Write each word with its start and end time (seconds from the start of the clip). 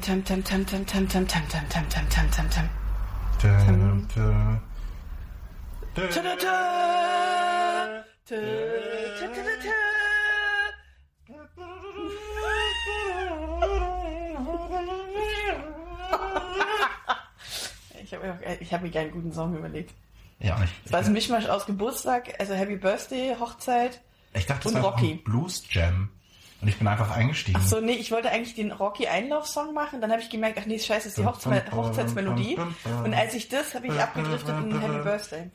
tem 0.00 0.22
tem 0.22 0.42
tem 0.42 0.64
tem 0.64 0.84
tem 0.84 0.84
tem 0.84 1.06
tem 1.06 1.26
tem 1.26 1.26
tem 1.26 1.66
tem 1.68 1.68
tem 1.68 1.88
tem 1.88 2.06
tem 2.08 2.28
tem 2.30 2.48
tem. 2.48 2.68
Tum, 3.40 4.06
tum. 4.12 4.60
Ta-da-da! 5.94 6.54
Ta- 8.28 8.36
ta-ta-ta-ta! 9.18 9.78
Ich 18.02 18.12
habe 18.14 18.34
ich 18.60 18.72
hab 18.72 18.82
mir 18.82 18.96
einen 18.98 19.10
guten 19.10 19.32
Song 19.32 19.56
überlegt. 19.56 19.92
Ja, 20.38 20.58
nicht. 20.58 20.72
Es 20.84 20.92
war 20.92 21.00
ein 21.00 21.12
Mischmasch 21.12 21.46
aus 21.48 21.66
Geburtstag, 21.66 22.34
also 22.40 22.54
Happy 22.54 22.76
Birthday, 22.76 23.36
Hochzeit. 23.38 24.00
Ich 24.32 24.46
dachte, 24.46 24.68
und 24.68 24.74
war 24.74 24.82
Rocky. 24.82 25.14
Blues 25.16 25.62
Jam. 25.70 26.10
Und 26.60 26.68
ich 26.68 26.76
bin 26.76 26.86
einfach 26.86 27.10
eingestiegen. 27.16 27.58
Ach 27.60 27.66
so, 27.66 27.80
nee, 27.80 27.92
ich 27.92 28.12
wollte 28.12 28.30
eigentlich 28.30 28.54
den 28.54 28.70
Rocky 28.70 29.06
Einlaufsong 29.06 29.72
machen, 29.72 30.00
dann 30.00 30.10
habe 30.10 30.20
ich 30.20 30.28
gemerkt, 30.28 30.58
ach 30.60 30.66
nee, 30.66 30.78
scheiße, 30.78 31.08
ist 31.08 31.16
die 31.16 31.24
Hochze 31.24 31.64
Hochzeitsmelodie. 31.72 32.58
Und 33.04 33.14
als 33.14 33.34
ich 33.34 33.48
das, 33.48 33.74
habe 33.74 33.86
ich 33.86 33.92
abgedriftet 33.98 34.56
in 34.64 34.80
Happy 34.80 35.02
Birthday. 35.02 35.50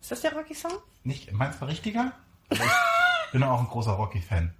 Ist 0.00 0.10
das 0.10 0.20
der 0.20 0.32
Rocky-Song? 0.32 0.72
Nicht, 1.02 1.32
meinst 1.32 1.60
du 1.60 1.64
richtiger? 1.66 2.12
Ich 2.50 2.60
bin 3.32 3.42
auch 3.42 3.60
ein 3.60 3.66
großer 3.66 3.92
Rocky-Fan. 3.92 4.54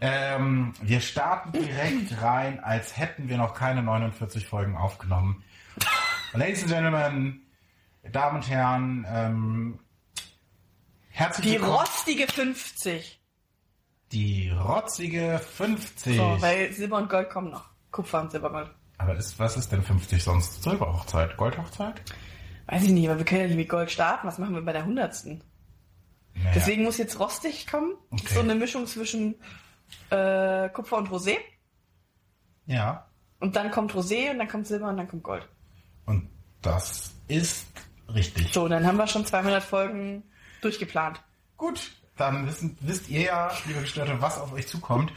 Ähm, 0.00 0.74
wir 0.82 1.00
starten 1.00 1.52
direkt 1.52 2.20
rein, 2.22 2.62
als 2.62 2.96
hätten 2.96 3.28
wir 3.28 3.38
noch 3.38 3.54
keine 3.54 3.82
49 3.82 4.46
Folgen 4.46 4.76
aufgenommen. 4.76 5.42
Ladies 6.32 6.62
and 6.62 6.72
Gentlemen, 6.72 7.40
Damen 8.10 8.36
und 8.36 8.48
Herren, 8.48 9.06
ähm, 9.08 9.78
herzlich 11.08 11.46
Die 11.46 11.52
willkommen. 11.52 11.72
rostige 11.74 12.26
50. 12.26 13.20
Die 14.10 14.50
rotzige 14.50 15.38
50. 15.38 16.16
So, 16.16 16.36
weil 16.40 16.72
Silber 16.72 16.98
und 16.98 17.08
Gold 17.08 17.30
kommen 17.30 17.50
noch. 17.50 17.70
Kupfer 17.90 18.20
und 18.22 18.30
Silbergold. 18.32 18.70
Aber 18.98 19.14
ist, 19.16 19.38
was 19.38 19.56
ist 19.56 19.70
denn 19.70 19.82
50 19.82 20.22
sonst? 20.22 20.62
Silberhochzeit? 20.62 21.36
Goldhochzeit? 21.36 22.02
Weiß 22.66 22.82
ich 22.84 22.90
nicht, 22.90 23.08
aber 23.08 23.18
wir 23.18 23.24
können 23.24 23.42
ja 23.42 23.46
nicht 23.48 23.56
mit 23.56 23.68
Gold 23.68 23.90
starten. 23.90 24.26
Was 24.26 24.38
machen 24.38 24.54
wir 24.54 24.62
bei 24.62 24.72
der 24.72 24.84
hundertsten? 24.84 25.42
Naja. 26.34 26.50
Deswegen 26.54 26.82
muss 26.84 26.98
jetzt 26.98 27.18
rostig 27.18 27.66
kommen. 27.66 27.94
Okay. 28.10 28.34
So 28.34 28.40
eine 28.40 28.54
Mischung 28.54 28.86
zwischen 28.86 29.34
äh, 30.10 30.68
Kupfer 30.70 30.96
und 30.98 31.08
Rosé. 31.08 31.36
Ja. 32.66 33.06
Und 33.40 33.56
dann 33.56 33.70
kommt 33.70 33.92
Rosé 33.92 34.30
und 34.30 34.38
dann 34.38 34.48
kommt 34.48 34.66
Silber 34.66 34.88
und 34.88 34.96
dann 34.96 35.08
kommt 35.08 35.22
Gold. 35.22 35.46
Und 36.06 36.28
das 36.62 37.12
ist 37.28 37.66
richtig. 38.14 38.52
So, 38.52 38.68
dann 38.68 38.86
haben 38.86 38.96
wir 38.96 39.06
schon 39.06 39.26
200 39.26 39.62
Folgen 39.62 40.22
durchgeplant. 40.60 41.20
Gut, 41.56 41.92
dann 42.16 42.46
wissen, 42.46 42.76
wisst 42.80 43.08
ihr 43.08 43.22
ja, 43.22 43.50
liebe 43.66 43.80
Gestörte, 43.80 44.20
was 44.20 44.38
auf 44.38 44.52
euch 44.52 44.66
zukommt. 44.68 45.12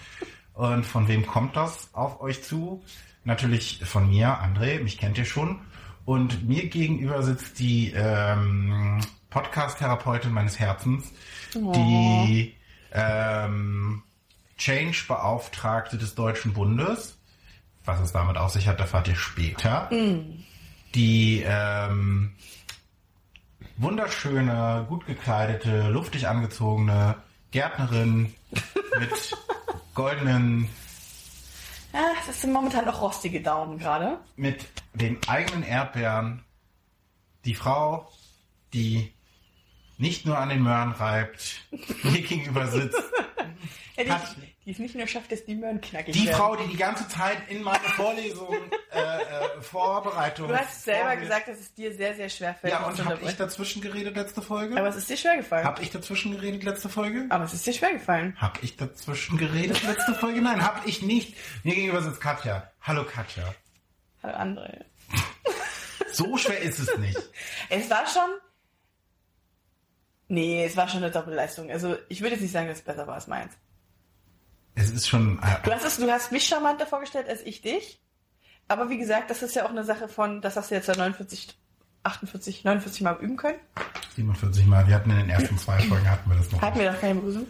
Und 0.54 0.86
von 0.86 1.08
wem 1.08 1.26
kommt 1.26 1.56
das 1.56 1.90
auf 1.94 2.22
euch 2.22 2.44
zu? 2.44 2.84
Natürlich 3.24 3.82
von 3.84 4.10
mir, 4.10 4.40
André, 4.42 4.82
mich 4.82 4.98
kennt 4.98 5.18
ihr 5.18 5.26
schon. 5.26 5.62
Und 6.06 6.48
mir 6.48 6.68
gegenüber 6.70 7.24
sitzt 7.24 7.60
die 7.60 7.92
ähm, 7.96 9.02
Podcast-Therapeutin 9.32 10.32
meines 10.32 10.60
Herzens, 10.60 11.12
die 11.54 12.56
ähm, 12.94 14.04
Change-Beauftragte 14.58 15.98
des 15.98 16.16
Deutschen 16.16 16.54
Bundes. 16.54 17.18
Was 17.84 18.00
es 18.00 18.12
damit 18.12 18.38
auf 18.38 18.52
sich 18.52 18.68
hat, 18.68 18.80
erfahrt 18.80 19.08
ihr 19.08 19.16
später. 19.16 19.90
Die 20.94 21.44
ähm, 21.46 22.34
wunderschöne, 23.78 24.86
gut 24.90 25.06
gekleidete, 25.06 25.90
luftig 25.90 26.28
angezogene 26.28 27.16
Gärtnerin 27.52 28.34
mit 29.00 29.38
goldenen, 29.94 30.70
Ja, 31.94 32.12
das 32.28 32.42
sind 32.42 32.52
momentan 32.54 32.86
noch 32.86 33.02
rostige 33.02 33.42
Daumen 33.42 33.78
gerade. 33.78 34.18
mit 34.36 34.66
den 34.94 35.18
eigenen 35.28 35.64
Erdbeeren. 35.64 36.44
Die 37.46 37.56
Frau, 37.56 38.12
die 38.74 39.14
nicht 39.98 40.26
nur 40.26 40.38
an 40.38 40.50
den 40.50 40.64
Möhren 40.64 40.92
reibt, 40.92 41.62
mir 42.04 42.22
gegenüber 42.22 42.68
sitzt. 42.68 43.02
Ja, 43.98 44.04
die, 44.04 44.12
Hat- 44.12 44.36
die 44.66 44.72
es 44.72 44.80
nicht 44.80 44.96
nur 44.96 45.06
schafft, 45.06 45.32
dass 45.32 45.46
die 45.46 45.54
Möhren 45.56 45.80
knackig 45.80 46.14
Die 46.16 46.26
werden. 46.26 46.36
Frau, 46.38 46.56
die 46.56 46.68
die 46.68 46.78
ganze 46.78 47.08
Zeit 47.08 47.38
in 47.50 47.62
meine 47.62 47.84
Vorlesung, 47.84 48.56
äh, 48.92 49.00
äh, 49.00 49.62
Vorbereitung. 49.62 50.48
Du 50.48 50.58
hast 50.58 50.84
selber 50.84 51.10
vorge- 51.12 51.22
gesagt, 51.22 51.48
dass 51.48 51.60
es 51.60 51.74
dir 51.76 51.94
sehr, 51.94 52.16
sehr 52.16 52.30
schwer 52.30 52.56
fällt. 52.56 52.74
Ja, 52.74 52.86
und 52.88 53.06
habe 53.06 53.20
ich 53.24 53.36
dazwischen 53.38 53.82
geredet 53.82 54.16
letzte 54.16 54.42
Folge? 54.42 54.76
Aber 54.78 54.88
es 54.90 54.96
ist 54.96 55.08
dir 55.10 55.18
schwer 55.18 55.38
gefallen. 55.38 55.66
Hab 55.66 55.80
ich 55.82 55.92
dazwischen 55.92 56.32
geredet 56.32 56.64
letzte 56.64 56.90
Folge? 56.90 57.26
Aber 57.30 57.44
es 57.44 57.54
ist 57.54 57.66
dir 57.68 57.74
schwer 57.74 57.94
gefallen. 57.94 58.36
Hab 58.42 58.64
ich 58.64 58.76
dazwischen 58.76 59.38
geredet 59.38 59.84
letzte 59.84 60.16
Folge? 60.16 60.42
Nein, 60.42 60.64
hab 60.66 60.86
ich 60.88 61.02
nicht. 61.04 61.36
Mir 61.64 61.76
gegenüber 61.76 62.02
sitzt 62.02 62.20
Katja. 62.22 62.72
Hallo 62.82 63.04
Katja. 63.06 63.54
Hallo 64.24 64.36
André. 64.36 64.84
So 66.12 66.38
schwer 66.38 66.60
ist 66.62 66.80
es 66.80 66.98
nicht. 66.98 67.20
Es 67.70 67.88
war 67.90 68.06
schon. 68.08 68.30
Nee, 70.28 70.66
es 70.66 70.76
war 70.76 70.88
schon 70.88 71.04
eine 71.04 71.12
Doppelleistung. 71.12 71.70
Also 71.70 71.98
ich 72.10 72.22
würde 72.22 72.32
jetzt 72.34 72.42
nicht 72.42 72.52
sagen, 72.52 72.68
dass 72.68 72.80
es 72.80 72.84
besser 72.84 73.06
war 73.06 73.16
als 73.16 73.28
meins. 73.28 73.54
Es 74.76 74.92
ist 74.92 75.08
schon. 75.08 75.40
Du 75.64 75.72
Äh, 75.72 75.74
hast 75.76 75.86
es, 75.86 75.98
du 75.98 76.12
hast 76.12 76.32
mich 76.32 76.46
charmanter 76.46 76.86
vorgestellt 76.86 77.28
als 77.30 77.42
ich 77.44 77.62
dich. 77.62 78.00
Aber 78.68 78.90
wie 78.90 78.98
gesagt, 78.98 79.30
das 79.30 79.42
ist 79.44 79.56
ja 79.56 79.66
auch 79.66 79.70
eine 79.70 79.84
Sache 79.84 80.08
von, 80.08 80.42
das 80.42 80.56
hast 80.58 80.72
du 80.72 80.76
jetzt 80.76 80.88
ja 80.88 80.96
49, 80.96 81.56
48, 82.04 82.64
49 82.64 83.02
Mal 83.02 83.18
üben 83.22 83.38
können. 83.38 83.60
47 84.16 84.66
Mal. 84.66 84.88
Wir 84.88 84.96
hatten 84.96 85.12
in 85.12 85.18
den 85.18 85.30
ersten 85.30 85.58
zwei 85.58 85.80
Folgen 85.80 86.10
hatten 86.10 86.30
wir 86.30 86.38
das 86.38 86.52
noch. 86.52 86.62
Hatten 86.62 86.80
wir 86.80 86.92
doch 86.92 87.00
keine 87.00 87.16
Begrüßung. 87.16 87.46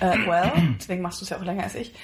Äh, 0.00 0.26
well, 0.26 0.52
deswegen 0.78 1.02
machst 1.02 1.20
du 1.20 1.24
es 1.24 1.30
ja 1.30 1.38
auch 1.38 1.42
länger 1.42 1.62
als 1.64 1.74
ich. 1.74 1.94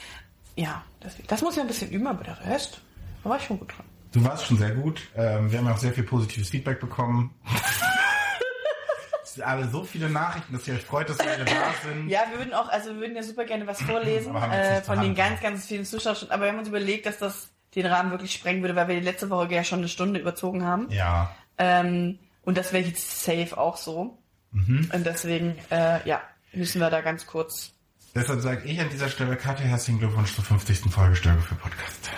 Ja, 0.57 0.83
deswegen. 1.03 1.29
Das 1.29 1.43
muss 1.43 1.55
ich 1.57 1.61
ein 1.61 1.67
bisschen 1.67 1.91
üben, 1.91 2.07
aber 2.07 2.25
der 2.25 2.39
Rest, 2.47 2.81
da 3.23 3.31
war 3.31 3.37
ich 3.37 3.45
schon 3.45 3.59
gut 3.59 3.69
dran. 3.77 3.85
Du 4.13 4.25
warst 4.25 4.47
schon 4.47 4.57
sehr 4.57 4.71
gut. 4.71 5.03
Ähm, 5.15 5.51
wir 5.53 5.59
haben 5.59 5.69
auch 5.69 5.77
sehr 5.77 5.93
viel 5.93 6.05
positives 6.05 6.49
Feedback 6.49 6.81
bekommen. 6.81 7.35
Alle 9.41 9.69
so 9.69 9.85
viele 9.85 10.09
Nachrichten, 10.09 10.53
dass 10.53 10.67
ihr 10.69 10.75
euch 10.75 10.85
freut, 10.85 11.09
dass 11.09 11.19
wir 11.19 11.31
alle 11.31 11.45
da 11.45 11.53
sind. 11.85 12.09
Ja, 12.09 12.21
wir 12.31 12.39
würden 12.39 12.55
auch, 12.55 12.69
also 12.69 12.91
wir 12.91 13.01
würden 13.01 13.17
ja 13.17 13.23
super 13.23 13.45
gerne 13.45 13.67
was 13.67 13.81
vorlesen 13.83 14.35
äh, 14.35 14.83
von 14.83 15.01
den 15.01 15.15
ganz, 15.15 15.41
ganz 15.41 15.67
vielen 15.67 15.85
Zuschauern. 15.85 16.17
Aber 16.31 16.45
wir 16.45 16.53
haben 16.53 16.59
uns 16.59 16.69
überlegt, 16.69 17.07
dass 17.07 17.19
das 17.19 17.51
den 17.75 17.87
Rahmen 17.87 18.11
wirklich 18.11 18.33
sprengen 18.33 18.63
würde, 18.63 18.77
weil 18.77 18.89
wir 18.89 18.97
die 18.97 19.05
letzte 19.05 19.31
Woche 19.31 19.53
ja 19.53 19.65
schon 19.65 19.81
eine 19.81 19.89
Stunde 19.89 20.21
überzogen 20.21 20.65
haben. 20.65 20.91
Ja. 20.91 21.35
Ähm, 21.59 22.19
und 22.43 22.57
das 22.57 22.73
wäre 22.73 22.85
jetzt 22.85 23.25
safe 23.25 23.59
auch 23.59 23.77
so. 23.77 24.19
Mhm. 24.53 24.91
Und 24.93 25.05
deswegen, 25.07 25.57
äh, 25.71 26.07
ja, 26.09 26.23
müssen 26.53 26.81
wir 26.81 26.91
da 26.91 27.01
ganz 27.01 27.27
kurz. 27.27 27.73
Deshalb 28.15 28.41
sage 28.41 28.65
ich 28.65 28.81
an 28.81 28.89
dieser 28.89 29.09
Stelle 29.09 29.37
Katja 29.37 29.67
herzlichen 29.67 29.99
Glückwunsch 29.99 30.35
zur 30.35 30.45
50. 30.45 30.91
Folge 30.91 31.15
Störge 31.15 31.43
für 31.43 31.55
Podcast. 31.57 32.11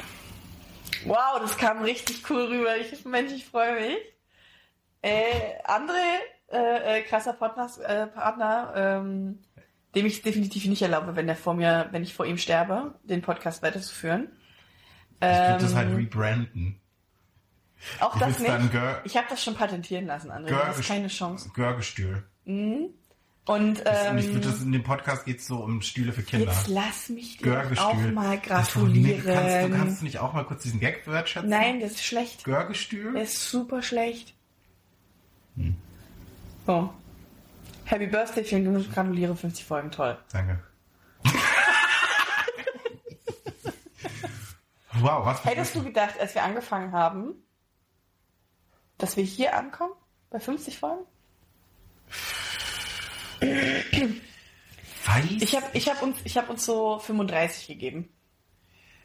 Wow, 1.04 1.41
das 1.41 1.56
kam 1.56 1.82
richtig 1.82 2.28
cool 2.30 2.44
rüber. 2.44 2.76
Ich, 2.76 3.04
Mensch, 3.04 3.32
ich 3.32 3.47
freue 3.47 3.75
mich. 3.80 3.97
Äh, 5.03 5.59
André, 5.64 6.19
äh, 6.50 6.99
äh, 6.99 7.03
krasser 7.03 7.33
Partner, 7.33 7.69
äh, 7.87 8.06
Partner 8.06 8.72
ähm, 8.77 9.38
dem 9.94 10.06
ich 10.06 10.22
definitiv 10.22 10.65
nicht 10.66 10.83
erlaube, 10.83 11.16
wenn 11.16 11.28
er 11.28 11.37
vor 11.37 11.55
mir, 11.55 11.88
wenn 11.91 12.03
ich 12.03 12.15
vor 12.15 12.27
ihm 12.27 12.38
sterbe, 12.38 12.94
den 13.05 13.22
Podcast 13.22 13.62
weiterzuführen. 13.62 14.28
Ich 15.16 15.27
würde 15.27 15.59
das 15.60 15.72
Ähm, 15.72 15.77
halt 15.77 15.97
rebranden. 15.97 16.81
Auch 17.99 18.15
ich 18.15 18.21
das 18.21 18.39
nicht. 18.39 18.50
Ich 19.05 19.16
habe 19.16 19.27
das 19.31 19.43
schon 19.43 19.55
patentieren 19.55 20.06
lassen, 20.06 20.30
André. 20.30 20.48
Du 20.48 20.54
Gör- 20.54 20.66
hast 20.69 20.86
keine 20.86 21.09
Chance. 21.09 21.51
Görgestühl. 21.54 22.24
Und 22.45 22.95
Und 23.47 23.78
ich 23.78 23.84
ähm, 23.86 24.34
würde 24.34 24.48
das 24.48 24.63
in 24.63 24.71
dem 24.72 24.83
Podcast 24.83 25.24
geht 25.24 25.39
es 25.41 25.47
so 25.47 25.57
um 25.57 25.80
Stühle 25.83 26.13
für 26.13 26.22
Kinder. 26.22 26.47
jetzt 26.53 26.69
lass 26.69 27.09
mich 27.09 27.39
dir 27.39 27.65
auch 27.80 27.95
mal 28.13 28.39
Das 28.39 28.72
gratulieren. 28.72 29.24
Kannst, 29.24 29.57
du 29.72 29.77
kannst 29.77 30.01
du 30.01 30.04
nicht 30.04 30.19
auch 30.19 30.33
mal 30.34 30.45
kurz 30.45 30.63
diesen 30.63 30.78
Gag 30.78 31.07
wertschätzen? 31.07 31.48
Nein, 31.51 31.80
das 31.80 31.92
ist 31.92 32.04
schlecht. 32.04 32.45
Görgestühl? 32.45 33.13
Der 33.15 33.22
ist 33.22 33.51
super 33.51 33.83
schlecht. 33.83 34.34
So. 36.66 36.92
Happy 37.84 38.07
Birthday, 38.07 38.45
vielen 38.45 38.62
Glückwunsch, 38.65 38.95
gratuliere, 38.95 39.34
50 39.34 39.65
Folgen, 39.65 39.91
toll. 39.91 40.16
Danke. 40.33 40.62
wow, 44.92 45.27
was 45.27 45.45
Hättest 45.45 45.74
du 45.74 45.83
gedacht, 45.83 46.21
als 46.21 46.34
wir 46.34 46.45
angefangen 46.45 46.92
haben, 46.92 47.34
dass 48.98 49.16
wir 49.16 49.24
hier 49.24 49.57
ankommen? 49.57 49.92
Bei 50.30 50.39
50 50.39 50.78
Folgen? 50.78 51.04
Weiß? 53.41 55.24
Ich 55.41 55.57
habe 55.57 55.66
ich 55.72 55.89
hab 55.89 56.03
uns, 56.03 56.18
ich 56.24 56.36
hab 56.36 56.48
uns 56.51 56.65
so 56.65 56.98
35 57.01 57.66
gegeben. 57.66 58.09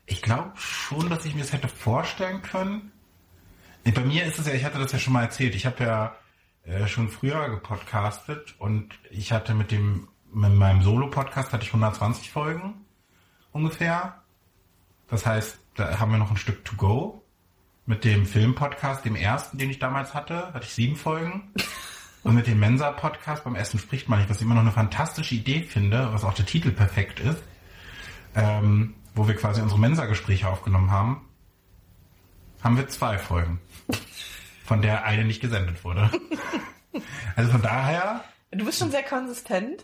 Ich 0.05 0.21
glaube 0.21 0.51
schon, 0.55 1.09
dass 1.09 1.25
ich 1.25 1.33
mir 1.33 1.41
das 1.41 1.53
hätte 1.53 1.67
vorstellen 1.67 2.43
können. 2.43 2.91
Bei 3.83 4.01
mir 4.01 4.25
ist 4.25 4.37
es 4.37 4.45
ja, 4.45 4.53
ich 4.53 4.63
hatte 4.63 4.77
das 4.77 4.91
ja 4.91 4.99
schon 4.99 5.13
mal 5.13 5.23
erzählt, 5.23 5.55
ich 5.55 5.65
habe 5.65 5.83
ja 5.83 6.15
äh, 6.65 6.87
schon 6.87 7.09
früher 7.09 7.49
gepodcastet 7.49 8.55
und 8.59 8.95
ich 9.11 9.31
hatte 9.31 9.53
mit 9.53 9.71
dem, 9.71 10.07
mit 10.33 10.53
meinem 10.53 10.81
Solo-Podcast 10.81 11.53
hatte 11.53 11.63
ich 11.63 11.69
120 11.69 12.31
Folgen 12.31 12.85
ungefähr. 13.51 14.21
Das 15.07 15.25
heißt, 15.25 15.59
da 15.75 15.99
haben 15.99 16.11
wir 16.11 16.17
noch 16.17 16.31
ein 16.31 16.37
Stück 16.37 16.65
to 16.65 16.75
go. 16.75 17.21
Mit 17.85 18.03
dem 18.03 18.25
Film-Podcast, 18.25 19.05
dem 19.05 19.15
ersten, 19.15 19.59
den 19.59 19.69
ich 19.69 19.77
damals 19.77 20.15
hatte, 20.15 20.53
hatte 20.53 20.65
ich 20.65 20.73
sieben 20.73 20.95
Folgen. 20.95 21.53
Und 22.23 22.33
mit 22.33 22.47
dem 22.47 22.59
Mensa-Podcast 22.59 23.43
beim 23.43 23.53
Essen 23.53 23.77
spricht 23.77 24.09
man 24.09 24.17
nicht, 24.17 24.31
was 24.31 24.37
ich 24.37 24.43
immer 24.43 24.55
noch 24.55 24.61
eine 24.61 24.71
fantastische 24.71 25.35
Idee 25.35 25.61
finde, 25.61 26.11
was 26.11 26.23
auch 26.23 26.33
der 26.33 26.47
Titel 26.47 26.71
perfekt 26.71 27.19
ist, 27.19 27.43
ähm, 28.35 28.95
wo 29.13 29.27
wir 29.27 29.35
quasi 29.35 29.61
unsere 29.61 29.79
Mensa-Gespräche 29.79 30.49
aufgenommen 30.49 30.89
haben, 30.89 31.21
haben 32.63 32.77
wir 32.77 32.87
zwei 32.87 33.19
Folgen, 33.19 33.59
von 34.65 34.81
der 34.81 35.03
eine 35.05 35.23
nicht 35.25 35.41
gesendet 35.41 35.83
wurde. 35.83 36.09
Also 37.35 37.51
von 37.51 37.61
daher, 37.61 38.23
Du 38.51 38.63
bist 38.63 38.79
schon 38.79 38.89
sehr 38.89 39.03
konsistent 39.03 39.83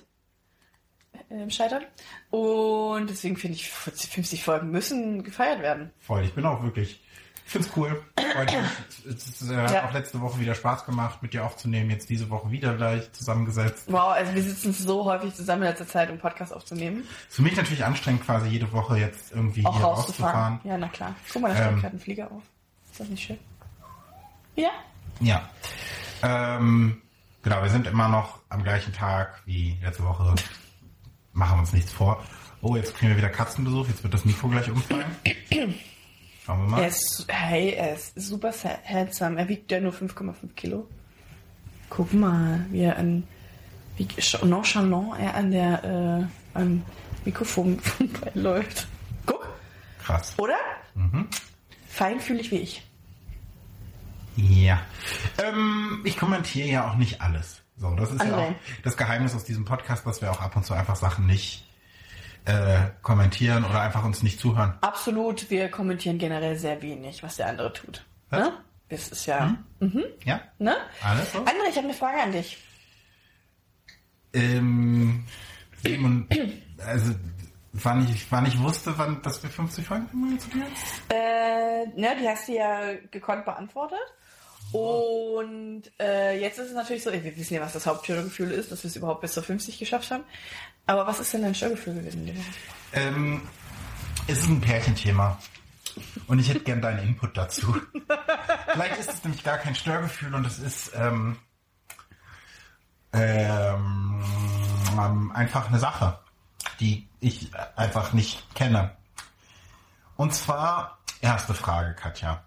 äh, 1.29 1.43
im 1.43 1.49
Scheitern. 1.49 1.83
Und 2.29 3.09
deswegen 3.09 3.35
finde 3.35 3.55
ich, 3.57 3.69
50 3.69 4.45
Folgen 4.45 4.71
müssen 4.71 5.21
gefeiert 5.23 5.61
werden. 5.61 5.91
voll, 5.99 6.23
ich 6.23 6.33
bin 6.33 6.45
auch 6.45 6.63
wirklich, 6.63 7.03
ich 7.45 7.51
find's 7.51 7.69
cool. 7.75 8.01
Freut 8.15 8.49
mich. 8.53 9.13
Es 9.13 9.27
ist, 9.41 9.49
äh, 9.51 9.55
Ja. 9.55 9.89
auch 9.89 9.93
letzte 9.93 10.21
Woche 10.21 10.39
wieder 10.39 10.55
Spaß 10.55 10.85
gemacht, 10.85 11.21
mit 11.21 11.33
dir 11.33 11.43
aufzunehmen, 11.45 11.89
jetzt 11.89 12.09
diese 12.09 12.29
Woche 12.29 12.49
wieder 12.49 12.75
gleich 12.77 13.11
zusammengesetzt. 13.11 13.91
Wow, 13.91 14.13
also 14.13 14.33
wir 14.33 14.43
sitzen 14.43 14.71
so 14.71 15.03
häufig 15.03 15.35
zusammen 15.35 15.63
in 15.63 15.67
letzter 15.67 15.87
Zeit, 15.87 16.09
um 16.11 16.17
Podcast 16.17 16.53
aufzunehmen. 16.53 17.05
Ist 17.27 17.35
für 17.35 17.41
mich 17.41 17.57
natürlich 17.57 17.83
anstrengend, 17.83 18.23
quasi 18.25 18.47
jede 18.47 18.71
Woche 18.71 18.97
jetzt 18.99 19.33
irgendwie 19.33 19.65
Auch 19.65 19.75
hier 19.75 19.83
rauszufahren. 19.85 20.53
rauszufahren. 20.53 20.59
Ja, 20.63 20.77
na 20.77 20.87
klar. 20.87 21.13
Guck 21.33 21.41
mal, 21.41 21.49
da 21.49 21.55
steigt 21.55 21.73
Ähm. 21.73 21.81
gerade 21.81 21.95
ein 21.97 21.99
Flieger 21.99 22.31
auf. 22.31 22.43
Ist 22.89 23.01
das 23.01 23.09
nicht 23.09 23.23
schön? 23.25 23.37
Ja. 24.55 24.69
Ja. 25.19 25.49
Ähm, 26.23 27.01
genau, 27.43 27.61
wir 27.61 27.69
sind 27.69 27.87
immer 27.87 28.07
noch 28.09 28.39
am 28.49 28.63
gleichen 28.63 28.93
Tag 28.93 29.41
wie 29.45 29.77
letzte 29.81 30.03
Woche. 30.03 30.35
Machen 31.33 31.59
uns 31.59 31.73
nichts 31.73 31.91
vor. 31.91 32.23
Oh, 32.61 32.75
jetzt 32.75 32.95
kriegen 32.95 33.11
wir 33.11 33.17
wieder 33.17 33.29
Katzenbesuch. 33.29 33.87
Jetzt 33.87 34.03
wird 34.03 34.13
das 34.13 34.25
Mikro 34.25 34.47
gleich 34.49 34.69
umfallen. 34.69 35.05
Schauen 36.45 36.61
wir 36.63 36.69
mal. 36.69 36.81
Er 36.81 36.87
ist, 36.89 37.25
hey, 37.27 37.71
er 37.71 37.93
ist 37.95 38.19
super 38.19 38.51
handsome. 38.85 39.39
Er 39.39 39.47
wiegt 39.47 39.71
ja 39.71 39.79
nur 39.79 39.93
5,5 39.93 40.33
Kilo. 40.55 40.87
Guck 41.89 42.13
mal, 42.13 42.65
wie 42.69 42.81
er 42.81 42.97
an, 42.97 43.23
wie 43.97 44.07
nonchalant 44.43 45.19
er 45.19 45.35
an 45.35 45.51
der, 45.51 45.83
äh, 46.55 46.57
am 46.57 46.83
Mikrofon 47.25 47.79
vorbeiläuft. 47.81 48.87
Guck, 49.25 49.47
Krass. 50.03 50.33
oder? 50.37 50.57
Feinfühlig 51.89 52.51
wie 52.51 52.57
ich. 52.57 52.83
Ja. 54.49 54.79
Ähm, 55.43 56.01
ich 56.03 56.17
kommentiere 56.17 56.67
ja 56.67 56.89
auch 56.89 56.95
nicht 56.95 57.21
alles. 57.21 57.61
So, 57.77 57.95
das 57.95 58.11
ist 58.11 58.23
ja 58.23 58.29
André. 58.37 58.49
auch 58.49 58.53
das 58.83 58.97
Geheimnis 58.97 59.35
aus 59.35 59.43
diesem 59.43 59.65
Podcast, 59.65 60.05
dass 60.05 60.21
wir 60.21 60.31
auch 60.31 60.41
ab 60.41 60.55
und 60.55 60.65
zu 60.65 60.73
einfach 60.73 60.95
Sachen 60.95 61.25
nicht 61.25 61.65
äh, 62.45 62.79
kommentieren 63.01 63.63
oder 63.65 63.81
einfach 63.81 64.03
uns 64.03 64.23
nicht 64.23 64.39
zuhören. 64.39 64.77
Absolut, 64.81 65.49
wir 65.49 65.69
kommentieren 65.69 66.17
generell 66.17 66.57
sehr 66.57 66.81
wenig, 66.81 67.23
was 67.23 67.37
der 67.37 67.47
andere 67.47 67.73
tut. 67.73 68.05
Was? 68.29 68.39
Ne? 68.39 68.53
Das 68.89 69.07
ist 69.07 69.25
ja, 69.25 69.55
Ja? 70.25 70.41
ne? 70.59 70.75
Alles 71.03 71.31
so? 71.31 71.39
André, 71.39 71.69
ich 71.69 71.77
habe 71.77 71.87
eine 71.87 71.93
Frage 71.93 72.21
an 72.21 72.31
dich. 72.33 72.57
Ähm, 74.33 75.23
Simon, 75.83 76.27
also 76.85 77.13
wann 77.73 78.03
ich, 78.07 78.29
wann 78.31 78.45
ich 78.45 78.59
wusste, 78.59 78.93
wann, 78.97 79.21
dass 79.21 79.41
wir 79.43 79.49
50 79.49 79.85
Folgen 79.85 80.39
zu 80.39 80.49
dir? 80.49 80.65
Äh, 81.09 81.87
ne, 81.99 82.15
die 82.21 82.27
hast 82.27 82.47
du 82.47 82.53
ja 82.53 82.93
gekonnt 83.11 83.45
beantwortet. 83.45 83.97
Und 84.71 85.83
äh, 85.99 86.39
jetzt 86.39 86.59
ist 86.59 86.69
es 86.69 86.73
natürlich 86.73 87.03
so, 87.03 87.11
wir 87.11 87.23
wissen 87.23 87.53
ja, 87.53 87.61
was 87.61 87.73
das 87.73 87.85
Hauptstörgefühl 87.85 88.51
ist, 88.51 88.71
dass 88.71 88.83
wir 88.83 88.89
es 88.89 88.95
überhaupt 88.95 89.21
bis 89.21 89.33
zur 89.33 89.43
50 89.43 89.77
geschafft 89.77 90.11
haben. 90.11 90.23
Aber 90.85 91.05
was 91.07 91.19
ist 91.19 91.33
denn 91.33 91.41
dein 91.41 91.55
Störgefühl 91.55 91.95
gewesen? 91.95 92.43
Ähm, 92.93 93.41
es 94.27 94.39
ist 94.39 94.49
ein 94.49 94.61
Pärchenthema. 94.61 95.37
Und 96.27 96.39
ich 96.39 96.49
hätte 96.49 96.61
gern 96.61 96.81
deinen 96.81 96.99
Input 96.99 97.35
dazu. 97.35 97.75
Vielleicht 98.73 98.97
ist 98.97 99.13
es 99.13 99.23
nämlich 99.23 99.43
gar 99.43 99.57
kein 99.57 99.75
Störgefühl 99.75 100.33
und 100.33 100.45
es 100.45 100.59
ist 100.59 100.91
ähm, 100.95 101.37
ähm, 103.13 104.23
ähm, 104.97 105.31
einfach 105.33 105.67
eine 105.67 105.79
Sache, 105.79 106.19
die 106.79 107.07
ich 107.19 107.51
einfach 107.75 108.13
nicht 108.13 108.43
kenne. 108.55 108.95
Und 110.15 110.33
zwar, 110.33 110.99
erste 111.19 111.53
Frage, 111.53 111.93
Katja. 111.95 112.43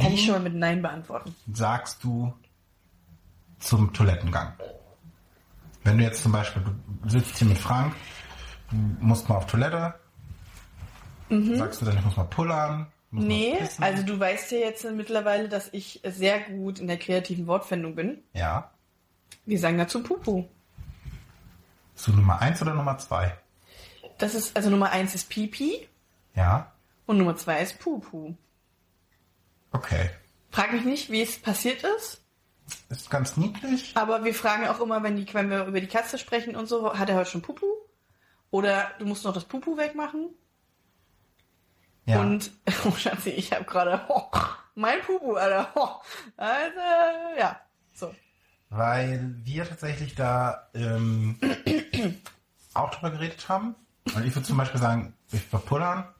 Kann 0.00 0.12
ich 0.12 0.24
schon 0.24 0.34
mal 0.34 0.40
mit 0.40 0.54
Nein 0.54 0.82
beantworten. 0.82 1.34
sagst 1.52 2.02
du 2.04 2.32
zum 3.58 3.92
Toilettengang? 3.92 4.52
Wenn 5.84 5.98
du 5.98 6.04
jetzt 6.04 6.22
zum 6.22 6.32
Beispiel, 6.32 6.62
du 7.02 7.08
sitzt 7.08 7.38
hier 7.38 7.48
mit 7.48 7.58
Frank, 7.58 7.94
du 8.70 8.76
musst 9.00 9.28
mal 9.28 9.36
auf 9.36 9.46
Toilette, 9.46 9.94
sagst 11.28 11.80
du 11.80 11.86
dann, 11.86 11.98
ich 11.98 12.04
muss 12.04 12.16
mal 12.16 12.24
pullern? 12.24 12.86
Nee, 13.10 13.58
also 13.80 14.02
du 14.04 14.18
weißt 14.18 14.52
ja 14.52 14.58
jetzt 14.58 14.84
mittlerweile, 14.90 15.48
dass 15.48 15.68
ich 15.72 16.00
sehr 16.04 16.40
gut 16.40 16.78
in 16.78 16.86
der 16.86 16.96
kreativen 16.98 17.46
Wortfindung 17.46 17.94
bin. 17.94 18.18
Ja. 18.32 18.70
Wir 19.44 19.58
sagen 19.58 19.76
dazu 19.76 20.02
Pupu. 20.02 20.44
Zu 21.94 22.12
Nummer 22.12 22.40
eins 22.40 22.62
oder 22.62 22.72
Nummer 22.74 22.96
zwei? 22.98 23.36
Das 24.18 24.34
ist, 24.34 24.56
also 24.56 24.70
Nummer 24.70 24.90
eins 24.90 25.14
ist 25.14 25.28
Pipi 25.28 25.86
Ja. 26.34 26.72
und 27.06 27.18
Nummer 27.18 27.36
zwei 27.36 27.60
ist 27.60 27.78
Pupu. 27.80 28.34
Okay. 29.72 30.10
Frag 30.50 30.72
mich 30.72 30.84
nicht, 30.84 31.10
wie 31.10 31.22
es 31.22 31.38
passiert 31.38 31.82
ist. 31.82 32.22
Ist 32.88 33.10
ganz 33.10 33.36
niedlich. 33.36 33.92
Aber 33.96 34.24
wir 34.24 34.34
fragen 34.34 34.66
auch 34.66 34.80
immer, 34.80 35.02
wenn, 35.02 35.16
die, 35.16 35.32
wenn 35.34 35.50
wir 35.50 35.66
über 35.66 35.80
die 35.80 35.86
Katze 35.86 36.18
sprechen 36.18 36.56
und 36.56 36.66
so, 36.66 36.96
hat 36.98 37.08
er 37.08 37.16
heute 37.16 37.30
schon 37.30 37.42
Pupu? 37.42 37.66
Oder 38.50 38.90
du 38.98 39.06
musst 39.06 39.24
noch 39.24 39.32
das 39.32 39.44
Pupu 39.44 39.76
wegmachen? 39.76 40.28
Ja. 42.04 42.20
Und, 42.20 42.52
oh 42.84 42.92
Schatzi, 42.92 43.30
ich 43.30 43.52
habe 43.52 43.64
gerade, 43.64 44.02
oh, 44.08 44.30
mein 44.74 45.00
Pupu, 45.00 45.34
Alter. 45.34 45.70
Oh, 45.74 45.88
also, 46.36 47.38
ja, 47.38 47.60
so. 47.94 48.14
Weil 48.70 49.34
wir 49.42 49.68
tatsächlich 49.68 50.14
da 50.14 50.68
ähm, 50.74 51.38
auch 52.74 52.90
drüber 52.90 53.10
geredet 53.10 53.48
haben. 53.48 53.74
Und 54.14 54.24
ich 54.24 54.34
würde 54.34 54.46
zum 54.46 54.56
Beispiel 54.56 54.80
sagen, 54.80 55.14
ich 55.30 55.52
war 55.52 55.60
pullern. 55.60 56.11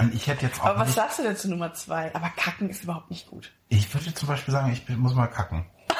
Und 0.00 0.14
ich 0.14 0.26
hätte 0.26 0.46
jetzt 0.46 0.60
auch 0.60 0.66
Aber 0.66 0.80
was 0.80 0.94
sagst 0.94 1.18
du 1.18 1.22
denn 1.22 1.36
zu 1.36 1.48
Nummer 1.48 1.72
zwei? 1.74 2.12
Aber 2.14 2.30
kacken 2.30 2.70
ist 2.70 2.82
überhaupt 2.84 3.10
nicht 3.10 3.28
gut. 3.28 3.52
Ich 3.68 3.92
würde 3.94 4.12
zum 4.14 4.28
Beispiel 4.28 4.52
sagen, 4.52 4.72
ich 4.72 4.88
muss 4.96 5.14
mal 5.14 5.26
kacken. 5.28 5.66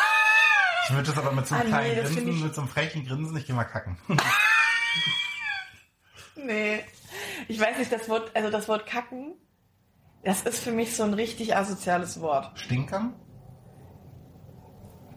Ich 0.89 0.97
würde 0.97 1.07
das 1.13 1.19
aber 1.19 1.31
mit 1.31 1.47
so 1.47 1.55
einem 1.55 1.73
Ah, 1.73 1.81
nee, 1.83 1.91
kleinen 1.93 2.07
find 2.07 2.17
Grinsen, 2.17 2.37
ich- 2.37 2.43
mit 2.43 2.55
so 2.57 2.63
einem 2.63 2.71
frechen 2.71 3.07
Grinsen, 3.07 3.37
ich 3.37 3.47
gehe 3.47 3.55
mal 3.55 3.63
kacken. 3.65 3.97
Nee. 6.37 6.81
Ich 7.49 7.61
weiß 7.61 7.79
nicht, 7.79 7.93
das 7.93 8.09
Wort, 8.09 8.35
also 8.35 8.51
das 8.51 8.67
Wort 8.69 8.87
kacken, 8.87 9.35
das 10.25 10.43
ist 10.43 10.59
für 10.63 10.73
mich 10.73 10.97
so 10.97 11.03
ein 11.05 11.15
richtig 11.15 11.57
asoziales 11.57 12.21
Wort. 12.21 12.59
Stinkern? 12.59 13.15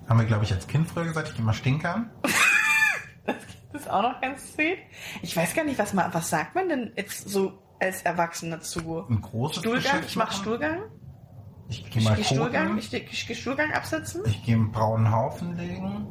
Haben 0.07 0.19
wir, 0.19 0.25
glaube 0.25 0.43
ich, 0.43 0.53
als 0.53 0.67
Kind 0.67 0.87
früher 0.89 1.05
gesagt, 1.05 1.29
ich 1.29 1.35
gehe 1.35 1.45
mal 1.45 1.53
stinkern. 1.53 2.11
Das 3.71 3.81
ist 3.83 3.89
auch 3.89 4.03
noch 4.03 4.21
ganz 4.21 4.53
sweet. 4.53 4.77
Ich 5.23 5.35
weiß 5.35 5.55
gar 5.55 5.63
nicht, 5.63 5.79
was 5.79 5.93
man, 5.93 6.13
was 6.13 6.29
sagt 6.29 6.53
man 6.53 6.69
denn 6.69 6.93
jetzt 6.95 7.27
so 7.27 7.57
als 7.83 8.01
Erwachsener 8.03 8.61
zu? 8.61 9.05
Ein 9.09 9.21
großes 9.21 9.59
Stuhlgang? 9.59 9.83
Geschäft 9.83 10.09
Ich 10.09 10.15
mach 10.15 10.25
machen. 10.27 10.41
Stuhlgang? 10.41 10.77
Ich 11.69 11.89
gehe 11.89 11.99
Ich 12.01 12.03
mal 12.07 12.15
gehe 12.15 12.25
Stuhlgang? 12.25 12.77
Ich, 12.77 12.93
ich 12.93 13.27
gehe 13.27 13.35
Stuhlgang 13.35 13.71
absetzen? 13.73 14.21
Ich 14.25 14.43
gehe 14.43 14.55
einen 14.55 14.71
braunen 14.71 15.11
Haufen 15.11 15.55
legen. 15.55 16.07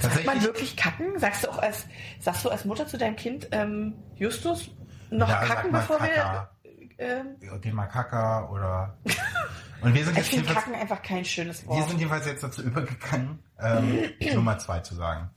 Sagt 0.00 0.26
man 0.26 0.42
wirklich 0.42 0.76
kacken? 0.76 1.18
Sagst 1.18 1.44
du 1.44 1.50
auch 1.50 1.58
als, 1.58 1.86
sagst 2.20 2.44
du 2.44 2.50
als 2.50 2.64
Mutter 2.64 2.86
zu 2.86 2.98
deinem 2.98 3.16
Kind, 3.16 3.48
ähm, 3.52 3.94
Justus, 4.16 4.70
noch 5.10 5.28
Ja, 5.28 5.44
kacken, 5.44 5.72
bevor 5.72 5.98
Kaka. 5.98 6.50
wir, 6.98 7.04
ähm, 7.06 7.36
geh 7.60 7.72
mal 7.72 7.86
kacker 7.86 8.50
oder... 8.50 8.98
Und 9.80 9.94
wir 9.94 10.04
sind 10.04 10.16
ich 10.18 10.24
finde 10.24 10.46
jedenfalls, 10.46 10.64
kacken 10.64 10.80
einfach 10.80 11.02
kein 11.02 11.24
schönes 11.24 11.62
wir 11.62 11.68
Wort. 11.68 11.88
sind 11.88 11.98
jedenfalls 11.98 12.26
jetzt 12.26 12.42
dazu 12.42 12.62
übergegangen, 12.62 13.38
ähm, 13.60 14.10
Nummer 14.34 14.58
zwei 14.58 14.80
zu 14.80 14.94
sagen. 14.94 15.30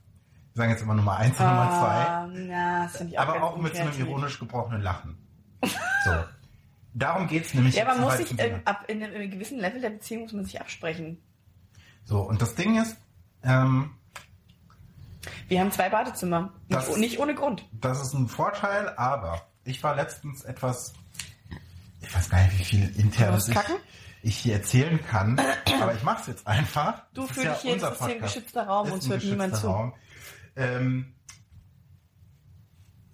Sagen 0.58 0.70
jetzt 0.72 0.82
immer 0.82 0.94
Nummer 0.94 1.16
eins 1.18 1.38
und 1.38 1.46
Nummer 1.46 1.68
zwei. 1.70 2.42
Ja, 2.48 2.82
das 2.82 2.96
finde 2.96 3.12
ich 3.12 3.18
auch 3.20 3.28
Aber 3.28 3.42
auch 3.44 3.56
mit 3.58 3.76
so 3.76 3.82
einem 3.82 3.96
ironisch 3.96 4.40
gebrochenen 4.40 4.82
Lachen. 4.82 5.16
So. 6.04 6.12
Darum 6.94 7.28
geht's 7.28 7.54
nämlich 7.54 7.76
Ja, 7.76 7.84
man 7.84 8.00
muss 8.00 8.16
sich, 8.16 8.36
äh, 8.40 8.60
ab, 8.64 8.84
in 8.88 9.00
einem, 9.02 9.12
in 9.14 9.20
einem 9.22 9.30
gewissen 9.30 9.58
Level 9.60 9.80
der 9.80 9.90
Beziehung 9.90 10.22
muss 10.22 10.32
man 10.32 10.44
sich 10.44 10.60
absprechen. 10.60 11.22
So, 12.02 12.22
und 12.22 12.42
das 12.42 12.56
Ding 12.56 12.80
ist, 12.82 12.96
ähm, 13.44 13.90
Wir 15.46 15.60
haben 15.60 15.70
zwei 15.70 15.90
Badezimmer. 15.90 16.52
Das- 16.68 16.88
Nicht, 16.88 16.98
nicht 16.98 17.18
ohne 17.20 17.34
Grund. 17.36 17.64
das 17.72 18.00
ist 18.02 18.14
ein 18.14 18.26
Vorteil, 18.26 18.88
aber 18.96 19.42
ich 19.62 19.80
war 19.84 19.94
letztens 19.94 20.42
etwas, 20.42 20.92
ich 22.00 22.12
weiß 22.12 22.30
gar 22.30 22.42
nicht, 22.42 22.58
wie 22.58 22.64
viel 22.64 22.96
internes 22.98 23.48
ich, 23.48 23.56
ich 24.22 24.36
hier 24.38 24.54
erzählen 24.54 24.98
kann, 25.06 25.40
aber 25.80 25.94
ich 25.94 26.02
mache 26.02 26.22
es 26.22 26.26
jetzt 26.26 26.46
einfach. 26.48 27.02
Du 27.14 27.20
Das 27.22 27.30
ist 27.30 27.34
fühl 27.42 27.44
dich 27.52 27.58
hier, 27.60 27.72
unser 27.74 27.92
ist 27.92 28.04
hier 28.04 28.14
ein 28.16 28.20
geschützter 28.22 28.66
Raum, 28.66 28.86
Ist 28.88 28.92
uns 28.94 29.08
hört 29.08 29.22
niemand 29.22 29.54
zu. 29.56 29.66
Raum. 29.68 29.92
Ähm, 30.58 31.14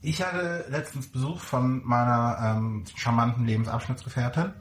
ich 0.01 0.23
hatte 0.23 0.67
letztens 0.69 1.07
Besuch 1.11 1.41
von 1.41 1.85
meiner 1.85 2.57
ähm, 2.57 2.85
charmanten 2.97 3.47
Lebensabschnittsgefährtin 3.47 4.53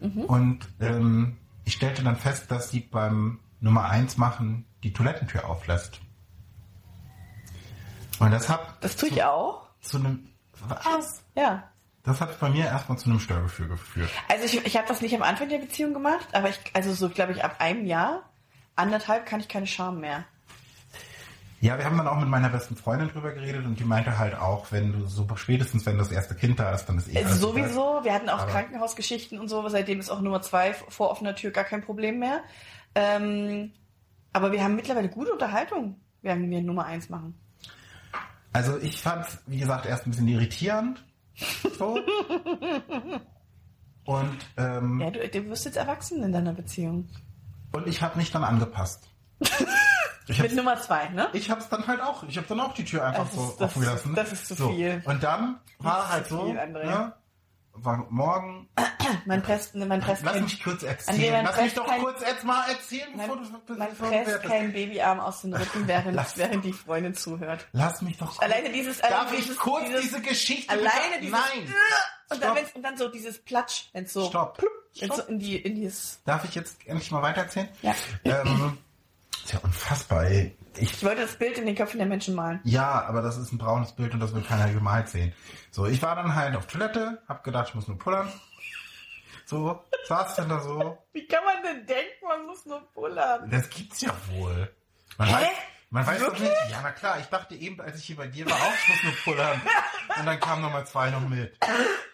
Mhm. 0.00 0.20
und 0.26 0.68
ähm, 0.78 1.36
ich 1.64 1.72
stellte 1.74 2.04
dann 2.04 2.14
fest, 2.16 2.50
dass 2.52 2.70
sie 2.70 2.78
beim 2.80 3.40
Nummer 3.60 3.88
eins 3.90 4.16
machen 4.16 4.64
die 4.84 4.92
Toilettentür 4.92 5.44
auflässt. 5.48 6.00
Und 8.20 8.30
das 8.30 8.48
hat 8.48 8.76
Das 8.80 8.94
tue 8.96 9.08
ich 9.08 9.24
auch. 9.24 9.68
zu 9.80 9.96
einem 9.98 10.28
was? 10.68 11.22
Ja. 11.34 11.64
Das 12.04 12.20
hat 12.20 12.38
bei 12.40 12.48
mir 12.48 12.66
erstmal 12.66 12.96
zu 12.98 13.10
einem 13.10 13.18
Störgefühl 13.20 13.66
geführt. 13.68 14.08
Also 14.28 14.44
ich, 14.44 14.64
ich 14.66 14.76
habe 14.76 14.86
das 14.88 15.00
nicht 15.02 15.14
am 15.16 15.22
Anfang 15.22 15.48
der 15.48 15.58
Beziehung 15.58 15.92
gemacht, 15.94 16.28
aber 16.32 16.48
ich, 16.48 16.58
also 16.74 16.94
so 16.94 17.08
glaube 17.08 17.32
ich 17.32 17.44
ab 17.44 17.56
einem 17.60 17.84
Jahr. 17.84 18.22
anderthalb 18.76 19.26
kann 19.26 19.40
ich 19.40 19.48
keine 19.48 19.66
Scham 19.66 19.98
mehr. 20.00 20.24
Ja, 21.60 21.76
wir 21.76 21.84
haben 21.84 21.96
dann 21.98 22.06
auch 22.06 22.20
mit 22.20 22.28
meiner 22.28 22.50
besten 22.50 22.76
Freundin 22.76 23.08
drüber 23.08 23.32
geredet 23.32 23.64
und 23.66 23.80
die 23.80 23.84
meinte 23.84 24.16
halt 24.16 24.36
auch, 24.36 24.70
wenn 24.70 24.92
du 24.92 25.06
so 25.06 25.26
spätestens, 25.34 25.84
wenn 25.86 25.98
das 25.98 26.12
erste 26.12 26.36
Kind 26.36 26.60
da 26.60 26.70
ist, 26.72 26.84
dann 26.86 26.98
ist 26.98 27.12
eh 27.12 27.24
alles 27.24 27.40
sowieso, 27.40 28.00
wir 28.04 28.14
hatten 28.14 28.28
auch 28.28 28.38
Aber- 28.40 28.50
Krankenhausgeschichten 28.52 29.40
und 29.40 29.48
so, 29.48 29.68
seitdem 29.68 29.98
ist 29.98 30.08
auch 30.08 30.20
Nummer 30.20 30.40
zwei 30.40 30.72
vor 30.72 31.10
offener 31.10 31.34
Tür 31.34 31.50
gar 31.50 31.64
kein 31.64 31.82
Problem 31.82 32.20
mehr. 32.20 32.42
Ähm, 32.94 33.72
aber 34.32 34.52
wir 34.52 34.62
haben 34.62 34.76
mittlerweile 34.76 35.08
gute 35.08 35.32
Unterhaltung, 35.32 35.96
während 36.22 36.48
wir 36.48 36.62
Nummer 36.62 36.84
eins 36.84 37.08
machen. 37.08 37.36
Also 38.52 38.78
ich 38.78 39.00
fand's, 39.00 39.38
wie 39.46 39.58
gesagt, 39.58 39.84
erst 39.86 40.06
ein 40.06 40.10
bisschen 40.10 40.28
irritierend. 40.28 41.04
So. 41.76 41.98
und, 44.04 44.38
ähm, 44.56 45.00
Ja, 45.00 45.10
du, 45.10 45.28
du 45.28 45.46
wirst 45.50 45.64
jetzt 45.64 45.76
erwachsen 45.76 46.22
in 46.22 46.30
deiner 46.32 46.52
Beziehung. 46.52 47.08
und 47.72 47.88
ich 47.88 48.00
habe 48.00 48.16
mich 48.16 48.30
dann 48.30 48.44
angepasst. 48.44 49.08
Ich 50.28 50.38
Mit 50.40 50.54
Nummer 50.54 50.80
zwei, 50.80 51.08
ne? 51.08 51.28
ich 51.32 51.50
hab's 51.50 51.68
dann 51.68 51.86
halt 51.86 52.00
auch, 52.00 52.22
ich 52.24 52.36
habe 52.36 52.46
dann 52.46 52.60
auch 52.60 52.74
die 52.74 52.84
Tür 52.84 53.04
einfach 53.04 53.24
Das 53.24 53.34
so 53.34 53.48
ist- 53.50 53.60
offen 53.62 53.80
gelassen. 53.82 54.14
das 54.14 54.32
ist 54.32 54.46
zu 54.46 54.54
so. 54.54 54.68
viel. 54.70 55.02
Und 55.06 55.22
dann 55.22 55.58
war 55.78 56.10
halt 56.10 56.26
so, 56.28 56.44
viel, 56.44 56.54
ne, 56.54 57.14
war 57.72 58.06
morgen, 58.10 58.68
Mein 59.24 59.40
Presst, 59.42 59.74
mein 59.74 60.00
Presst 60.00 60.22
lass 60.24 60.38
mich 60.40 60.62
kurz 60.62 60.82
erzählen, 60.82 61.32
mein 61.32 61.44
lass 61.46 61.60
mich 61.62 61.72
doch 61.74 61.86
kein- 61.86 62.02
kurz 62.02 62.20
jetzt 62.20 62.44
mal 62.44 62.68
erzählen, 62.68 63.08
mein, 63.16 63.28
bevor 63.30 63.36
mein 63.78 63.88
du 63.88 63.94
presst 63.94 64.10
wertest. 64.10 64.42
kein 64.44 64.72
Babyarm 64.72 65.20
aus 65.20 65.40
den 65.42 65.54
Rücken, 65.54 65.82
während, 65.88 66.14
Lass- 66.14 66.36
während 66.36 66.64
die 66.64 66.72
Freundin 66.74 67.14
zuhört. 67.14 67.66
Lass 67.72 68.02
mich 68.02 68.18
doch 68.18 68.38
Alleine 68.42 68.70
dieses, 68.70 68.98
Darf 68.98 69.12
alleine 69.12 69.36
ich 69.36 69.42
dieses, 69.44 69.56
kurz 69.58 69.84
dieses, 69.86 70.02
diese 70.02 70.20
Geschichte 70.20 70.70
alleine 70.72 70.90
bitte? 71.12 71.20
dieses, 71.22 71.38
Nein. 71.40 71.74
und 72.30 72.42
dann, 72.42 72.56
Stopp. 72.58 72.74
und 72.76 72.82
dann 72.82 72.96
so 72.98 73.08
dieses 73.08 73.38
Platsch, 73.42 73.88
wenn's 73.92 74.12
so, 74.12 74.26
Stopp. 74.28 74.62
wenn's 74.98 75.16
so 75.16 75.22
in 75.22 75.38
die, 75.38 75.56
in 75.56 75.74
dieses, 75.76 76.20
Darf 76.26 76.44
ich 76.44 76.54
jetzt 76.54 76.76
endlich 76.86 77.10
mal 77.12 77.22
weitererzählen? 77.22 77.68
Ja. 77.80 77.94
Ähm, 78.24 78.76
ist 79.48 79.54
ja 79.54 79.60
unfassbar, 79.60 80.24
ey. 80.26 80.56
Ich, 80.76 80.92
ich 80.92 81.04
wollte 81.04 81.22
das 81.22 81.36
Bild 81.36 81.56
in 81.58 81.64
den 81.66 81.74
Köpfen 81.74 81.98
der 81.98 82.06
Menschen 82.06 82.34
malen. 82.34 82.60
ja, 82.64 83.02
aber 83.06 83.22
das 83.22 83.38
ist 83.38 83.50
ein 83.52 83.58
braunes 83.58 83.92
Bild 83.92 84.12
und 84.14 84.20
das 84.20 84.34
will 84.34 84.42
keiner 84.42 84.70
gemalt 84.72 85.08
sehen. 85.08 85.32
So, 85.70 85.86
ich 85.86 86.02
war 86.02 86.14
dann 86.16 86.34
halt 86.34 86.54
auf 86.54 86.66
Toilette, 86.66 87.22
hab 87.26 87.42
gedacht, 87.44 87.68
ich 87.70 87.74
muss 87.74 87.88
nur 87.88 87.98
pullern. 87.98 88.30
So, 89.46 89.82
saß 90.06 90.36
dann 90.36 90.50
da 90.50 90.60
so. 90.60 90.98
Wie 91.12 91.26
kann 91.26 91.42
man 91.44 91.62
denn 91.62 91.86
denken, 91.86 92.26
man 92.28 92.44
muss 92.46 92.66
nur 92.66 92.80
pullern? 92.92 93.48
Das 93.50 93.68
gibt's 93.70 94.02
ja 94.02 94.10
wohl. 94.32 94.70
Man 95.16 95.28
Hä? 95.28 95.34
weiß, 95.34 95.48
man 95.90 96.06
weiß 96.06 96.20
doch 96.26 96.38
nicht. 96.38 96.52
Ja, 96.70 96.80
na 96.82 96.90
klar, 96.92 97.18
ich 97.18 97.26
dachte 97.26 97.54
eben, 97.54 97.80
als 97.80 97.98
ich 97.98 98.04
hier 98.04 98.16
bei 98.16 98.26
dir 98.26 98.44
war, 98.44 98.52
auch, 98.56 98.72
ich 98.74 98.88
muss 98.88 99.02
nur 99.04 99.12
pullern. 99.34 99.60
Und 100.18 100.26
dann 100.26 100.38
kam 100.38 100.60
Nummer 100.60 100.84
zwei 100.84 101.08
noch 101.10 101.26
mit. 101.26 101.56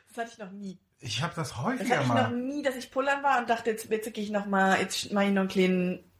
Das 0.08 0.16
hatte 0.18 0.30
ich 0.32 0.38
noch 0.38 0.52
nie. 0.52 0.78
Ich 1.00 1.20
habe 1.22 1.34
das 1.34 1.48
Das 1.48 1.58
häufiger 1.58 1.96
hatte 1.96 2.02
ich 2.02 2.08
noch 2.08 2.14
mal. 2.14 2.30
nie, 2.30 2.62
dass 2.62 2.76
ich 2.76 2.90
pullern 2.92 3.22
war 3.24 3.38
und 3.40 3.50
dachte, 3.50 3.70
jetzt, 3.70 3.90
jetzt 3.90 4.14
gehe 4.14 4.22
ich 4.24 4.30
noch 4.30 4.46
mal, 4.46 4.78
jetzt 4.80 5.12
mache 5.12 5.24
ich 5.26 5.32
noch 5.32 5.40
einen 5.40 5.48
kleinen, 5.50 6.10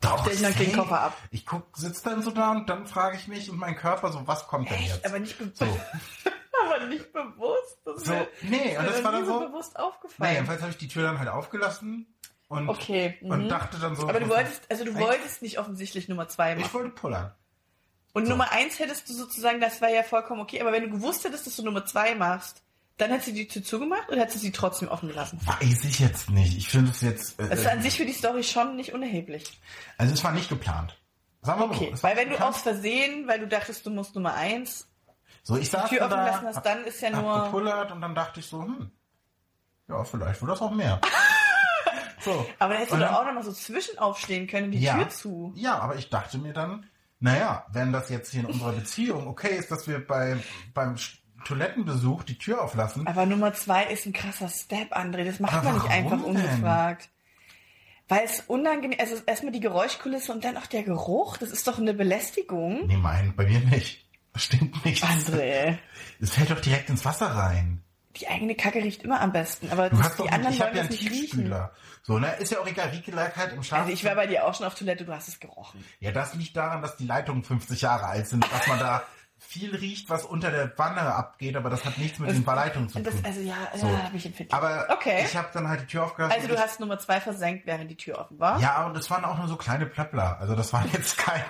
Doch, 0.00 0.20
stell 0.22 0.34
ich 0.34 0.40
noch 0.40 0.46
einen 0.48 0.54
kleinen 0.56 0.70
safe. 0.72 0.82
Koffer 0.82 1.00
ab. 1.00 1.16
Ich 1.30 1.46
guck, 1.46 1.76
sitz 1.76 2.02
dann 2.02 2.22
so 2.22 2.30
da 2.30 2.50
und 2.52 2.68
dann 2.68 2.86
frage 2.86 3.16
ich 3.16 3.28
mich 3.28 3.50
und 3.50 3.58
mein 3.58 3.76
Körper 3.76 4.12
so, 4.12 4.26
was 4.26 4.46
kommt 4.46 4.70
denn 4.70 4.82
jetzt? 4.82 5.04
aber 5.06 5.18
nicht, 5.18 5.38
be 5.38 5.50
So. 5.54 5.64
aber 6.66 6.84
nicht 6.86 7.12
bewusst. 7.12 7.78
Das 7.84 8.04
So, 8.04 8.12
mir- 8.12 8.28
nee, 8.42 8.72
ist 8.72 8.78
und 8.78 8.86
das 8.88 9.04
war 9.04 9.12
dann 9.12 9.26
so 9.26 9.40
so- 9.40 9.46
bewusst 9.48 9.78
aufgefallen. 9.78 10.32
jedenfalls 10.34 10.60
habe 10.60 10.70
ich 10.72 10.78
die 10.78 10.88
Tür 10.88 11.02
dann 11.04 11.18
halt 11.18 11.28
aufgelassen 11.28 12.14
und, 12.48 12.68
Okay, 12.68 13.18
und 13.22 13.44
mhm. 13.44 13.48
dachte 13.48 13.78
dann 13.78 13.96
so. 13.96 14.08
aber 14.08 14.20
du 14.20 14.28
wolltest, 14.28 14.62
also 14.70 14.84
du 14.84 14.94
wolltest 14.94 15.42
nicht 15.42 15.58
offensichtlich 15.58 16.08
Nummer 16.08 16.28
zwei 16.28 16.52
Ich 16.54 16.60
machen. 16.60 16.74
wollte 16.74 16.90
pullern. 16.90 17.34
Und 18.12 18.24
so. 18.26 18.30
Nummer 18.30 18.50
eins 18.52 18.78
hättest 18.78 19.08
du 19.08 19.14
sozusagen, 19.14 19.60
das 19.60 19.80
war 19.82 19.88
ja 19.90 20.02
vollkommen 20.02 20.40
okay, 20.40 20.60
aber 20.60 20.72
wenn 20.72 20.82
du 20.84 20.90
gewusst 20.90 21.24
hättest, 21.24 21.46
dass 21.46 21.56
du 21.56 21.64
Nummer 21.64 21.84
zwei 21.86 22.14
machst, 22.14 22.62
dann 22.98 23.10
hättest 23.10 23.28
du 23.28 23.32
die 23.32 23.46
Tür 23.48 23.62
zugemacht 23.62 24.08
oder 24.08 24.20
hättest 24.20 24.36
du 24.36 24.40
sie 24.40 24.52
trotzdem 24.52 24.88
offen 24.88 25.08
gelassen? 25.08 25.38
Weiß 25.44 25.84
ich 25.84 25.98
jetzt 26.00 26.30
nicht. 26.30 26.56
Ich 26.56 26.68
finde 26.68 26.90
es 26.90 27.00
jetzt. 27.02 27.38
Äh, 27.40 27.48
Das 27.48 27.60
ist 27.60 27.66
an 27.66 27.82
sich 27.82 27.96
für 27.96 28.06
die 28.06 28.12
Story 28.12 28.42
schon 28.42 28.76
nicht 28.76 28.92
unerheblich. 28.94 29.44
also 29.98 30.14
es 30.14 30.24
war 30.24 30.32
nicht 30.32 30.48
geplant. 30.48 30.98
Sagen 31.42 31.60
wir 31.60 31.66
mal 31.68 31.74
Okay, 31.76 31.86
so. 31.88 31.92
es 31.94 32.02
war 32.02 32.10
weil 32.10 32.16
wenn 32.16 32.30
du 32.30 32.40
aus 32.40 32.62
Versehen, 32.62 33.28
weil 33.28 33.38
du 33.40 33.46
dachtest, 33.48 33.84
du 33.86 33.90
musst 33.90 34.14
Nummer 34.14 34.34
eins, 34.34 34.88
so, 35.42 35.56
ich 35.56 35.70
saß 35.70 35.90
Tür 35.90 36.00
offen 36.02 36.10
da, 36.10 36.26
lassen 36.26 36.46
hast, 36.46 36.56
hab- 36.56 36.64
dann 36.64 36.84
ist 36.84 37.00
ja 37.02 37.12
hab 37.12 37.22
nur- 37.22 37.44
gepullert 37.44 37.92
und 37.92 38.00
dann 38.00 38.14
dachte 38.14 38.40
ich 38.40 38.46
so, 38.46 38.62
hm, 38.62 38.90
ja, 39.88 40.02
vielleicht 40.02 40.40
wird 40.40 40.50
das 40.50 40.60
auch 40.60 40.72
mehr. 40.72 41.00
so. 42.20 42.46
aber 42.58 42.70
dann 42.74 42.78
hättest 42.78 42.92
Und 42.94 43.00
du 43.00 43.04
doch 43.04 43.12
dann- 43.12 43.20
auch 43.20 43.26
noch 43.26 43.34
mal 43.34 43.44
so 43.44 43.52
zwischen 43.52 43.98
aufstehen 43.98 44.46
können, 44.48 44.72
die 44.72 44.80
ja, 44.80 44.94
Tür 44.96 45.08
zu. 45.10 45.52
Ja, 45.54 45.78
aber 45.78 45.96
ich 45.96 46.08
dachte 46.10 46.38
mir 46.38 46.52
dann, 46.52 46.86
naja, 47.20 47.64
wenn 47.72 47.92
das 47.92 48.08
jetzt 48.08 48.32
hier 48.32 48.40
in 48.40 48.46
unserer 48.46 48.72
Beziehung 48.72 49.26
okay 49.28 49.56
ist, 49.56 49.70
dass 49.70 49.86
wir 49.86 50.04
bei, 50.04 50.36
beim 50.74 50.96
Toilettenbesuch 51.46 52.24
die 52.24 52.38
Tür 52.38 52.62
auflassen, 52.62 53.06
Aber 53.06 53.24
Nummer 53.26 53.52
zwei 53.54 53.84
ist 53.86 54.06
ein 54.06 54.12
krasser 54.12 54.48
Step, 54.48 54.96
André. 54.96 55.24
Das 55.24 55.40
macht 55.40 55.54
Aber 55.54 55.64
man 55.64 55.74
nicht 55.74 55.90
einfach 55.90 56.22
ungefragt. 56.22 57.08
Weil 58.08 58.24
es 58.24 58.40
unangenehm, 58.46 58.98
also 59.00 59.16
erstmal 59.26 59.52
die 59.52 59.60
Geräuschkulisse 59.60 60.32
und 60.32 60.44
dann 60.44 60.56
auch 60.56 60.66
der 60.66 60.84
Geruch, 60.84 61.38
das 61.38 61.50
ist 61.50 61.66
doch 61.66 61.78
eine 61.78 61.92
Belästigung. 61.94 62.86
nee, 62.86 62.96
mein, 62.96 63.34
bei 63.34 63.46
mir 63.46 63.58
nicht. 63.60 64.06
Das 64.32 64.44
stimmt 64.44 64.84
nicht. 64.84 65.02
André, 65.02 65.78
Es 66.20 66.30
fällt 66.30 66.50
doch 66.50 66.60
direkt 66.60 66.88
ins 66.90 67.04
Wasser 67.04 67.26
rein. 67.28 67.82
die 68.16 68.28
eigene 68.28 68.54
Kacke 68.54 68.78
riecht 68.82 69.02
immer 69.02 69.20
am 69.20 69.32
besten, 69.32 69.70
aber 69.70 69.90
Du 69.90 69.98
hast 69.98 70.18
doch 70.20 70.24
die 70.26 70.30
nicht, 70.30 70.34
anderen 70.34 70.54
ich 70.54 70.60
wollen 70.60 70.76
ja 70.76 70.82
das 70.82 70.90
nicht 70.90 71.10
riechen. 71.10 71.54
So, 72.02 72.18
ne, 72.20 72.32
ist 72.36 72.52
ja 72.52 72.60
auch 72.60 72.66
egal, 72.68 72.90
Rieke 72.90 73.10
lag 73.10 73.34
halt 73.36 73.52
im 73.54 73.62
Schlaf. 73.64 73.80
Also 73.80 73.92
ich 73.92 74.04
war 74.04 74.14
bei 74.14 74.26
dir 74.28 74.46
auch 74.46 74.54
schon 74.54 74.66
auf 74.66 74.74
Toilette, 74.76 75.04
du 75.04 75.12
hast 75.12 75.26
es 75.28 75.40
gerochen. 75.40 75.84
ja, 75.98 76.12
das 76.12 76.34
liegt 76.34 76.56
daran, 76.56 76.82
dass 76.82 76.96
die 76.96 77.06
Leitungen 77.06 77.42
50 77.42 77.80
Jahre 77.80 78.06
alt 78.06 78.28
sind, 78.28 78.44
dass 78.52 78.66
man 78.68 78.78
da 78.78 79.02
viel 79.58 79.74
riecht, 79.74 80.10
was 80.10 80.24
unter 80.24 80.50
der 80.50 80.76
Wanne 80.78 81.00
abgeht, 81.14 81.56
aber 81.56 81.70
das 81.70 81.84
hat 81.84 81.96
nichts 81.98 82.18
mit 82.18 82.30
den 82.30 82.44
Leitungen 82.44 82.88
zu 82.88 82.98
Und 82.98 83.06
das, 83.06 83.14
tun. 83.14 83.24
also 83.24 83.40
ja, 83.40 83.54
So. 83.74 83.86
ja, 83.86 84.02
habe 84.04 84.16
ich 84.16 84.26
empfindlich. 84.26 84.54
aber 84.54 84.86
okay. 84.90 85.22
ich 85.24 85.36
habe 85.36 85.48
dann 85.52 85.68
halt 85.68 85.80
die 85.82 85.86
Tür 85.86 86.04
aufgelassen. 86.04 86.34
Also 86.36 86.48
du 86.48 86.54
und 86.54 86.60
hast 86.60 86.80
Nummer 86.80 86.98
zwei 86.98 87.20
versenkt, 87.20 87.66
während 87.66 87.90
die 87.90 87.96
Tür 87.96 88.18
offen 88.18 88.38
war. 88.38 88.60
Ja, 88.60 88.84
und 88.86 88.94
das 88.96 89.10
waren 89.10 89.24
auch 89.24 89.38
nur 89.38 89.48
so 89.48 89.56
kleine 89.56 89.86
Plöppler. 89.86 90.38
Also 90.40 90.54
das 90.54 90.72
war 90.72 90.84
jetzt 90.92 91.16
kein, 91.18 91.42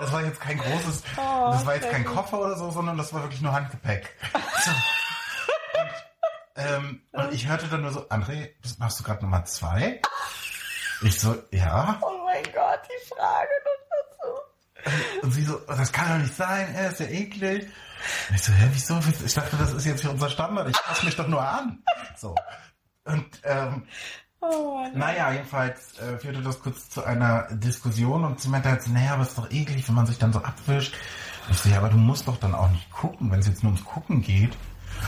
das 0.00 0.12
war 0.12 0.22
jetzt 0.22 0.40
kein 0.40 0.58
großes, 0.58 1.02
Oh, 1.16 1.50
das 1.52 1.66
war 1.66 1.74
jetzt 1.74 1.90
kein. 1.90 2.04
Koffer 2.04 2.40
oder 2.40 2.56
so, 2.56 2.70
sondern 2.70 2.96
das 2.96 3.12
war 3.12 3.22
wirklich 3.22 3.40
nur 3.42 3.52
Handgepäck. 3.52 4.14
So. 4.64 4.70
Und, 5.80 6.66
ähm, 6.66 7.02
und 7.12 7.32
ich 7.32 7.46
hörte 7.48 7.66
dann 7.68 7.82
nur 7.82 7.92
so, 7.92 8.08
André, 8.08 8.50
das 8.62 8.78
machst 8.78 8.98
du 8.98 9.04
gerade 9.04 9.22
Nummer 9.22 9.44
zwei? 9.44 10.00
Ich 11.00 11.20
so, 11.20 11.32
ja. 11.52 11.96
Oh 12.02 12.24
mein 12.24 12.42
Gott, 12.52 12.80
die 12.88 13.06
Frage 13.08 13.50
dazu. 13.64 13.87
Und 15.22 15.32
sie 15.32 15.42
so, 15.44 15.58
das 15.66 15.92
kann 15.92 16.08
doch 16.08 16.18
nicht 16.18 16.34
sein, 16.36 16.74
er 16.74 16.90
ist 16.90 17.00
ja 17.00 17.06
eklig. 17.06 17.64
Und 18.30 18.36
ich 18.36 18.42
so, 18.42 18.52
hä, 18.52 18.68
wieso? 18.72 19.00
Ich 19.24 19.34
dachte, 19.34 19.56
das 19.56 19.72
ist 19.72 19.84
jetzt 19.86 20.02
hier 20.02 20.10
unser 20.10 20.30
Standard, 20.30 20.68
ich 20.68 20.76
passe 20.82 21.04
mich 21.04 21.16
doch 21.16 21.26
nur 21.28 21.42
an. 21.46 21.82
So. 22.16 22.34
Und 23.04 23.26
ähm, 23.44 23.84
Oh 24.40 24.76
Mann. 24.80 24.96
Naja, 24.96 25.32
jedenfalls 25.32 25.98
äh, 25.98 26.16
führte 26.18 26.40
das 26.42 26.60
kurz 26.60 26.88
zu 26.90 27.02
einer 27.02 27.48
Diskussion 27.50 28.24
und 28.24 28.40
sie 28.40 28.48
meinte 28.48 28.68
halt, 28.70 28.82
so, 28.84 28.92
naja, 28.92 29.14
aber 29.14 29.24
ist 29.24 29.36
doch 29.36 29.50
eklig, 29.50 29.88
wenn 29.88 29.96
man 29.96 30.06
sich 30.06 30.16
dann 30.18 30.32
so 30.32 30.38
abwischt. 30.38 30.94
Und 31.48 31.54
ich 31.54 31.58
so, 31.60 31.68
ja, 31.68 31.78
aber 31.78 31.88
du 31.88 31.96
musst 31.96 32.28
doch 32.28 32.36
dann 32.36 32.54
auch 32.54 32.70
nicht 32.70 32.88
gucken, 32.92 33.32
wenn 33.32 33.40
es 33.40 33.48
jetzt 33.48 33.64
nur 33.64 33.72
ums 33.72 33.84
Gucken 33.84 34.22
geht. 34.22 34.56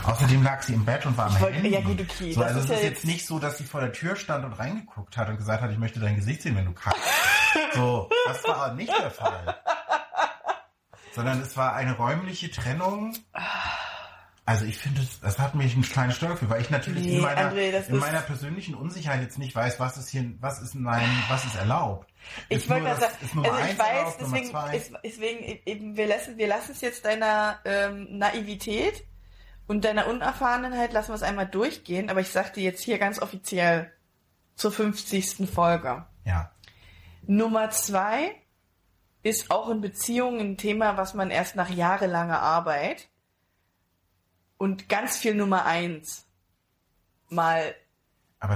Außerdem 0.03 0.43
lag 0.43 0.61
sie 0.63 0.73
im 0.73 0.83
Bett 0.83 1.05
und 1.05 1.17
war 1.17 1.27
am 1.27 1.39
wollte- 1.39 1.55
Handy. 1.55 1.69
ja 1.69 1.79
gut, 1.81 2.01
okay, 2.01 2.33
So, 2.33 2.41
das 2.41 2.49
also 2.55 2.59
ist 2.59 2.65
es 2.65 2.69
ja 2.71 2.75
ist 2.75 2.83
jetzt- 2.83 3.05
nicht 3.05 3.25
so, 3.25 3.39
dass 3.39 3.57
sie 3.57 3.63
vor 3.63 3.79
der 3.79 3.93
Tür 3.93 4.17
stand 4.17 4.43
und 4.43 4.51
reingeguckt 4.53 5.15
hat 5.15 5.29
und 5.29 5.37
gesagt 5.37 5.61
hat, 5.61 5.71
ich 5.71 5.77
möchte 5.77 6.01
dein 6.01 6.15
Gesicht 6.17 6.41
sehen, 6.41 6.57
wenn 6.57 6.65
du 6.65 6.73
kackst. 6.73 6.99
so, 7.73 8.09
das 8.27 8.43
war 8.45 8.73
nicht 8.73 8.91
der 8.91 9.11
Fall. 9.11 9.60
Sondern 11.13 11.41
es 11.41 11.57
war 11.57 11.75
eine 11.75 11.95
räumliche 11.97 12.49
Trennung. 12.51 13.13
Also 14.45 14.65
ich 14.65 14.77
finde, 14.77 15.01
das, 15.01 15.19
das 15.19 15.39
hat 15.39 15.55
mich 15.55 15.75
ein 15.75 15.81
kleines 15.83 16.15
Störgefühl, 16.17 16.49
weil 16.49 16.61
ich 16.61 16.69
natürlich 16.69 17.05
Nee, 17.05 17.15
in, 17.17 17.21
meiner, 17.21 17.51
André, 17.51 17.87
in 17.87 17.97
meiner 17.99 18.21
persönlichen 18.21 18.73
Unsicherheit 18.75 19.21
jetzt 19.21 19.37
nicht 19.37 19.55
weiß, 19.55 19.79
was 19.79 19.97
ist 19.97 20.09
hier, 20.09 20.31
was 20.39 20.61
ist 20.61 20.73
nein, 20.75 21.07
was 21.29 21.45
ist 21.45 21.55
erlaubt. 21.55 22.11
Ich 22.49 22.67
wollte 22.69 22.85
das- 22.85 22.99
sagen, 22.99 23.45
also 23.45 23.57
ich 23.71 23.79
weiß, 23.79 23.87
erlaubt, 23.87 24.17
deswegen, 24.19 24.75
ist, 24.75 24.91
deswegen 25.03 25.59
eben, 25.65 25.95
wir 25.97 26.07
lassen, 26.07 26.37
wir 26.37 26.47
lassen 26.47 26.71
es 26.71 26.81
jetzt 26.81 27.05
deiner 27.05 27.59
ähm, 27.65 28.17
Naivität 28.17 29.05
und 29.67 29.85
deiner 29.85 30.07
Unerfahrenheit 30.07 30.91
lassen 30.91 31.09
wir 31.09 31.15
es 31.15 31.23
einmal 31.23 31.47
durchgehen, 31.47 32.09
aber 32.09 32.19
ich 32.21 32.29
sag 32.29 32.53
dir 32.53 32.63
jetzt 32.63 32.83
hier 32.83 32.97
ganz 32.97 33.21
offiziell 33.21 33.91
zur 34.55 34.71
50. 34.71 35.49
Folge. 35.53 36.05
Ja. 36.25 36.51
Nummer 37.25 37.69
zwei 37.69 38.35
ist 39.23 39.51
auch 39.51 39.69
in 39.69 39.81
Beziehungen 39.81 40.39
ein 40.39 40.57
Thema, 40.57 40.97
was 40.97 41.13
man 41.13 41.29
erst 41.29 41.55
nach 41.55 41.69
jahrelanger 41.69 42.39
Arbeit 42.39 43.09
und 44.57 44.89
ganz 44.89 45.17
viel 45.17 45.35
Nummer 45.35 45.65
eins 45.65 46.25
mal 47.29 47.75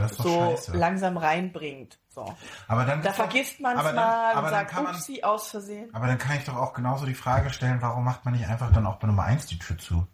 so 0.09 0.23
scheiße. 0.55 0.77
langsam 0.77 1.17
reinbringt. 1.17 1.99
So. 2.09 2.33
aber 2.67 2.85
dann 2.85 3.01
Da 3.01 3.11
vergisst 3.13 3.59
man 3.59 3.77
es 3.77 3.83
dann- 3.83 3.95
mal 3.95 4.31
aber 4.31 4.37
und 4.39 4.43
dann 4.45 4.51
sagt, 4.53 4.71
kann 4.71 4.83
man, 4.85 4.95
aus 5.23 5.49
Versehen. 5.49 5.93
aber 5.93 6.07
dann 6.07 6.17
kann 6.17 6.37
ich 6.37 6.45
doch 6.45 6.55
auch 6.55 6.73
genauso 6.73 7.05
die 7.05 7.13
Frage 7.13 7.49
stellen, 7.51 7.81
warum 7.81 8.05
macht 8.05 8.23
man 8.25 8.33
nicht 8.33 8.47
einfach 8.47 8.71
dann 8.71 8.85
auch 8.87 8.95
bei 8.95 9.07
Nummer 9.07 9.23
eins 9.23 9.45
die 9.47 9.59
Tür 9.59 9.77
zu? 9.77 10.07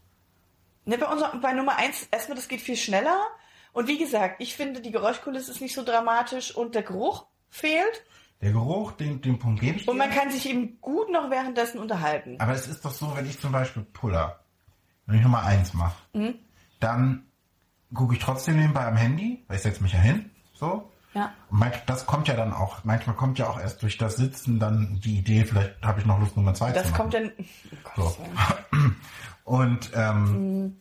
Ne, 0.86 0.98
bei, 0.98 1.05
unser, 1.05 1.29
bei 1.39 1.53
Nummer 1.53 1.75
eins, 1.77 2.08
erstmal, 2.12 2.36
das 2.36 2.48
geht 2.48 2.60
viel 2.62 2.75
schneller. 2.75 3.20
Und 3.72 3.88
wie 3.88 4.00
gesagt, 4.00 4.38
ich 4.39 4.55
finde, 4.55 4.81
die 4.81 4.91
Geräuschkulisse 4.91 5.51
ist 5.51 5.62
nicht 5.62 5.75
so 5.75 5.84
dramatisch 5.86 6.55
und 6.55 6.74
der 6.74 6.81
Geruch 6.84 7.27
fehlt. 7.50 8.03
Der 8.41 8.51
Geruch, 8.51 8.93
den, 8.93 9.21
den 9.21 9.38
Punkt 9.38 9.62
gebe 9.62 9.77
ich 9.77 9.86
dir. 9.86 9.91
Und 9.91 9.98
man 9.98 10.10
kann 10.10 10.31
sich 10.31 10.50
eben 10.50 10.79
gut 10.81 11.12
noch 11.12 11.29
währenddessen 11.29 11.79
unterhalten. 11.79 12.38
Aber 12.39 12.53
es 12.53 12.67
ist 12.67 12.83
doch 12.83 12.91
so, 12.91 13.15
wenn 13.15 13.25
ich 13.27 13.39
zum 13.39 13.51
Beispiel 13.51 13.83
Puller, 13.83 14.39
wenn 15.05 15.17
ich 15.17 15.21
Nummer 15.24 15.43
eins 15.43 15.74
mache, 15.74 15.95
Mhm. 16.13 16.36
dann 16.79 17.25
gucke 17.93 18.15
ich 18.15 18.19
trotzdem 18.19 18.57
nebenbei 18.57 18.86
am 18.86 18.95
Handy, 18.95 19.43
weil 19.48 19.57
ich 19.57 19.63
setze 19.63 19.83
mich 19.83 19.93
ja 19.93 20.00
hin, 20.00 20.29
so, 20.53 20.89
Ja. 21.13 21.33
Manch- 21.51 21.81
Das 21.88 22.05
kommt 22.05 22.29
ja 22.29 22.36
dann 22.36 22.53
auch, 22.53 22.83
manchmal 22.86 23.15
kommt 23.17 23.38
ja 23.38 23.50
auch 23.50 23.60
erst 23.60 23.81
durch 23.83 23.98
das 23.98 24.15
Sitzen 24.15 24.60
dann 24.60 25.00
die 25.03 25.17
Idee, 25.19 25.43
vielleicht 25.43 25.81
habe 25.83 26.00
ich 26.00 26.05
noch 26.05 26.17
Lust, 26.19 26.38
Nummer 26.38 26.53
zwei 26.53 26.71
Das 26.71 26.83
zu 26.86 26.91
machen. 26.91 27.01
kommt 27.01 27.13
dann. 27.13 27.31
Oh 27.98 28.01
So. 28.01 28.17
Und 29.43 29.91
ähm, 29.95 30.77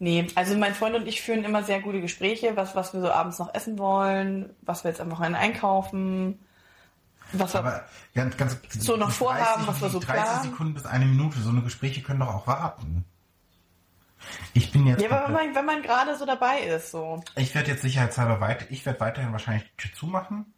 Nee, 0.00 0.28
also 0.36 0.56
mein 0.56 0.74
Freund 0.74 0.94
und 0.94 1.08
ich 1.08 1.22
führen 1.22 1.42
immer 1.42 1.64
sehr 1.64 1.80
gute 1.80 2.00
Gespräche, 2.00 2.56
was, 2.56 2.76
was 2.76 2.92
wir 2.94 3.00
so 3.00 3.10
abends 3.10 3.40
noch 3.40 3.52
essen 3.52 3.78
wollen, 3.80 4.50
was 4.62 4.84
wir 4.84 4.92
jetzt 4.92 5.00
am 5.00 5.10
Wochenende 5.10 5.40
einkaufen, 5.40 6.38
was 7.32 7.54
wir, 7.54 7.60
aber 7.60 7.84
ganz, 8.14 8.36
ganz 8.36 8.58
So 8.74 8.96
noch 8.96 9.10
vorhaben, 9.10 9.66
was 9.66 9.80
wir 9.80 9.90
so 9.90 9.98
30 10.00 10.24
planen. 10.24 10.50
Sekunden 10.50 10.74
bis 10.74 10.86
eine 10.86 11.04
Minute, 11.06 11.40
so 11.40 11.50
eine 11.50 11.62
Gespräche 11.62 12.02
können 12.02 12.20
doch 12.20 12.34
auch 12.34 12.46
warten. 12.46 13.04
Ich 14.52 14.72
bin 14.72 14.86
jetzt 14.86 15.00
ja, 15.00 15.10
aber 15.10 15.26
wenn 15.26 15.32
man, 15.32 15.54
wenn 15.54 15.64
man 15.64 15.82
gerade 15.82 16.16
so 16.16 16.26
dabei 16.26 16.60
ist, 16.60 16.90
so. 16.90 17.22
Ich 17.36 17.54
werde 17.54 17.70
jetzt 17.70 17.82
sicherheitshalber 17.82 18.40
weiter, 18.40 18.66
ich 18.70 18.84
werde 18.84 19.00
weiterhin 19.00 19.32
wahrscheinlich 19.32 19.64
die 19.70 19.76
Tür 19.88 19.96
zumachen. 19.96 20.52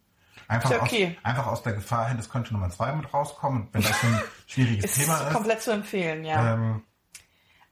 Einfach, 0.49 0.71
ja 0.71 0.83
okay. 0.83 1.17
aus, 1.19 1.25
einfach 1.25 1.47
aus 1.47 1.63
der 1.63 1.75
Gefahr 1.75 2.09
hin, 2.09 2.19
es 2.19 2.29
könnte 2.29 2.53
Nummer 2.53 2.71
zwei 2.71 2.93
mit 2.93 3.13
rauskommen. 3.13 3.69
Wenn 3.73 3.83
das 3.83 4.01
so 4.01 4.07
ein 4.07 4.21
schwieriges 4.47 4.85
Ist 4.87 4.99
Thema 4.99 5.21
ist. 5.21 5.33
komplett 5.33 5.63
zu 5.63 5.71
empfehlen, 5.71 6.25
ja. 6.25 6.55
Ähm, 6.55 6.83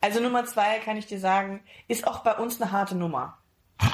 Also 0.00 0.20
Nummer 0.20 0.44
zwei, 0.44 0.78
kann 0.78 0.96
ich 0.96 1.06
dir 1.06 1.18
sagen, 1.18 1.60
ist 1.88 2.06
auch 2.06 2.20
bei 2.20 2.34
uns 2.36 2.60
eine 2.60 2.70
harte 2.70 2.94
Nummer. 2.94 3.38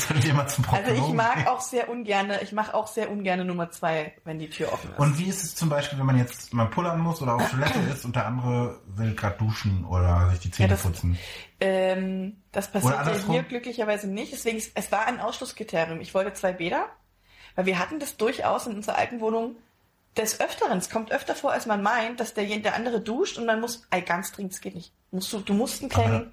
sollten 0.08 0.22
wir 0.24 0.34
mal 0.34 0.46
zum 0.48 0.64
Also 0.64 0.76
ich 0.78 0.86
Proktologen 0.98 1.16
mag 1.16 1.46
auch 1.46 1.60
sehr 1.60 1.88
ungerne, 1.88 2.40
ich 2.42 2.52
mache 2.52 2.74
auch 2.74 2.86
sehr 2.86 3.10
ungerne 3.10 3.44
Nummer 3.44 3.70
zwei, 3.70 4.14
wenn 4.24 4.38
die 4.38 4.50
Tür 4.50 4.72
offen 4.72 4.90
ist. 4.90 4.98
Und 4.98 5.18
wie 5.18 5.26
ist 5.28 5.44
es 5.44 5.54
zum 5.54 5.68
Beispiel, 5.68 5.98
wenn 5.98 6.06
man 6.06 6.18
jetzt 6.18 6.52
mal 6.54 6.66
pullern 6.66 7.00
muss 7.00 7.20
oder 7.22 7.34
auf 7.36 7.50
Toilette 7.50 7.78
ist 7.92 8.04
und 8.04 8.16
der 8.16 8.26
andere 8.26 8.80
will 8.86 9.14
gerade 9.14 9.36
duschen 9.38 9.84
oder 9.84 10.28
sich 10.30 10.40
die 10.40 10.50
Zähne 10.50 10.68
Ja, 10.70 10.74
das- 10.74 10.82
putzen? 10.82 11.18
Ähm, 11.60 12.36
das 12.52 12.68
passiert 12.72 13.06
ja 13.06 13.12
hier 13.30 13.42
glücklicherweise 13.42 14.08
nicht. 14.08 14.32
Deswegen, 14.32 14.58
es- 14.58 14.70
es 14.74 14.90
war 14.90 15.06
ein 15.06 15.20
Ausschlusskriterium. 15.20 16.00
Ich 16.00 16.14
wollte 16.14 16.32
zwei 16.32 16.52
Bäder, 16.52 16.86
weil 17.54 17.66
wir 17.66 17.78
hatten 17.78 17.98
das 17.98 18.16
durchaus 18.16 18.66
in 18.66 18.74
unserer 18.76 18.96
alten 18.96 19.20
Wohnung 19.20 19.56
des 20.16 20.40
Öfteren. 20.40 20.78
Es 20.78 20.90
kommt 20.90 21.12
öfter 21.12 21.34
vor, 21.36 21.52
als 21.52 21.66
man 21.66 21.82
meint, 21.82 22.18
dass 22.18 22.34
der, 22.34 22.44
der 22.44 22.74
andere 22.74 23.00
duscht 23.00 23.38
und 23.38 23.46
man 23.46 23.60
muss, 23.60 23.86
ey, 23.90 24.02
ganz 24.02 24.32
dringend, 24.32 24.52
es 24.54 24.60
geht 24.60 24.74
nicht. 24.74 24.92
Musst 25.12 25.32
du, 25.32 25.40
du 25.40 25.54
musst 25.54 25.82
einen 25.82 25.90
kleinen, 25.90 26.14
Aber 26.14 26.26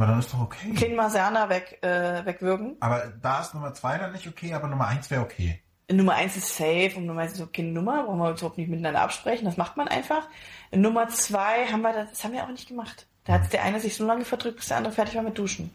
dann 0.00 0.18
ist 0.18 0.32
doch 0.32 0.40
okay. 0.40 0.72
kleinen 0.74 0.96
Maserner 0.96 1.48
weg, 1.48 1.78
äh, 1.82 2.24
wegwürgen. 2.24 2.76
Aber 2.80 3.12
da 3.22 3.40
ist 3.40 3.54
Nummer 3.54 3.74
zwei 3.74 3.98
dann 3.98 4.12
nicht 4.12 4.26
okay, 4.26 4.52
aber 4.54 4.68
Nummer 4.68 4.88
eins 4.88 5.10
wäre 5.10 5.22
okay. 5.22 5.60
Nummer 5.90 6.14
eins 6.14 6.36
ist 6.36 6.56
safe 6.56 6.92
und 6.96 7.06
Nummer 7.06 7.22
eins 7.22 7.32
ist 7.32 7.40
okay 7.40 7.62
Nummer, 7.62 8.04
brauchen 8.04 8.18
wir 8.18 8.28
uns 8.30 8.40
überhaupt 8.40 8.58
nicht 8.58 8.70
miteinander 8.70 9.02
absprechen, 9.02 9.44
das 9.44 9.56
macht 9.56 9.76
man 9.76 9.86
einfach. 9.88 10.26
Nummer 10.72 11.08
zwei 11.08 11.66
haben 11.66 11.82
wir, 11.82 11.92
das 11.92 12.10
das 12.10 12.24
haben 12.24 12.32
wir 12.32 12.42
auch 12.44 12.48
nicht 12.48 12.68
gemacht. 12.68 13.06
Da 13.24 13.34
hat 13.34 13.52
der 13.52 13.62
eine 13.62 13.80
sich 13.80 13.96
so 13.96 14.06
lange 14.06 14.24
verdrückt, 14.24 14.56
bis 14.56 14.68
der 14.68 14.78
andere 14.78 14.92
fertig 14.92 15.14
war 15.14 15.22
mit 15.22 15.38
Duschen. 15.38 15.74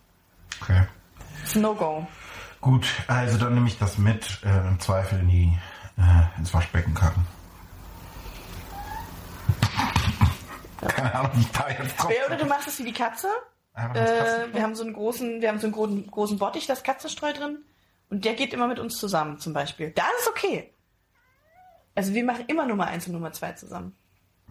Okay. 0.62 0.84
Das 1.42 1.52
ist 1.52 1.56
ein 1.56 1.62
No-Go. 1.62 2.08
Gut, 2.62 2.88
also 3.08 3.38
dann 3.38 3.54
nehme 3.54 3.68
ich 3.68 3.78
das 3.78 3.98
mit, 3.98 4.42
äh, 4.44 4.68
im 4.68 4.80
Zweifel 4.80 5.20
in 5.20 5.30
die, 5.30 5.58
äh, 5.98 6.38
ins 6.38 6.54
Waschbecken 6.54 6.94
kacken. 6.94 7.26
Keine 10.88 11.16
Ahnung, 11.16 11.32
wie 11.36 11.42
ich 11.42 11.52
da 11.52 11.70
jetzt 11.70 11.98
drauf 11.98 12.12
Ja, 12.12 12.26
oder 12.26 12.38
du 12.38 12.46
machst 12.46 12.68
es 12.68 12.80
wie 12.80 12.84
die 12.84 12.94
Katze. 12.94 13.28
Ins 13.88 14.09
Äh, 14.09 14.53
wir 14.53 14.62
haben 14.63 14.75
so 14.75 14.83
einen 14.83 14.93
großen, 14.93 15.41
wir 15.41 15.50
haben 15.50 15.59
so 15.59 15.67
einen 15.67 15.74
großen, 15.74 16.07
großen 16.07 16.38
Bottich, 16.38 16.67
da 16.67 16.74
ist 16.74 16.83
Katzenstreu 16.83 17.33
drin. 17.33 17.59
Und 18.09 18.25
der 18.25 18.33
geht 18.33 18.53
immer 18.53 18.67
mit 18.67 18.79
uns 18.79 18.98
zusammen, 18.98 19.38
zum 19.39 19.53
Beispiel. 19.53 19.91
Da 19.91 20.03
ist 20.19 20.27
okay. 20.27 20.71
Also 21.95 22.13
wir 22.13 22.24
machen 22.24 22.45
immer 22.48 22.65
Nummer 22.65 22.87
eins 22.87 23.05
und 23.07 23.13
Nummer 23.13 23.31
zwei 23.33 23.51
zusammen. 23.53 23.94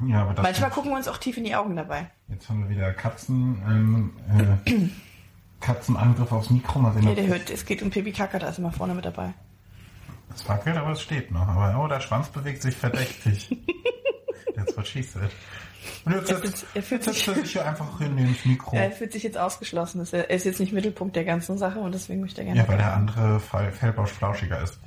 ja, 0.06 0.22
aber 0.22 0.34
das 0.34 0.42
Manchmal 0.44 0.70
gucken 0.70 0.90
wir 0.92 0.96
uns 0.96 1.08
auch 1.08 1.18
tief 1.18 1.36
in 1.38 1.44
die 1.44 1.54
Augen 1.56 1.74
dabei. 1.76 2.10
Jetzt 2.28 2.48
haben 2.48 2.62
wir 2.64 2.68
wieder 2.70 2.92
Katzen, 2.92 3.60
ähm, 3.66 4.60
äh, 4.66 4.88
Katzenangriff 5.60 6.30
aufs 6.30 6.50
Mikro. 6.50 6.78
Mal 6.78 6.92
sehen, 6.92 7.04
Nee, 7.04 7.14
der 7.14 7.24
das- 7.26 7.32
hört, 7.38 7.50
es 7.50 7.64
geht 7.66 7.82
um 7.82 7.90
Pipi 7.90 8.12
Kaka, 8.12 8.38
da 8.38 8.48
ist 8.48 8.58
immer 8.58 8.70
vorne 8.72 8.94
mit 8.94 9.04
dabei. 9.04 9.34
Es 10.34 10.46
wackelt, 10.48 10.76
aber 10.76 10.92
es 10.92 11.02
steht 11.02 11.30
noch. 11.32 11.48
Aber 11.48 11.82
oh, 11.82 11.88
der 11.88 12.00
Schwanz 12.00 12.28
bewegt 12.28 12.62
sich 12.62 12.76
verdächtig. 12.76 13.48
That's 14.54 14.76
what 14.76 14.86
she 14.86 15.02
said. 15.02 15.30
Und 16.04 16.12
jetzt 16.14 16.30
Er 16.30 16.36
setzt 16.38 16.58
fühlt- 16.58 16.66
er 16.76 16.82
fühlt 16.82 17.04
sich- 17.04 17.28
er 17.28 17.34
sich 17.34 17.60
einfach 17.60 17.98
hin 17.98 18.16
ins 18.18 18.44
Mikro. 18.44 18.76
Er 18.76 18.90
fühlt 18.90 19.12
sich 19.12 19.22
jetzt 19.22 19.36
ausgeschlossen. 19.38 19.98
Das- 19.98 20.12
Er 20.12 20.28
ist 20.30 20.44
jetzt 20.44 20.60
nicht 20.60 20.72
Mittelpunkt 20.72 21.14
der 21.16 21.24
ganzen 21.24 21.58
Sache 21.58 21.78
und 21.78 21.92
deswegen 21.94 22.20
möchte 22.20 22.40
er 22.40 22.46
gerne. 22.46 22.60
Ja, 22.60 22.68
weil 22.68 22.78
der 22.78 22.94
andere 22.94 23.40
Fall 23.40 23.70
Fellbausch 23.72 24.10
flauschiger 24.10 24.62
ist. 24.62 24.78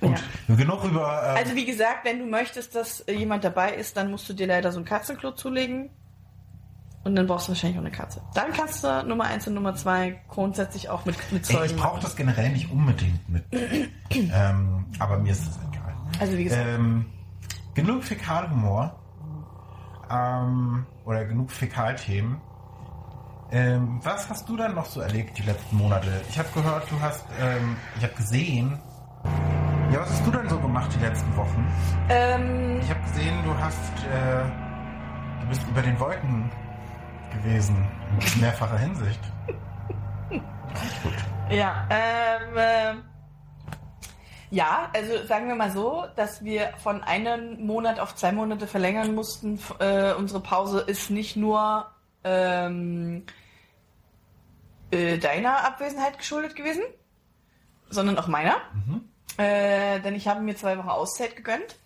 Gut, 0.00 0.22
genug 0.48 0.84
über... 0.84 1.22
ähm, 1.30 1.36
Also 1.36 1.54
wie 1.56 1.64
gesagt, 1.66 2.04
wenn 2.04 2.18
du 2.18 2.26
möchtest, 2.26 2.74
dass 2.74 3.04
jemand 3.08 3.44
dabei 3.44 3.74
ist, 3.74 3.96
dann 3.96 4.10
musst 4.10 4.28
du 4.28 4.32
dir 4.32 4.46
leider 4.46 4.72
so 4.72 4.78
ein 4.80 4.84
Katzenklo 4.84 5.32
zulegen. 5.32 5.90
Und 7.02 7.16
dann 7.16 7.26
brauchst 7.26 7.48
du 7.48 7.52
wahrscheinlich 7.52 7.78
auch 7.78 7.82
eine 7.84 7.90
Katze. 7.90 8.20
Dann 8.34 8.52
kannst 8.52 8.84
du 8.84 9.02
Nummer 9.06 9.24
eins 9.24 9.46
und 9.46 9.54
Nummer 9.54 9.74
zwei 9.74 10.20
grundsätzlich 10.28 10.90
auch 10.90 11.06
mit, 11.06 11.16
mit 11.32 11.48
ey, 11.48 11.56
Zeugen 11.56 11.64
ich 11.74 11.76
brauche 11.80 11.98
das 12.00 12.14
generell 12.14 12.50
nicht 12.50 12.70
unbedingt 12.70 13.26
mit. 13.26 13.42
ähm, 14.10 14.84
aber 14.98 15.16
mir 15.18 15.32
ist 15.32 15.40
es 15.42 15.58
egal. 15.72 15.94
Also 16.20 16.36
wie 16.36 16.44
gesagt, 16.44 16.62
Ähm, 16.66 17.06
genug 17.74 18.04
Fäkalhumor. 18.04 18.98
Ähm, 20.10 20.86
oder 21.04 21.24
genug 21.24 21.50
Fäkalthemen. 21.50 22.40
Ähm, 23.52 24.00
was 24.02 24.28
hast 24.30 24.48
du 24.48 24.56
dann 24.56 24.74
noch 24.74 24.86
so 24.86 25.00
erlebt 25.00 25.36
die 25.38 25.42
letzten 25.42 25.76
Monate? 25.76 26.20
Ich 26.28 26.38
habe 26.38 26.48
gehört, 26.54 26.90
du 26.90 27.00
hast, 27.00 27.24
ähm, 27.40 27.76
ich 27.96 28.04
habe 28.04 28.14
gesehen. 28.14 28.78
Ja, 29.92 30.00
was 30.02 30.10
hast 30.10 30.24
du 30.26 30.30
denn 30.30 30.48
so 30.48 30.58
gemacht 30.60 30.88
die 30.94 31.04
letzten 31.04 31.36
Wochen? 31.36 31.66
ähm, 32.08 32.78
Ich 32.80 32.88
habe 32.90 33.00
gesehen, 33.00 33.42
du 33.44 33.52
hast, 33.58 33.92
äh, 34.04 34.44
du 35.42 35.46
bist 35.48 35.62
über 35.68 35.82
den 35.82 35.98
Wolken 35.98 36.50
gewesen 37.32 37.76
in 38.34 38.40
mehrfacher 38.40 38.78
Hinsicht. 38.78 39.20
Gut. 41.02 41.14
ja, 41.50 41.86
ähm, 41.90 42.56
äh, 42.56 43.09
ja, 44.50 44.90
also 44.92 45.26
sagen 45.26 45.48
wir 45.48 45.54
mal 45.54 45.70
so, 45.70 46.06
dass 46.16 46.42
wir 46.44 46.72
von 46.82 47.02
einem 47.02 47.64
Monat 47.64 48.00
auf 48.00 48.16
zwei 48.16 48.32
Monate 48.32 48.66
verlängern 48.66 49.14
mussten. 49.14 49.60
Äh, 49.78 50.12
unsere 50.14 50.40
Pause 50.40 50.80
ist 50.80 51.10
nicht 51.10 51.36
nur 51.36 51.86
ähm, 52.24 53.24
äh, 54.90 55.18
deiner 55.18 55.64
Abwesenheit 55.64 56.18
geschuldet 56.18 56.56
gewesen, 56.56 56.82
sondern 57.90 58.18
auch 58.18 58.26
meiner. 58.26 58.56
Äh, 59.36 60.00
denn 60.00 60.14
ich 60.14 60.26
habe 60.26 60.40
mir 60.40 60.56
zwei 60.56 60.76
Wochen 60.78 60.88
Auszeit 60.88 61.36
gegönnt. 61.36 61.78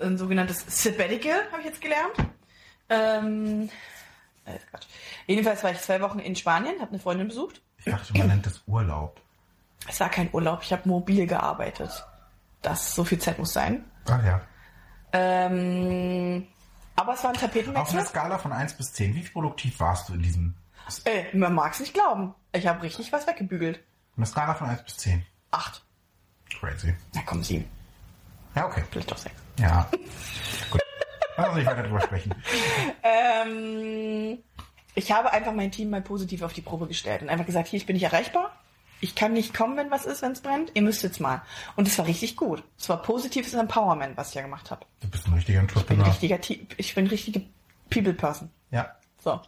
Ein 0.00 0.18
sogenanntes 0.18 0.64
Sabbatical 0.66 1.50
habe 1.52 1.60
ich 1.60 1.66
jetzt 1.66 1.80
gelernt. 1.80 2.14
Ähm, 2.88 3.70
äh. 4.44 4.58
Jedenfalls 5.26 5.62
war 5.62 5.72
ich 5.72 5.80
zwei 5.80 6.00
Wochen 6.00 6.20
in 6.20 6.36
Spanien, 6.36 6.80
habe 6.80 6.90
eine 6.90 7.00
Freundin 7.00 7.28
besucht. 7.28 7.60
Ich 7.78 7.84
dachte, 7.84 8.16
man 8.16 8.28
nennt 8.28 8.46
das 8.46 8.62
Urlaub. 8.66 9.20
Es 9.88 10.00
war 10.00 10.08
kein 10.08 10.28
Urlaub, 10.32 10.60
ich 10.62 10.72
habe 10.72 10.88
mobil 10.88 11.26
gearbeitet. 11.26 12.04
Das, 12.62 12.94
so 12.94 13.04
viel 13.04 13.18
Zeit 13.18 13.38
muss 13.38 13.52
sein. 13.52 13.84
Ach 14.08 14.24
ja. 14.24 14.40
Ähm, 15.12 16.46
aber 16.96 17.14
es 17.14 17.22
war 17.22 17.30
ein 17.30 17.36
Auf 17.36 17.42
Tapetenwechsel. 17.42 17.98
einer 17.98 18.06
Skala 18.08 18.38
von 18.38 18.52
1 18.52 18.74
bis 18.74 18.92
10, 18.92 19.14
wie 19.14 19.22
produktiv 19.22 19.78
warst 19.80 20.08
du 20.08 20.14
in 20.14 20.22
diesem? 20.22 20.54
Ey, 21.04 21.26
man 21.36 21.54
mag's 21.54 21.80
nicht 21.80 21.94
glauben. 21.94 22.34
Ich 22.52 22.66
habe 22.66 22.82
richtig 22.82 23.12
was 23.12 23.26
weggebügelt. 23.26 23.80
Eine 24.16 24.26
Skala 24.26 24.54
von 24.54 24.68
1 24.68 24.82
bis 24.82 24.96
10. 24.98 25.24
Acht. 25.50 25.82
Crazy. 26.60 26.94
Na 27.14 27.22
komm, 27.26 27.42
sieben. 27.42 27.68
Ja, 28.54 28.66
okay. 28.66 28.82
Vielleicht 28.90 29.10
doch 29.10 29.18
sechs. 29.18 29.34
Ja. 29.58 29.88
Gut. 30.70 30.80
Lass 31.36 31.48
uns 31.48 31.56
nicht 31.58 31.66
weiter 31.66 31.82
drüber 31.82 32.00
sprechen. 32.00 32.34
Ähm, 33.02 34.38
ich 34.94 35.12
habe 35.12 35.32
einfach 35.32 35.52
mein 35.52 35.70
Team 35.70 35.90
mal 35.90 36.00
positiv 36.00 36.42
auf 36.42 36.52
die 36.54 36.62
Probe 36.62 36.86
gestellt 36.86 37.22
und 37.22 37.28
einfach 37.28 37.44
gesagt, 37.46 37.68
hier, 37.68 37.76
ich 37.76 37.86
bin 37.86 37.94
nicht 37.94 38.04
erreichbar. 38.04 38.52
Ich 39.00 39.14
kann 39.14 39.34
nicht 39.34 39.52
kommen, 39.54 39.76
wenn 39.76 39.90
was 39.90 40.06
ist, 40.06 40.22
wenn 40.22 40.32
es 40.32 40.40
brennt. 40.40 40.72
Ihr 40.74 40.82
müsst 40.82 41.02
jetzt 41.02 41.20
mal. 41.20 41.42
Und 41.76 41.86
es 41.86 41.98
war 41.98 42.06
richtig 42.06 42.36
gut. 42.36 42.62
Es 42.78 42.88
war 42.88 43.02
positives 43.02 43.52
Empowerment, 43.54 44.16
was 44.16 44.30
ich 44.30 44.34
ja 44.36 44.42
gemacht 44.42 44.70
habe. 44.70 44.86
Du 45.00 45.08
bist 45.08 45.26
ein 45.26 45.34
richtiger 45.34 45.60
Ich 45.60 45.66
bin 45.66 45.76
Entrepreneur. 45.78 46.06
richtiger, 46.06 46.38
ich 46.76 46.94
bin 46.94 47.06
richtige 47.06 47.42
People 47.90 48.14
Person. 48.14 48.50
Ja. 48.70 48.96
So. 49.22 49.40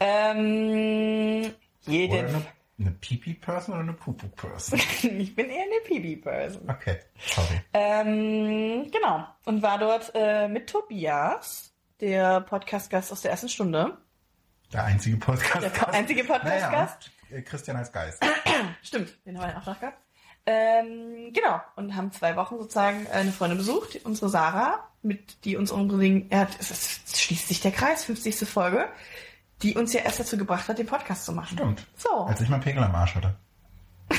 Ähm, 0.00 1.40
Oder 1.86 1.92
jede, 1.92 2.18
eine, 2.18 2.42
eine 2.78 2.90
Pipi-Person 2.90 3.74
oder 3.74 3.82
eine 3.84 3.92
Pupu-Person? 3.92 4.78
ich 5.18 5.34
bin 5.34 5.48
eher 5.50 5.62
eine 5.62 5.80
PB 6.00 6.22
Person. 6.22 6.68
Okay, 6.68 6.98
sorry. 7.18 7.60
Ähm, 7.72 8.90
genau. 8.90 9.26
Und 9.44 9.62
war 9.62 9.78
dort 9.78 10.10
äh, 10.14 10.48
mit 10.48 10.68
Tobias, 10.68 11.72
der 12.00 12.40
Podcast-Gast 12.40 13.12
aus 13.12 13.22
der 13.22 13.30
ersten 13.30 13.48
Stunde. 13.48 13.96
Der 14.72 14.84
einzige 14.84 15.16
Podcast. 15.16 15.62
Der 15.62 15.88
einzige 15.94 16.24
Podcast-Gast? 16.24 17.10
Äh, 17.34 17.42
Christian 17.42 17.76
als 17.76 17.92
Geist. 17.92 18.22
Stimmt, 18.82 19.12
den 19.26 19.38
haben 19.38 19.48
wir 19.48 19.58
auch 19.58 19.66
noch 19.66 19.80
gehabt. 19.80 19.98
Ähm, 20.46 21.32
genau. 21.32 21.60
Und 21.76 21.96
haben 21.96 22.12
zwei 22.12 22.36
Wochen 22.36 22.58
sozusagen 22.58 23.06
eine 23.08 23.32
Freundin 23.32 23.58
besucht, 23.58 23.98
unsere 24.04 24.28
Sarah, 24.28 24.88
mit 25.02 25.44
die 25.44 25.56
uns 25.56 25.70
unbedingt, 25.70 26.32
ja, 26.32 26.46
es, 26.58 27.00
schließt 27.14 27.48
sich 27.48 27.60
der 27.60 27.72
Kreis, 27.72 28.04
50. 28.04 28.46
Folge, 28.48 28.88
die 29.62 29.74
uns 29.74 29.92
ja 29.92 30.02
erst 30.02 30.20
dazu 30.20 30.36
gebracht 30.36 30.68
hat, 30.68 30.78
den 30.78 30.86
Podcast 30.86 31.24
zu 31.24 31.32
machen. 31.32 31.56
Stimmt. 31.56 31.86
So, 31.96 32.10
Als 32.10 32.40
ich 32.40 32.48
meinen 32.48 32.62
Pegel 32.62 32.82
am 32.82 32.94
Arsch 32.94 33.14
hatte. 33.14 33.34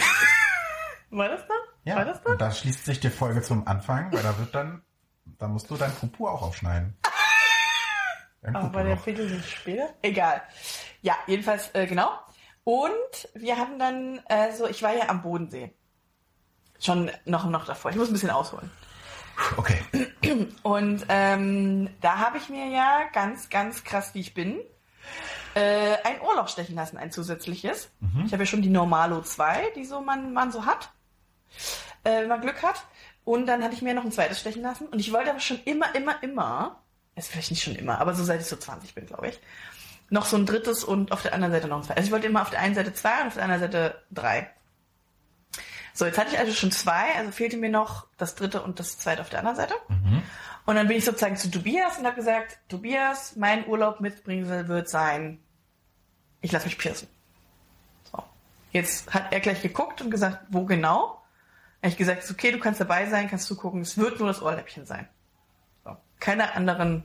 war 1.12 1.30
das 1.30 1.42
dann? 1.48 1.58
Ja. 1.84 1.98
War 1.98 2.06
das 2.06 2.24
dann? 2.24 2.34
Und 2.34 2.42
da 2.42 2.52
schließt 2.52 2.86
sich 2.86 3.00
die 3.00 3.12
Folge 3.12 3.42
zum 3.44 3.68
Anfang, 3.68 4.12
weil 4.12 4.24
da 4.24 4.38
wird 4.40 4.56
dann, 4.56 4.82
da 5.38 5.48
musst 5.48 5.70
du 5.70 5.78
dein 5.78 5.92
Pupu 5.92 6.28
auch 6.28 6.42
aufschneiden. 6.42 6.98
Dein 8.42 8.56
Aber 8.56 8.84
der. 8.84 8.96
Viertel 8.98 9.28
nicht 9.28 9.50
später? 9.50 9.90
Egal. 10.04 10.40
Ja, 11.02 11.16
jedenfalls, 11.26 11.74
äh, 11.74 11.88
genau. 11.88 12.12
Und 12.66 13.30
wir 13.36 13.58
hatten 13.58 13.80
dann, 13.80 14.20
also 14.28 14.68
ich 14.68 14.82
war 14.82 14.94
ja 14.94 15.08
am 15.08 15.22
Bodensee. 15.22 15.74
Schon 16.80 17.10
noch, 17.24 17.46
noch 17.46 17.66
davor. 17.66 17.92
Ich 17.92 17.98
muss 17.98 18.10
ein 18.10 18.14
bisschen 18.14 18.32
ausholen. 18.32 18.70
Okay. 19.56 19.80
Und 20.64 21.06
ähm, 21.10 21.90
da 22.02 22.18
habe 22.18 22.38
ich 22.38 22.50
mir 22.50 22.68
ja 22.68 23.04
ganz, 23.14 23.50
ganz 23.50 23.84
krass, 23.84 24.14
wie 24.14 24.20
ich 24.20 24.34
bin, 24.34 24.60
äh, 25.54 25.98
ein 26.04 26.20
Ohrloch 26.22 26.48
stechen 26.48 26.76
lassen, 26.76 26.98
ein 26.98 27.12
zusätzliches. 27.12 27.90
Ich 28.26 28.34
habe 28.34 28.44
ja 28.44 28.48
schon 28.48 28.62
die 28.62 28.70
Normalo 28.70 29.22
2, 29.22 29.72
die 29.76 29.86
so 29.86 30.02
man, 30.02 30.34
man 30.34 30.52
so 30.52 30.66
hat, 30.66 30.92
äh, 32.04 32.22
wenn 32.22 32.28
man 32.28 32.42
Glück 32.42 32.64
hat. 32.64 32.84
Und 33.24 33.46
dann 33.46 33.64
hatte 33.64 33.76
ich 33.76 33.82
mir 33.82 33.94
noch 33.94 34.06
ein 34.06 34.12
zweites 34.12 34.40
stechen 34.40 34.64
lassen. 34.64 34.88
Und 34.88 35.00
ich 35.00 35.14
wollte 35.14 35.30
aber 35.30 35.40
schon 35.40 35.60
immer, 35.66 35.94
immer, 35.96 36.22
immer, 36.24 36.82
ist 37.16 37.30
vielleicht 37.30 37.52
nicht 37.52 37.64
schon 37.64 37.76
immer, 37.76 38.00
aber 38.00 38.14
so 38.14 38.24
seit 38.24 38.42
ich 38.42 38.48
so 38.48 38.56
20 38.56 38.96
bin, 38.96 39.06
glaube 39.06 39.30
ich, 39.30 39.40
noch 40.10 40.26
so 40.26 40.38
ein 40.38 40.46
drittes 40.46 40.84
und 40.84 41.12
auf 41.12 41.22
der 41.22 41.34
anderen 41.34 41.54
Seite 41.54 41.68
noch 41.68 41.78
ein 41.78 41.84
zweites. 41.84 41.98
Also 41.98 42.08
ich 42.08 42.12
wollte 42.14 42.28
immer 42.28 42.42
auf 42.42 42.50
der 42.50 42.60
einen 42.60 42.76
Seite 42.76 42.94
zwei 42.94 43.22
und 43.22 43.28
auf 43.28 43.34
der 43.34 43.44
anderen 43.44 43.62
Seite 43.62 44.02
drei. 44.12 44.50
So, 45.94 46.06
jetzt 46.06 46.18
hatte 46.18 46.32
ich 46.34 46.40
also 46.40 46.52
schon 46.52 46.72
zwei, 46.72 47.16
also 47.16 47.32
fehlte 47.32 47.56
mir 47.56 47.70
noch 47.70 48.08
das 48.18 48.36
dritte 48.36 48.62
und 48.62 48.80
das 48.80 49.00
zweite 49.00 49.22
auf 49.22 49.30
der 49.30 49.40
anderen 49.40 49.56
Seite. 49.56 49.76
Und 50.66 50.76
dann 50.76 50.88
bin 50.88 50.98
ich 50.98 51.06
sozusagen 51.06 51.38
zu 51.38 51.50
Tobias 51.50 51.98
und 51.98 52.06
habe 52.06 52.16
gesagt, 52.16 52.58
Tobias, 52.68 53.36
mein 53.36 53.68
Urlaub 53.68 54.02
mit 54.02 54.24
Bringsel 54.24 54.68
wird 54.68 54.90
sein, 54.90 55.40
ich 56.42 56.52
lasse 56.52 56.66
mich 56.66 56.78
piercen. 56.78 57.08
So. 58.12 58.22
Jetzt 58.72 59.14
hat 59.14 59.32
er 59.32 59.40
gleich 59.40 59.62
geguckt 59.62 60.02
und 60.02 60.12
gesagt, 60.12 60.40
wo 60.50 60.66
genau? 60.66 61.22
Habe 61.82 61.92
ich 61.92 61.98
gesagt, 61.98 62.24
ist 62.24 62.32
okay, 62.32 62.52
du 62.52 62.60
kannst 62.60 62.82
dabei 62.82 63.08
sein, 63.08 63.30
kannst 63.30 63.50
du 63.50 63.56
gucken, 63.56 63.82
es 63.82 63.98
wird 63.98 64.20
nur 64.20 64.28
das 64.28 64.42
Ohrläppchen 64.42 64.86
sein. 64.86 65.08
So. 65.84 65.96
Keine 66.20 66.56
anderen 66.56 67.04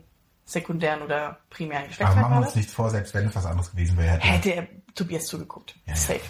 sekundären 0.53 1.03
oder 1.03 1.39
primären 1.51 1.85
Aber 2.01 2.15
machen 2.17 2.35
wir 2.35 2.47
uns 2.47 2.55
nichts 2.55 2.73
vor, 2.75 2.91
selbst 2.91 3.15
wenn 3.15 3.27
es 3.27 3.35
was 3.37 3.47
anderes 3.47 3.71
gewesen 3.71 3.97
wäre. 3.99 4.19
hätte- 4.19 4.53
er 4.55 4.67
Tobias 4.95 5.27
zugeguckt. 5.27 5.77
Ja. 5.87 5.95
Safe. 5.95 6.21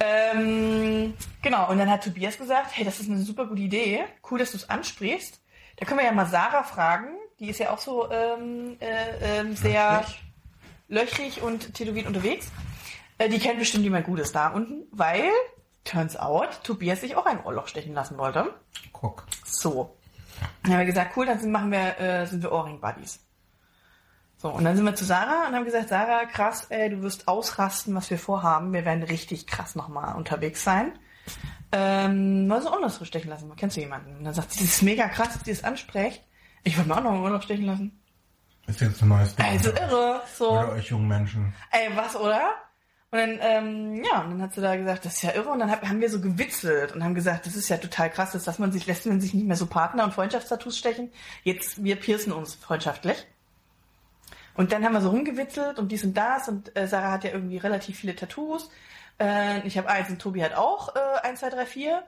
Ähm, 0.00 1.14
genau, 1.42 1.70
und 1.70 1.78
dann 1.78 1.90
hat 1.90 2.04
Tobias 2.04 2.36
gesagt, 2.36 2.70
hey, 2.72 2.84
das 2.84 3.00
ist 3.00 3.08
eine 3.08 3.20
super 3.22 3.46
gute 3.46 3.62
Idee. 3.62 4.04
Cool, 4.30 4.38
dass 4.38 4.50
du 4.50 4.56
es 4.58 4.68
ansprichst. 4.68 5.40
Da 5.76 5.86
können 5.86 6.00
wir 6.00 6.06
ja 6.06 6.12
mal 6.12 6.26
Sarah 6.26 6.64
fragen. 6.64 7.08
Die 7.38 7.48
ist 7.50 7.60
ja 7.60 7.70
auch 7.70 7.78
so 7.78 8.10
ähm, 8.10 8.76
äh, 8.80 9.40
ähm, 9.40 9.54
sehr 9.56 9.98
Löchrig. 10.00 10.22
löchrig 10.88 11.42
und 11.42 11.74
tätowiert 11.74 12.06
unterwegs. 12.06 12.48
Äh, 13.18 13.28
die 13.28 13.38
kennt 13.38 13.58
bestimmt 13.58 13.84
jemand 13.84 14.06
Gutes 14.06 14.32
da 14.32 14.48
unten, 14.48 14.84
weil, 14.90 15.24
turns 15.84 16.16
out, 16.16 16.60
Tobias 16.64 17.00
sich 17.02 17.14
auch 17.16 17.26
ein 17.26 17.42
Ohrloch 17.44 17.68
stechen 17.68 17.94
lassen 17.94 18.18
wollte. 18.18 18.52
Guck. 18.92 19.26
So. 19.44 19.96
Dann 20.62 20.72
haben 20.72 20.78
wir 20.80 20.86
gesagt, 20.86 21.16
cool, 21.16 21.24
dann 21.26 21.38
sind, 21.38 21.50
machen 21.52 21.70
wir, 21.72 21.98
äh, 22.00 22.26
sind 22.26 22.42
wir 22.42 22.52
Ohrring-Buddies. 22.52 23.20
So, 24.46 24.52
und 24.52 24.64
dann 24.64 24.76
sind 24.76 24.84
wir 24.84 24.94
zu 24.94 25.04
Sarah 25.04 25.48
und 25.48 25.56
haben 25.56 25.64
gesagt, 25.64 25.88
Sarah, 25.88 26.24
krass, 26.24 26.66
ey, 26.68 26.88
du 26.88 27.02
wirst 27.02 27.26
ausrasten, 27.26 27.96
was 27.96 28.10
wir 28.10 28.18
vorhaben. 28.18 28.72
Wir 28.72 28.84
werden 28.84 29.02
richtig 29.02 29.48
krass 29.48 29.74
nochmal 29.74 30.14
unterwegs 30.14 30.62
sein. 30.62 30.96
Ähm, 31.72 32.46
mal 32.46 32.62
so 32.62 32.72
Ohrloch 32.72 33.04
stechen 33.04 33.28
lassen. 33.28 33.50
Kennst 33.56 33.76
du 33.76 33.80
jemanden? 33.80 34.16
Und 34.16 34.22
dann 34.22 34.34
sagt 34.34 34.52
sie, 34.52 34.60
das 34.60 34.68
ist 34.68 34.82
mega 34.82 35.08
krass, 35.08 35.32
dass 35.32 35.42
sie 35.42 35.50
das 35.50 35.64
anspricht. 35.64 36.22
Ich 36.62 36.76
wollte 36.76 36.88
mir 36.88 36.96
auch 36.96 37.02
noch 37.02 37.12
ein 37.14 37.22
Ohrloch 37.22 37.42
stechen 37.42 37.66
lassen. 37.66 38.00
Ist 38.68 38.80
jetzt 38.80 39.02
ein 39.02 39.08
neues 39.08 39.34
Ding. 39.34 39.46
Also 39.46 39.70
irre. 39.70 40.20
So. 40.32 40.52
Oder 40.52 40.72
euch 40.74 40.90
jungen 40.90 41.08
Menschen. 41.08 41.52
Ey, 41.72 41.88
was, 41.96 42.14
oder? 42.14 42.50
Und 43.10 43.18
dann, 43.18 43.38
ähm, 43.40 44.04
ja, 44.04 44.20
und 44.20 44.30
dann 44.30 44.42
hat 44.42 44.54
sie 44.54 44.60
da 44.60 44.76
gesagt, 44.76 45.06
das 45.06 45.14
ist 45.14 45.22
ja 45.22 45.34
irre. 45.34 45.48
Und 45.48 45.58
dann 45.58 45.72
hab, 45.72 45.84
haben 45.84 46.00
wir 46.00 46.08
so 46.08 46.20
gewitzelt 46.20 46.92
und 46.92 47.02
haben 47.02 47.16
gesagt, 47.16 47.46
das 47.46 47.56
ist 47.56 47.68
ja 47.68 47.78
total 47.78 48.10
krass, 48.10 48.30
dass 48.30 48.44
dass 48.44 48.60
man 48.60 48.70
sich, 48.70 48.86
lässt 48.86 49.06
man 49.06 49.20
sich 49.20 49.34
nicht 49.34 49.46
mehr 49.46 49.56
so 49.56 49.66
Partner- 49.66 50.04
und 50.04 50.14
Freundschaftstattoos 50.14 50.78
stechen. 50.78 51.10
Jetzt, 51.42 51.82
wir 51.82 51.96
piercen 51.96 52.32
uns 52.32 52.54
freundschaftlich. 52.54 53.26
Und 54.56 54.72
dann 54.72 54.84
haben 54.84 54.92
wir 54.92 55.00
so 55.00 55.10
rumgewitzelt 55.10 55.78
und 55.78 55.92
dies 55.92 56.04
und 56.04 56.14
das. 56.14 56.48
Und 56.48 56.76
äh, 56.76 56.86
Sarah 56.88 57.12
hat 57.12 57.24
ja 57.24 57.30
irgendwie 57.30 57.58
relativ 57.58 57.98
viele 57.98 58.16
Tattoos. 58.16 58.70
Äh, 59.20 59.66
ich 59.66 59.76
habe 59.78 59.88
eins 59.88 60.08
und 60.08 60.20
Tobi 60.20 60.42
hat 60.42 60.54
auch 60.54 60.94
äh, 60.94 61.26
eins, 61.26 61.40
zwei, 61.40 61.50
drei, 61.50 61.66
vier. 61.66 62.02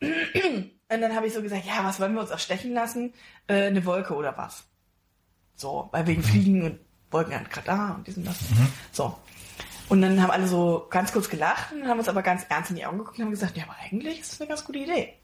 Und 0.00 1.00
dann 1.00 1.16
habe 1.16 1.26
ich 1.26 1.32
so 1.32 1.40
gesagt, 1.40 1.64
ja, 1.64 1.82
was 1.82 1.98
wollen 1.98 2.14
wir 2.14 2.20
uns 2.20 2.30
auch 2.30 2.38
stechen 2.38 2.74
lassen? 2.74 3.14
Äh, 3.46 3.66
eine 3.66 3.84
Wolke 3.86 4.14
oder 4.14 4.36
was? 4.36 4.64
So, 5.56 5.88
weil 5.92 6.06
wegen 6.06 6.22
Fliegen 6.22 6.62
und 6.62 6.78
Wolken 7.10 7.32
ja 7.32 7.40
gerade 7.40 7.66
da 7.66 7.90
und 7.92 8.06
dies 8.06 8.16
und 8.16 8.26
das. 8.26 8.38
So. 8.92 9.16
Und 9.88 10.02
dann 10.02 10.20
haben 10.22 10.30
alle 10.30 10.46
so 10.46 10.86
ganz 10.90 11.12
kurz 11.12 11.30
gelacht 11.30 11.72
und 11.72 11.88
haben 11.88 11.98
uns 11.98 12.08
aber 12.08 12.22
ganz 12.22 12.44
ernst 12.48 12.70
in 12.70 12.76
die 12.76 12.86
Augen 12.86 12.98
geguckt 12.98 13.18
und 13.18 13.24
haben 13.24 13.30
gesagt, 13.30 13.56
ja, 13.56 13.64
aber 13.64 13.76
eigentlich 13.82 14.20
ist 14.20 14.32
das 14.32 14.40
eine 14.40 14.48
ganz 14.48 14.64
gute 14.64 14.78
Idee. 14.80 15.14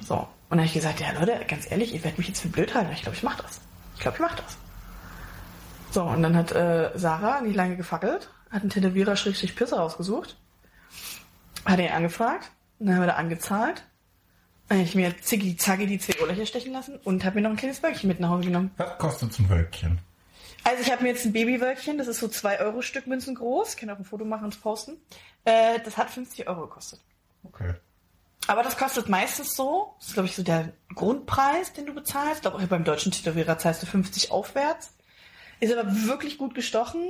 So. 0.00 0.14
Und 0.16 0.28
dann 0.50 0.58
habe 0.60 0.66
ich 0.66 0.74
gesagt, 0.74 1.00
ja 1.00 1.12
Leute, 1.12 1.44
ganz 1.46 1.70
ehrlich, 1.70 1.94
ihr 1.94 2.02
werdet 2.02 2.18
mich 2.18 2.28
jetzt 2.28 2.40
für 2.40 2.48
blöd 2.48 2.74
halten. 2.74 2.92
Ich 2.92 3.02
glaube, 3.02 3.16
ich 3.16 3.22
mache 3.22 3.42
das. 3.42 3.60
Ich 3.94 4.00
glaube, 4.00 4.16
ich 4.16 4.20
mache 4.20 4.36
das. 4.36 4.56
So, 5.92 6.02
und 6.04 6.22
dann 6.22 6.34
hat 6.34 6.52
äh, 6.52 6.90
Sarah 6.94 7.42
nicht 7.42 7.54
lange 7.54 7.76
gefackelt, 7.76 8.30
hat 8.50 8.62
einen 8.62 8.70
Tätowierer 8.70 9.14
schrägstrich 9.14 9.54
Pisser 9.54 9.76
rausgesucht, 9.76 10.38
hat 11.66 11.78
ihn 11.78 11.90
angefragt, 11.90 12.50
dann 12.78 12.94
haben 12.94 13.02
wir 13.02 13.08
da 13.08 13.16
angezahlt. 13.16 13.84
Dann 14.68 14.78
habe 14.78 14.88
ich 14.88 14.94
mir 14.94 15.14
ziggy 15.20 15.56
zacki 15.56 15.86
die 15.86 15.98
zwei 15.98 16.18
Ohrlöcher 16.22 16.46
stechen 16.46 16.72
lassen 16.72 16.98
und 17.04 17.24
habe 17.26 17.36
mir 17.36 17.42
noch 17.42 17.50
ein 17.50 17.56
kleines 17.56 17.82
Wölkchen 17.82 18.08
mit 18.08 18.20
nach 18.20 18.30
Hause 18.30 18.44
genommen. 18.46 18.70
Was 18.78 18.96
kostet 18.96 19.38
ein 19.38 19.50
Wölkchen? 19.50 19.98
Also 20.64 20.82
ich 20.82 20.90
habe 20.90 21.02
mir 21.02 21.10
jetzt 21.10 21.26
ein 21.26 21.32
Babywölkchen, 21.32 21.98
das 21.98 22.06
ist 22.06 22.20
so 22.20 22.28
2 22.28 22.60
Euro 22.60 22.80
Stück 22.80 23.06
Münzen 23.06 23.34
groß. 23.34 23.74
Ich 23.74 23.76
kann 23.76 23.90
auch 23.90 23.98
ein 23.98 24.04
Foto 24.04 24.24
machen 24.24 24.44
und 24.44 24.62
posten. 24.62 24.96
Äh, 25.44 25.80
das 25.84 25.98
hat 25.98 26.08
50 26.08 26.48
Euro 26.48 26.62
gekostet. 26.62 27.00
Okay. 27.42 27.74
Aber 28.46 28.62
das 28.62 28.78
kostet 28.78 29.08
meistens 29.08 29.54
so, 29.54 29.94
das 29.98 30.08
ist 30.08 30.14
glaube 30.14 30.28
ich 30.28 30.36
so 30.36 30.42
der 30.42 30.72
Grundpreis, 30.94 31.72
den 31.72 31.86
du 31.86 31.94
bezahlst. 31.94 32.36
Ich 32.36 32.40
glaube 32.42 32.58
auch 32.58 32.62
beim 32.62 32.84
deutschen 32.84 33.12
Tätowierer 33.12 33.58
zahlst 33.58 33.82
du 33.82 33.86
50 33.86 34.30
aufwärts. 34.30 34.94
Ist 35.62 35.72
aber 35.72 35.88
wirklich 36.06 36.38
gut 36.38 36.56
gestochen. 36.56 37.04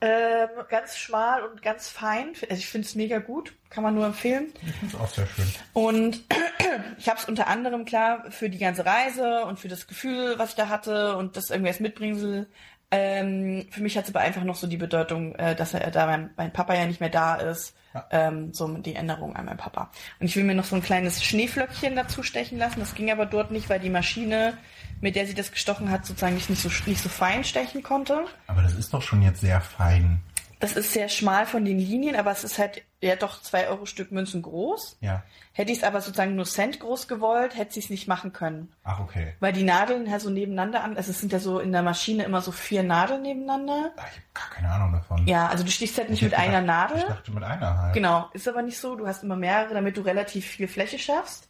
Ähm, 0.00 0.48
ganz 0.70 0.96
schmal 0.96 1.42
und 1.44 1.60
ganz 1.60 1.90
fein. 1.90 2.28
Also 2.48 2.54
ich 2.54 2.66
finde 2.66 2.86
es 2.86 2.94
mega 2.94 3.18
gut. 3.18 3.52
Kann 3.68 3.84
man 3.84 3.94
nur 3.94 4.06
empfehlen. 4.06 4.54
Ich 4.66 4.72
finde 4.72 4.96
es 4.96 5.00
auch 5.02 5.08
sehr 5.08 5.26
schön. 5.26 5.44
Und 5.74 6.24
ich 6.98 7.10
habe 7.10 7.20
es 7.20 7.26
unter 7.26 7.46
anderem 7.46 7.84
klar 7.84 8.30
für 8.30 8.48
die 8.48 8.56
ganze 8.56 8.86
Reise 8.86 9.44
und 9.44 9.60
für 9.60 9.68
das 9.68 9.86
Gefühl, 9.86 10.38
was 10.38 10.50
ich 10.50 10.54
da 10.56 10.70
hatte 10.70 11.18
und 11.18 11.36
das 11.36 11.50
irgendwie 11.50 11.68
als 11.68 11.80
Mitbringsel. 11.80 12.46
Ähm, 12.90 13.66
für 13.70 13.82
mich 13.82 13.96
hat 13.96 14.04
es 14.04 14.10
aber 14.10 14.20
einfach 14.20 14.44
noch 14.44 14.54
so 14.54 14.66
die 14.66 14.76
Bedeutung, 14.76 15.34
äh, 15.34 15.56
dass 15.56 15.74
er 15.74 15.90
da 15.90 16.06
mein, 16.06 16.30
mein 16.36 16.52
Papa 16.52 16.74
ja 16.74 16.86
nicht 16.86 17.00
mehr 17.00 17.10
da 17.10 17.36
ist. 17.36 17.74
Ja. 17.92 18.06
Ähm, 18.10 18.52
so 18.52 18.66
die 18.78 18.96
Änderung 18.96 19.36
an 19.36 19.44
meinen 19.44 19.56
Papa. 19.56 19.90
Und 20.18 20.26
ich 20.26 20.34
will 20.34 20.42
mir 20.44 20.54
noch 20.54 20.64
so 20.64 20.74
ein 20.74 20.82
kleines 20.82 21.22
Schneeflöckchen 21.22 21.94
dazu 21.94 22.24
stechen 22.24 22.58
lassen. 22.58 22.80
Das 22.80 22.94
ging 22.94 23.10
aber 23.10 23.24
dort 23.24 23.52
nicht, 23.52 23.68
weil 23.68 23.78
die 23.78 23.90
Maschine, 23.90 24.58
mit 25.00 25.14
der 25.14 25.26
sie 25.26 25.34
das 25.34 25.52
gestochen 25.52 25.90
hat, 25.90 26.04
sozusagen 26.04 26.34
nicht, 26.34 26.50
nicht, 26.50 26.60
so, 26.60 26.68
nicht 26.86 27.00
so 27.00 27.08
fein 27.08 27.44
stechen 27.44 27.84
konnte. 27.84 28.24
Aber 28.48 28.62
das 28.62 28.74
ist 28.74 28.92
doch 28.92 29.02
schon 29.02 29.22
jetzt 29.22 29.40
sehr 29.40 29.60
fein. 29.60 30.20
Das 30.60 30.72
ist 30.76 30.92
sehr 30.92 31.08
schmal 31.08 31.46
von 31.46 31.64
den 31.64 31.78
Linien, 31.78 32.16
aber 32.16 32.30
es 32.30 32.44
ist 32.44 32.58
halt 32.58 32.82
ja 33.02 33.16
doch 33.16 33.42
zwei 33.42 33.68
Euro 33.68 33.86
Stück 33.86 34.12
Münzen 34.12 34.40
groß. 34.42 34.96
Ja. 35.00 35.22
Hätte 35.52 35.72
ich 35.72 35.78
es 35.78 35.84
aber 35.84 36.00
sozusagen 36.00 36.34
nur 36.36 36.46
Cent 36.46 36.80
groß 36.80 37.06
gewollt, 37.06 37.56
hätte 37.56 37.78
ich 37.78 37.84
es 37.86 37.90
nicht 37.90 38.08
machen 38.08 38.32
können. 38.32 38.72
Ach, 38.82 38.98
okay. 39.00 39.34
Weil 39.40 39.52
die 39.52 39.62
Nadeln 39.62 40.06
ja 40.10 40.18
so 40.18 40.30
nebeneinander 40.30 40.82
an, 40.82 40.96
also 40.96 41.10
es 41.10 41.20
sind 41.20 41.32
ja 41.32 41.38
so 41.38 41.58
in 41.58 41.70
der 41.72 41.82
Maschine 41.82 42.24
immer 42.24 42.40
so 42.40 42.50
vier 42.50 42.82
Nadeln 42.82 43.22
nebeneinander. 43.22 43.92
Ich 43.96 44.02
habe 44.02 44.10
gar 44.32 44.50
keine 44.50 44.70
Ahnung 44.70 44.92
davon. 44.92 45.26
Ja, 45.26 45.48
also 45.48 45.64
du 45.64 45.70
stichst 45.70 45.98
halt 45.98 46.10
nicht 46.10 46.22
Ich 46.22 46.30
mit 46.30 46.34
einer 46.34 46.60
gedacht- 46.62 46.66
Nadel. 46.66 46.98
Ich 46.98 47.04
dachte 47.04 47.32
mit 47.32 47.44
einer 47.44 47.82
halt. 47.82 47.94
Genau, 47.94 48.28
ist 48.32 48.48
aber 48.48 48.62
nicht 48.62 48.78
so. 48.78 48.96
Du 48.96 49.06
hast 49.06 49.22
immer 49.22 49.36
mehrere, 49.36 49.74
damit 49.74 49.96
du 49.96 50.00
relativ 50.00 50.46
viel 50.46 50.66
Fläche 50.68 50.98
schaffst. 50.98 51.48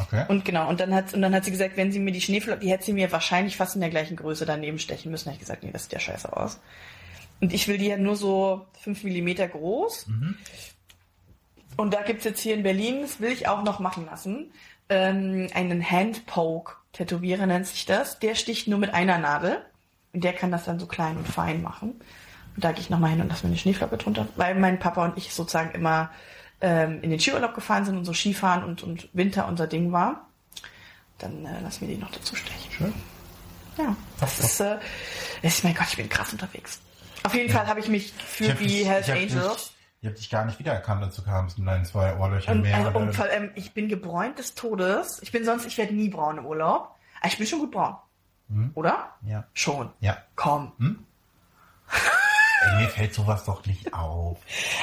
Okay. 0.00 0.24
Und 0.28 0.44
genau, 0.44 0.68
und 0.68 0.78
dann 0.80 0.94
hat, 0.94 1.12
und 1.12 1.22
dann 1.22 1.34
hat 1.34 1.44
sie 1.44 1.50
gesagt, 1.50 1.76
wenn 1.76 1.90
sie 1.90 1.98
mir 1.98 2.12
die 2.12 2.20
Schneeflocken, 2.20 2.60
die 2.60 2.70
hätte 2.70 2.84
sie 2.84 2.92
mir 2.92 3.10
wahrscheinlich 3.10 3.56
fast 3.56 3.74
in 3.74 3.80
der 3.80 3.90
gleichen 3.90 4.16
Größe 4.16 4.46
daneben 4.46 4.78
stechen 4.78 5.10
müssen. 5.10 5.24
Da 5.24 5.30
hab 5.30 5.34
ich 5.34 5.40
gesagt, 5.40 5.64
nee, 5.64 5.72
das 5.72 5.84
sieht 5.84 5.92
ja 5.94 5.98
scheiße 5.98 6.34
aus. 6.36 6.60
Und 7.40 7.52
ich 7.52 7.68
will 7.68 7.78
die 7.78 7.86
ja 7.86 7.96
nur 7.96 8.16
so 8.16 8.66
fünf 8.80 9.04
Millimeter 9.04 9.46
groß. 9.46 10.06
Und 11.76 11.94
da 11.94 12.02
gibt's 12.02 12.24
jetzt 12.24 12.40
hier 12.40 12.54
in 12.54 12.62
Berlin, 12.62 13.02
das 13.02 13.20
will 13.20 13.30
ich 13.30 13.46
auch 13.46 13.62
noch 13.62 13.78
machen 13.78 14.06
lassen, 14.06 14.50
ähm, 14.88 15.48
einen 15.54 15.88
Handpoke. 15.88 16.74
Tätowierer 16.92 17.46
nennt 17.46 17.66
sich 17.66 17.86
das. 17.86 18.18
Der 18.18 18.34
sticht 18.34 18.66
nur 18.66 18.78
mit 18.78 18.92
einer 18.92 19.18
Nadel. 19.18 19.62
Und 20.12 20.24
der 20.24 20.32
kann 20.32 20.50
das 20.50 20.64
dann 20.64 20.80
so 20.80 20.86
klein 20.86 21.16
und 21.16 21.28
fein 21.28 21.62
machen. 21.62 22.00
Und 22.56 22.64
da 22.64 22.72
gehe 22.72 22.80
ich 22.80 22.90
nochmal 22.90 23.10
hin 23.10 23.20
und 23.20 23.28
lasse 23.28 23.46
mir 23.46 23.50
eine 23.50 23.58
Schneeflocke 23.58 23.98
drunter, 23.98 24.26
weil 24.34 24.54
mein 24.56 24.80
Papa 24.80 25.04
und 25.04 25.16
ich 25.16 25.32
sozusagen 25.32 25.70
immer 25.72 26.10
ähm, 26.60 27.00
in 27.02 27.10
den 27.10 27.20
Skiurlaub 27.20 27.54
gefahren 27.54 27.84
sind 27.84 27.96
und 27.96 28.04
so 28.04 28.12
Skifahren 28.12 28.64
und, 28.64 28.82
und 28.82 29.08
Winter 29.12 29.46
unser 29.46 29.68
Ding 29.68 29.92
war. 29.92 30.28
Dann 31.18 31.44
äh, 31.44 31.60
lass 31.62 31.80
mir 31.80 31.86
die 31.86 31.96
noch 31.96 32.10
dazu 32.10 32.34
stechen. 32.34 32.72
Schön. 32.72 32.94
Ja, 33.76 33.94
das 34.18 34.40
ist, 34.40 34.60
äh, 34.60 34.78
ist, 35.42 35.62
mein 35.62 35.74
Gott, 35.74 35.86
ich 35.90 35.96
bin 35.96 36.08
krass 36.08 36.32
unterwegs. 36.32 36.80
Auf 37.28 37.34
jeden 37.34 37.52
Fall 37.52 37.66
habe 37.66 37.78
ich 37.80 37.88
mich 37.88 38.06
Ich 38.06 38.18
gefühlt 38.18 38.50
hab 38.52 38.60
wie 38.60 38.66
dich- 38.66 38.86
Hells 38.88 39.08
ich 39.08 39.14
Angels. 39.14 39.72
Ich 40.00 40.06
habe 40.06 40.16
dich 40.16 40.30
gar 40.30 40.44
nicht 40.46 40.58
wiedererkannt, 40.58 41.02
als 41.02 41.16
du 41.16 41.22
kamst 41.22 41.58
mit 41.58 41.66
deinen 41.68 41.84
zwei 41.84 42.16
Ohrlöchern 42.16 42.62
mehr. 42.62 42.76
also, 42.76 42.98
und 42.98 43.12
vor 43.14 43.24
allem, 43.26 43.50
ich 43.54 43.74
bin 43.74 43.88
gebräunt 43.88 44.38
des 44.38 44.54
Todes. 44.54 45.20
Ich 45.22 45.30
bin 45.32 45.44
sonst, 45.44 45.66
ich 45.66 45.76
werde 45.76 45.92
nie 45.94 46.08
braun 46.08 46.38
im 46.38 46.46
Urlaub. 46.46 46.94
Aber 47.20 47.28
ich 47.28 47.36
bin 47.36 47.46
schon 47.46 47.58
gut 47.58 47.72
braun. 47.72 47.96
Oder? 48.74 49.10
ja. 49.26 49.44
Schon. 49.52 49.90
Ja. 50.00 50.16
Komm. 50.36 50.72
Ey, 52.60 52.82
mir 52.82 52.88
fällt 52.88 53.12
sowas 53.14 53.44
doch 53.44 53.64
nicht 53.66 53.92
auf. 53.92 54.38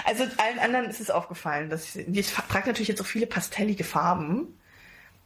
Also 0.06 0.24
allen 0.38 0.60
anderen 0.60 0.86
ist 0.90 1.02
es 1.02 1.10
aufgefallen, 1.10 1.70
dass 1.70 1.96
ich, 1.96 2.08
ich 2.08 2.32
trage 2.34 2.68
natürlich 2.68 2.90
jetzt 2.90 3.00
so 3.00 3.04
viele 3.04 3.26
pastellige 3.26 3.84
Farben, 3.84 4.48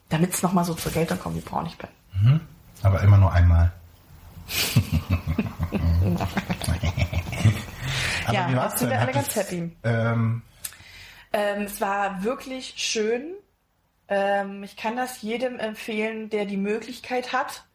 damit 0.10 0.34
es 0.34 0.42
nochmal 0.42 0.66
so 0.66 0.74
zur 0.74 0.92
Geltung 0.92 1.20
kommt, 1.20 1.36
wie 1.36 1.42
braun 1.42 1.66
ich 1.66 1.78
bin. 1.78 2.42
Aber 2.82 3.02
immer 3.02 3.18
nur 3.18 3.34
einmal. 3.34 3.72
Aber 8.26 8.34
ja, 8.34 8.48
wie 8.48 8.56
war's 8.56 8.78
sind 8.78 8.80
denn? 8.80 8.90
wir 8.92 8.98
alle 9.00 9.08
Hat 9.08 9.14
ganz 9.14 9.28
es, 9.30 9.36
happy. 9.36 9.78
Ähm, 9.84 10.42
Ähm, 11.32 11.62
es 11.64 11.80
war 11.82 12.24
wirklich 12.24 12.74
schön. 12.78 13.34
Ähm, 14.08 14.64
ich 14.64 14.76
kann 14.78 14.96
das 14.96 15.22
jedem 15.22 15.60
empfehlen, 15.60 16.30
der 16.30 16.46
die 16.46 16.58
Möglichkeit 16.58 17.34
hat. 17.34 17.66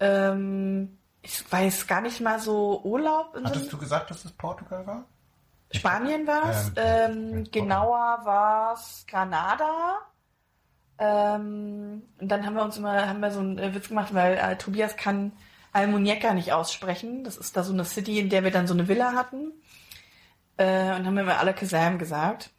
Ähm, 0.00 0.98
ich 1.22 1.50
weiß 1.52 1.86
gar 1.86 2.00
nicht 2.00 2.20
mal 2.20 2.40
so 2.40 2.82
Urlaub 2.82 3.36
in 3.36 3.44
so 3.46 3.50
hattest 3.50 3.72
du 3.72 3.78
gesagt, 3.78 4.10
dass 4.10 4.24
es 4.24 4.32
Portugal 4.32 4.86
war? 4.86 5.04
Spanien 5.72 6.26
war 6.26 6.50
es. 6.50 6.72
Ähm, 6.76 6.76
Ähm, 6.76 7.44
genauer 7.52 8.20
war 8.24 8.74
es 8.74 9.04
Granada. 9.06 9.98
Ähm, 10.98 12.02
und 12.20 12.28
dann 12.28 12.44
haben 12.44 12.54
wir 12.54 12.62
uns 12.64 12.76
immer 12.76 13.08
haben 13.08 13.20
wir 13.20 13.30
so 13.30 13.40
einen 13.40 13.58
äh, 13.58 13.74
Witz 13.74 13.88
gemacht, 13.88 14.12
weil 14.14 14.36
äh, 14.36 14.56
Tobias 14.56 14.96
kann 14.96 15.32
Almuñeca 15.72 16.32
nicht 16.34 16.52
aussprechen. 16.52 17.24
Das 17.24 17.36
ist 17.36 17.56
da 17.56 17.62
so 17.62 17.72
eine 17.72 17.84
City, 17.84 18.18
in 18.18 18.28
der 18.28 18.44
wir 18.44 18.50
dann 18.50 18.66
so 18.66 18.74
eine 18.74 18.88
Villa 18.88 19.12
hatten. 19.14 19.52
Äh, 20.56 20.94
und 20.96 21.06
haben 21.06 21.14
wir 21.14 21.22
immer 21.22 21.38
alle 21.38 21.54
Kesam 21.54 21.98
gesagt. 21.98 22.50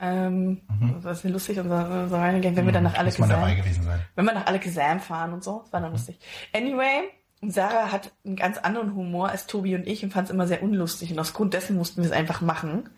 Ähm, 0.00 0.62
Das 1.02 1.24
ist 1.24 1.30
lustig, 1.30 1.58
unser 1.60 2.08
so 2.08 2.16
reingegangen, 2.16 2.56
wenn 2.56 2.66
wir 2.66 2.72
dann 2.72 2.84
nach 2.84 2.94
alle 2.94 3.04
Mhm. 3.10 3.18
Muss 3.18 3.18
man 3.18 3.28
dabei 3.30 3.50
Kesam, 3.54 3.64
gewesen 3.64 3.82
sein. 3.84 4.00
wenn 4.14 4.24
wir 4.24 4.32
nach 4.34 4.46
alle 4.46 4.58
Kesam 4.58 5.00
fahren 5.00 5.32
und 5.32 5.44
so. 5.44 5.60
Das 5.64 5.72
war 5.72 5.80
Mhm. 5.80 5.84
dann 5.84 5.92
lustig. 5.92 6.18
Anyway, 6.52 7.02
Sarah 7.46 7.92
hat 7.92 8.12
einen 8.24 8.36
ganz 8.36 8.58
anderen 8.58 8.94
Humor 8.94 9.28
als 9.28 9.46
Tobi 9.46 9.74
und 9.74 9.86
ich 9.86 10.02
und 10.04 10.12
fand 10.12 10.28
es 10.28 10.34
immer 10.34 10.46
sehr 10.46 10.62
unlustig. 10.62 11.10
Und 11.12 11.18
aus 11.18 11.32
Grund 11.34 11.54
dessen 11.54 11.76
mussten 11.76 12.02
wir 12.02 12.10
es 12.10 12.16
einfach 12.16 12.40
machen. 12.40 12.88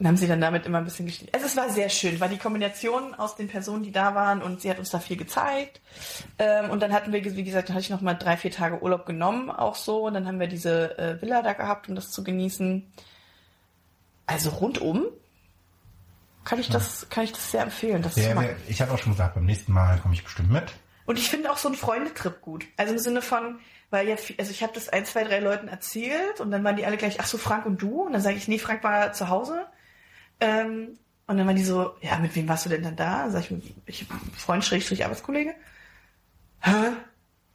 Und 0.00 0.06
haben 0.06 0.16
sie 0.16 0.26
dann 0.26 0.40
damit 0.40 0.64
immer 0.64 0.78
ein 0.78 0.84
bisschen 0.84 1.04
gespielt. 1.04 1.34
Also 1.34 1.44
es 1.44 1.56
war 1.58 1.68
sehr 1.68 1.90
schön, 1.90 2.20
war 2.20 2.28
die 2.28 2.38
Kombination 2.38 3.14
aus 3.14 3.36
den 3.36 3.48
Personen, 3.48 3.82
die 3.82 3.92
da 3.92 4.14
waren 4.14 4.40
und 4.40 4.62
sie 4.62 4.70
hat 4.70 4.78
uns 4.78 4.88
da 4.88 4.98
viel 4.98 5.18
gezeigt. 5.18 5.82
Ähm, 6.38 6.70
und 6.70 6.80
dann 6.80 6.94
hatten 6.94 7.12
wir, 7.12 7.22
wie 7.22 7.44
gesagt, 7.44 7.68
dann 7.68 7.74
hatte 7.76 7.84
ich 7.84 7.90
noch 7.90 8.00
mal 8.00 8.14
drei, 8.14 8.38
vier 8.38 8.50
Tage 8.50 8.82
Urlaub 8.82 9.04
genommen, 9.04 9.50
auch 9.50 9.74
so. 9.74 10.06
Und 10.06 10.14
dann 10.14 10.26
haben 10.26 10.40
wir 10.40 10.46
diese 10.46 10.98
äh, 10.98 11.20
Villa 11.20 11.42
da 11.42 11.52
gehabt, 11.52 11.90
um 11.90 11.94
das 11.94 12.10
zu 12.10 12.24
genießen. 12.24 12.90
Also 14.24 14.48
rundum 14.48 15.04
kann 16.44 16.58
ich 16.58 16.70
das, 16.70 17.10
kann 17.10 17.24
ich 17.24 17.32
das 17.32 17.50
sehr 17.50 17.62
empfehlen. 17.62 18.00
Das 18.00 18.14
sehr, 18.14 18.56
ich 18.68 18.80
habe 18.80 18.92
auch 18.92 18.98
schon 18.98 19.12
gesagt, 19.12 19.34
beim 19.34 19.44
nächsten 19.44 19.72
Mal 19.72 19.98
komme 19.98 20.14
ich 20.14 20.24
bestimmt 20.24 20.50
mit. 20.50 20.72
Und 21.04 21.18
ich 21.18 21.28
finde 21.28 21.52
auch 21.52 21.58
so 21.58 21.68
einen 21.68 21.76
Freundetrip 21.76 22.40
gut. 22.40 22.64
Also 22.78 22.94
im 22.94 22.98
Sinne 22.98 23.20
von, 23.20 23.58
weil 23.90 24.08
ja, 24.08 24.16
also 24.38 24.50
ich 24.50 24.62
habe 24.62 24.72
das 24.72 24.88
ein, 24.88 25.04
zwei, 25.04 25.24
drei 25.24 25.40
Leuten 25.40 25.68
erzählt 25.68 26.40
und 26.40 26.50
dann 26.52 26.64
waren 26.64 26.76
die 26.76 26.86
alle 26.86 26.96
gleich, 26.96 27.20
ach 27.20 27.26
so, 27.26 27.36
Frank 27.36 27.66
und 27.66 27.82
du? 27.82 28.02
Und 28.02 28.14
dann 28.14 28.22
sage 28.22 28.36
ich, 28.36 28.48
nee, 28.48 28.58
Frank 28.58 28.82
war 28.82 29.12
zu 29.12 29.28
Hause. 29.28 29.66
Ähm, 30.40 30.98
und 31.26 31.36
dann 31.38 31.46
waren 31.46 31.56
die 31.56 31.64
so, 31.64 31.94
ja, 32.00 32.18
mit 32.18 32.34
wem 32.34 32.48
warst 32.48 32.64
du 32.66 32.70
denn 32.70 32.82
dann 32.82 32.96
da? 32.96 33.30
Sag 33.30 33.50
ich, 33.50 33.74
ich 33.86 34.06
Freund, 34.36 34.64
Schrägstrich, 34.64 35.04
Arbeitskollege. 35.04 35.54
Hä? 36.60 36.72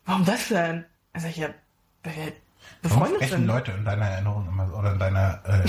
Warum 0.05 0.23
das 0.25 0.47
denn? 0.47 0.85
Dann 1.13 1.21
sag 1.21 1.31
ich, 1.31 1.37
ja, 1.37 1.49
Warum 2.03 2.31
befreundet 2.81 3.15
sprechen 3.17 3.37
sind. 3.39 3.47
Leute 3.47 3.71
in 3.71 3.85
deiner 3.85 4.05
Erinnerung 4.05 4.47
immer 4.47 4.73
oder 4.77 4.93
in 4.93 4.99
deiner 4.99 5.41
äh, 5.45 5.67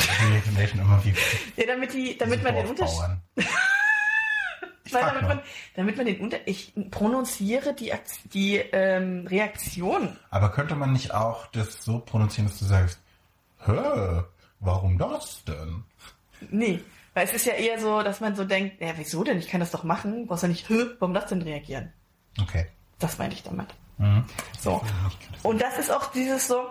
immer 0.78 1.02
wie 1.04 1.14
Ja, 1.56 1.66
damit 1.66 1.92
die, 1.94 2.16
damit 2.16 2.42
man 2.44 2.54
den 2.54 2.66
Unterschied, 2.66 3.00
weil 4.92 5.02
damit 5.02 5.22
nur. 5.22 5.28
man, 5.28 5.40
damit 5.74 5.96
man 5.96 6.06
den 6.06 6.20
Unter, 6.20 6.38
ich 6.46 6.72
prononziere 6.90 7.74
die, 7.74 7.92
Akt- 7.92 8.32
die 8.34 8.56
ähm, 8.56 9.26
Reaktion. 9.26 10.16
Aber 10.30 10.50
könnte 10.52 10.74
man 10.76 10.92
nicht 10.92 11.12
auch 11.12 11.46
das 11.48 11.82
so 11.84 11.98
pronuncieren, 11.98 12.48
dass 12.48 12.58
du 12.58 12.66
sagst, 12.66 13.00
hä, 13.64 14.22
warum 14.60 14.96
das 14.98 15.42
denn? 15.44 15.82
Nee, 16.50 16.80
weil 17.16 17.24
es 17.24 17.32
ist 17.32 17.46
ja 17.46 17.54
eher 17.54 17.80
so, 17.80 18.02
dass 18.02 18.20
man 18.20 18.36
so 18.36 18.44
denkt, 18.44 18.78
ja, 18.78 18.92
wieso 18.96 19.24
denn? 19.24 19.38
Ich 19.38 19.48
kann 19.48 19.60
das 19.60 19.70
doch 19.70 19.84
machen. 19.84 20.26
Brauchst 20.26 20.42
ja 20.42 20.50
nicht, 20.50 20.68
warum 20.68 21.14
das 21.14 21.24
denn 21.24 21.40
reagieren? 21.40 21.90
Okay. 22.38 22.66
Das 22.98 23.16
meinte 23.16 23.34
ich 23.34 23.42
damit. 23.42 23.68
Mhm. 23.96 24.26
So. 24.60 24.82
Und 25.42 25.62
das 25.62 25.78
ist 25.78 25.90
auch 25.90 26.12
dieses 26.12 26.46
so, 26.46 26.66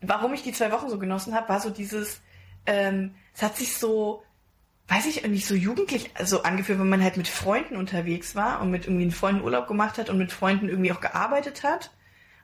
warum 0.00 0.34
ich 0.34 0.42
die 0.42 0.50
zwei 0.50 0.72
Wochen 0.72 0.90
so 0.90 0.98
genossen 0.98 1.36
habe, 1.36 1.48
war 1.50 1.60
so 1.60 1.70
dieses, 1.70 2.20
ähm, 2.66 3.14
es 3.32 3.40
hat 3.42 3.56
sich 3.56 3.76
so, 3.76 4.24
weiß 4.88 5.06
ich, 5.06 5.22
irgendwie 5.22 5.40
so 5.40 5.54
jugendlich 5.54 6.10
so 6.20 6.42
angefühlt, 6.42 6.80
wenn 6.80 6.88
man 6.88 7.04
halt 7.04 7.16
mit 7.16 7.28
Freunden 7.28 7.76
unterwegs 7.76 8.34
war 8.34 8.60
und 8.60 8.72
mit 8.72 8.86
irgendwie 8.86 9.04
einen 9.04 9.12
Freunden 9.12 9.42
Urlaub 9.42 9.68
gemacht 9.68 9.98
hat 9.98 10.10
und 10.10 10.18
mit 10.18 10.32
Freunden 10.32 10.68
irgendwie 10.68 10.90
auch 10.90 11.00
gearbeitet 11.00 11.62
hat 11.62 11.92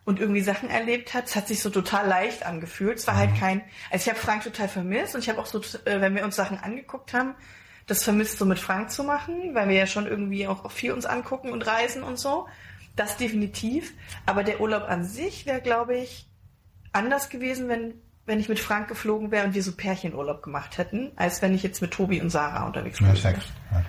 und 0.05 0.21
irgendwie 0.21 0.43
Sachen 0.43 0.71
erlebt 0.71 1.15
hat. 1.15 1.27
Es 1.27 1.37
hat 1.37 1.49
sich 1.49 1.61
so 1.61 1.71
total 1.71 2.07
leicht 2.07 2.45
angefühlt. 2.45 2.99
Es 2.99 3.07
war 3.07 3.17
halt 3.17 3.39
kein, 3.39 3.63
also 3.91 4.05
ich 4.05 4.09
habe 4.09 4.19
Frank 4.19 4.45
total 4.45 4.69
vermisst 4.69 5.15
und 5.15 5.23
ich 5.23 5.29
habe 5.29 5.41
auch 5.41 5.47
so, 5.47 5.61
äh, 5.61 6.01
wenn 6.01 6.15
wir 6.15 6.25
uns 6.25 6.37
Sachen 6.37 6.59
angeguckt 6.59 7.15
haben, 7.15 7.35
das 7.87 8.03
vermisst 8.03 8.39
so 8.39 8.47
mit 8.47 8.59
Frank 8.59 8.91
zu 8.91 9.05
machen, 9.05 9.55
weil 9.55 9.69
wir 9.69 9.77
ja 9.77 9.87
schon 9.87 10.07
irgendwie 10.07 10.47
auch 10.47 10.71
viel 10.71 10.93
uns 10.93 11.07
angucken 11.07 11.51
und 11.51 11.67
reisen 11.67 12.03
und 12.03 12.19
so. 12.19 12.47
Das 12.97 13.17
definitiv. 13.17 13.93
Aber 14.25 14.45
der 14.45 14.61
Urlaub 14.61 14.85
an 14.85 15.05
sich 15.05 15.47
wäre, 15.47 15.61
glaube 15.61 15.97
ich, 15.97 16.27
anders 16.93 17.29
gewesen, 17.29 17.69
wenn, 17.69 17.95
wenn 18.25 18.41
ich 18.41 18.49
mit 18.49 18.61
Frank 18.61 18.89
geflogen 18.89 19.31
wäre 19.31 19.47
und 19.47 19.55
wir 19.55 19.63
so 19.63 19.73
Pärchenurlaub 19.73 20.43
gemacht 20.43 20.79
hätten, 20.79 21.13
als 21.17 21.43
wenn 21.43 21.55
ich 21.55 21.63
jetzt 21.63 21.83
mit 21.83 21.91
Tobi 21.91 22.21
und 22.21 22.31
Sarah 22.31 22.67
unterwegs 22.67 22.99
Sex. 22.99 23.41
Ja. 23.71 23.85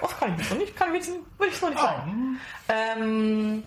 das 0.00 0.18
kann 0.18 0.36
ich 0.38 0.46
so 0.46 0.54
nicht, 0.54 0.76
kann 0.76 0.94
ich, 0.94 1.04
so 1.04 1.68
nicht 1.68 1.78
sagen. 1.78 2.38
Ähm, 2.68 3.62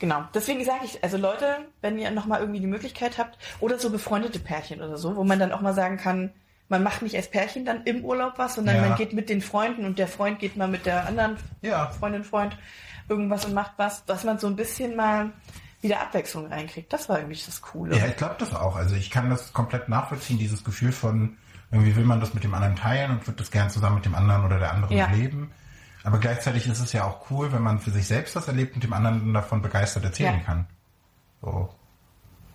genau, 0.00 0.24
deswegen 0.34 0.64
sage 0.64 0.80
ich, 0.84 1.04
also 1.04 1.16
Leute, 1.16 1.58
wenn 1.80 1.96
ihr 1.98 2.10
nochmal 2.10 2.40
irgendwie 2.40 2.58
die 2.60 2.66
Möglichkeit 2.66 3.18
habt, 3.18 3.38
oder 3.60 3.78
so 3.78 3.90
befreundete 3.90 4.40
Pärchen 4.40 4.80
oder 4.82 4.96
so, 4.98 5.14
wo 5.14 5.22
man 5.22 5.38
dann 5.38 5.52
auch 5.52 5.60
mal 5.60 5.74
sagen 5.74 5.96
kann, 5.96 6.32
man 6.68 6.82
macht 6.82 7.02
nicht 7.02 7.16
als 7.16 7.28
Pärchen 7.30 7.64
dann 7.64 7.82
im 7.84 8.04
Urlaub 8.04 8.34
was, 8.36 8.54
sondern 8.54 8.76
Ja. 8.76 8.82
man 8.82 8.96
geht 8.96 9.12
mit 9.12 9.28
den 9.28 9.40
Freunden 9.42 9.84
und 9.84 9.98
der 9.98 10.08
Freund 10.08 10.38
geht 10.40 10.56
mal 10.56 10.68
mit 10.68 10.86
der 10.86 11.06
anderen 11.06 11.36
Ja. 11.62 11.90
Freundin, 11.90 12.24
Freund 12.24 12.56
irgendwas 13.08 13.44
und 13.44 13.54
macht 13.54 13.72
was, 13.76 14.04
dass 14.04 14.24
man 14.24 14.38
so 14.38 14.46
ein 14.46 14.56
bisschen 14.56 14.96
mal 14.96 15.30
wieder 15.82 16.00
Abwechslung 16.00 16.46
reinkriegt. 16.46 16.92
Das 16.92 17.08
war 17.08 17.18
irgendwie 17.18 17.40
das 17.44 17.60
Coole. 17.62 17.96
Ja, 17.96 18.06
ich 18.06 18.16
glaube 18.16 18.36
das 18.38 18.54
auch. 18.54 18.76
Also 18.76 18.94
ich 18.96 19.10
kann 19.10 19.30
das 19.30 19.52
komplett 19.52 19.88
nachvollziehen, 19.88 20.38
dieses 20.38 20.62
Gefühl 20.62 20.92
von, 20.92 21.36
irgendwie 21.72 21.96
will 21.96 22.04
man 22.04 22.20
das 22.20 22.34
mit 22.34 22.44
dem 22.44 22.54
anderen 22.54 22.76
teilen 22.76 23.10
und 23.12 23.26
wird 23.26 23.40
das 23.40 23.50
gern 23.50 23.70
zusammen 23.70 23.96
mit 23.96 24.04
dem 24.04 24.14
anderen 24.14 24.44
oder 24.44 24.58
der 24.58 24.72
anderen 24.72 24.96
Ja. 24.96 25.06
leben. 25.10 25.50
Aber 26.02 26.18
gleichzeitig 26.18 26.66
ist 26.66 26.80
es 26.80 26.92
ja 26.92 27.04
auch 27.04 27.30
cool, 27.30 27.52
wenn 27.52 27.62
man 27.62 27.78
für 27.78 27.90
sich 27.90 28.06
selbst 28.06 28.34
was 28.36 28.48
erlebt 28.48 28.74
und 28.74 28.82
dem 28.84 28.92
anderen 28.92 29.34
davon 29.34 29.60
begeistert 29.62 30.04
erzählen 30.04 30.38
Ja. 30.38 30.44
kann. 30.44 30.66
So. 31.42 31.68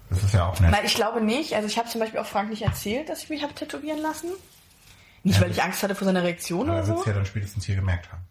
Das 0.10 0.23
ist 0.23 0.34
ja 0.34 0.45
auch 0.47 0.60
nett. 0.60 0.71
Weil 0.71 0.86
ich 0.86 0.95
glaube 0.95 1.21
nicht, 1.21 1.53
also 1.55 1.67
ich 1.67 1.77
habe 1.77 1.89
zum 1.89 1.99
Beispiel 2.01 2.19
auch 2.19 2.25
Frank 2.25 2.49
nicht 2.49 2.62
erzählt, 2.62 3.10
dass 3.10 3.23
ich 3.23 3.29
mich 3.29 3.43
habe 3.43 3.53
tätowieren 3.53 3.99
lassen. 4.01 4.29
Nicht, 5.23 5.38
Ja, 5.38 5.41
weil 5.43 5.51
ich 5.51 5.63
Angst 5.63 5.81
hatte 5.84 5.95
vor 5.95 6.05
seiner 6.05 6.23
Reaktion 6.23 6.69
oder 6.69 6.84
so. 6.84 6.99
es 6.99 7.05
ja 7.05 7.13
dann 7.13 7.25
spätestens 7.25 7.65
hier 7.65 7.75
gemerkt 7.75 8.10
haben. 8.12 8.21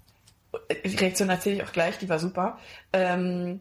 Die 0.85 0.95
Reaktion 0.97 1.29
erzähle 1.31 1.57
ich 1.57 1.63
auch 1.65 1.73
gleich, 1.73 1.99
die 1.99 2.09
war 2.09 2.21
super. 2.21 2.59
Ähm, 2.93 3.61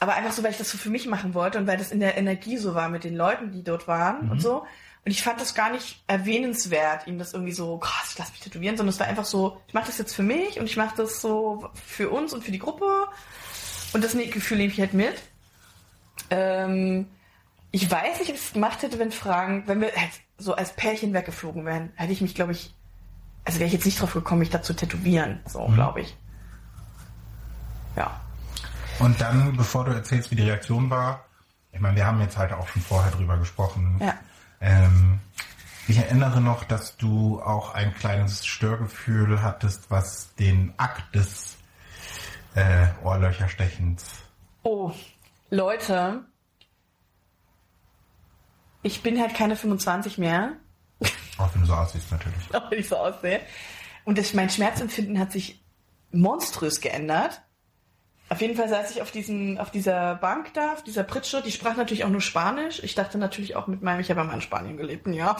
aber 0.00 0.14
einfach 0.14 0.32
so, 0.32 0.42
weil 0.42 0.50
ich 0.50 0.58
das 0.58 0.70
so 0.70 0.78
für 0.78 0.90
mich 0.90 1.06
machen 1.06 1.34
wollte 1.34 1.58
und 1.58 1.68
weil 1.68 1.76
das 1.76 1.92
in 1.92 2.00
der 2.00 2.16
Energie 2.18 2.56
so 2.56 2.74
war 2.74 2.88
mit 2.88 3.04
den 3.04 3.14
Leuten, 3.14 3.52
die 3.52 3.62
dort 3.62 3.86
waren 3.86 4.28
und 4.30 4.42
so. 4.42 4.66
Und 5.04 5.10
ich 5.10 5.22
fand 5.22 5.40
das 5.40 5.54
gar 5.54 5.70
nicht 5.70 6.00
erwähnenswert, 6.06 7.08
ihm 7.08 7.18
das 7.18 7.32
irgendwie 7.32 7.52
so, 7.52 7.78
krass, 7.78 8.10
ich 8.12 8.18
lasse 8.18 8.30
mich 8.32 8.40
tätowieren, 8.40 8.76
sondern 8.76 8.92
es 8.92 9.00
war 9.00 9.08
einfach 9.08 9.24
so, 9.24 9.60
ich 9.66 9.74
mache 9.74 9.86
das 9.86 9.98
jetzt 9.98 10.14
für 10.14 10.22
mich 10.22 10.60
und 10.60 10.66
ich 10.66 10.76
mache 10.76 10.94
das 10.96 11.20
so 11.20 11.68
für 11.74 12.10
uns 12.10 12.32
und 12.32 12.44
für 12.44 12.52
die 12.52 12.60
Gruppe. 12.60 13.08
Und 13.92 14.04
das 14.04 14.12
Gefühl 14.12 14.58
nehme 14.58 14.72
ich 14.72 14.78
halt 14.78 14.94
mit. 14.94 15.20
Ähm, 16.30 17.08
ich 17.72 17.90
weiß 17.90 18.20
nicht, 18.20 18.28
ob 18.28 18.36
ich 18.36 18.42
es 18.42 18.52
gemacht 18.52 18.82
hätte, 18.82 18.98
wenn 19.00 19.10
Fragen, 19.10 19.64
wenn 19.66 19.80
wir 19.80 19.92
halt 19.96 20.12
so 20.38 20.54
als 20.54 20.72
Pärchen 20.74 21.12
weggeflogen 21.12 21.64
wären, 21.64 21.90
hätte 21.96 22.12
ich 22.12 22.20
mich, 22.20 22.34
glaube 22.34 22.52
ich, 22.52 22.72
also 23.44 23.58
wäre 23.58 23.66
ich 23.66 23.72
jetzt 23.72 23.86
nicht 23.86 24.00
drauf 24.00 24.12
gekommen, 24.12 24.38
mich 24.38 24.50
da 24.50 24.62
zu 24.62 24.74
tätowieren, 24.74 25.40
so, 25.46 25.66
glaube 25.66 26.02
ich. 26.02 26.16
Ja. 27.96 28.20
Und 29.00 29.20
dann, 29.20 29.56
bevor 29.56 29.84
du 29.84 29.92
erzählst, 29.92 30.30
wie 30.30 30.36
die 30.36 30.44
Reaktion 30.44 30.90
war, 30.90 31.24
ich 31.72 31.80
meine, 31.80 31.96
wir 31.96 32.06
haben 32.06 32.20
jetzt 32.20 32.36
halt 32.36 32.52
auch 32.52 32.68
schon 32.68 32.82
vorher 32.82 33.10
drüber 33.10 33.36
gesprochen. 33.38 33.98
Ja. 34.00 34.14
Ähm, 34.62 35.20
ich 35.88 35.98
erinnere 35.98 36.40
noch, 36.40 36.64
dass 36.64 36.96
du 36.96 37.42
auch 37.42 37.74
ein 37.74 37.92
kleines 37.94 38.46
Störgefühl 38.46 39.42
hattest, 39.42 39.90
was 39.90 40.34
den 40.36 40.72
Akt 40.78 41.14
des 41.14 41.58
äh, 42.54 42.86
Ohrlöcherstechens. 43.02 44.04
Oh, 44.62 44.92
Leute, 45.50 46.24
ich 48.82 49.02
bin 49.02 49.20
halt 49.20 49.34
keine 49.34 49.56
25 49.56 50.18
mehr, 50.18 50.56
Auch 51.38 51.52
wenn 51.54 51.62
du 51.62 51.66
so 51.66 51.74
aussiehst, 51.74 52.10
natürlich. 52.10 52.54
auch 52.54 52.70
wenn 52.70 52.78
ich 52.78 52.88
so 52.88 52.96
aussehe. 52.96 53.40
Und 54.04 54.18
das, 54.18 54.34
mein 54.34 54.50
Schmerzempfinden 54.50 55.18
hat 55.18 55.32
sich 55.32 55.62
monströs 56.10 56.80
geändert. 56.80 57.42
Auf 58.28 58.40
jeden 58.40 58.56
Fall 58.56 58.68
saß 58.68 58.90
ich 58.92 59.02
auf, 59.02 59.10
diesen, 59.10 59.58
auf 59.58 59.70
dieser 59.70 60.14
Bank 60.14 60.54
da, 60.54 60.72
auf 60.72 60.82
dieser 60.82 61.02
Pritsche. 61.02 61.42
Die 61.42 61.52
sprach 61.52 61.76
natürlich 61.76 62.04
auch 62.04 62.08
nur 62.08 62.22
Spanisch. 62.22 62.82
Ich 62.82 62.94
dachte 62.94 63.18
natürlich 63.18 63.56
auch 63.56 63.66
mit 63.66 63.82
meinem, 63.82 64.00
ich 64.00 64.08
habe 64.08 64.20
ja 64.20 64.26
mal 64.26 64.34
in 64.34 64.40
Spanien 64.40 64.76
gelebt, 64.78 65.06
ja, 65.08 65.36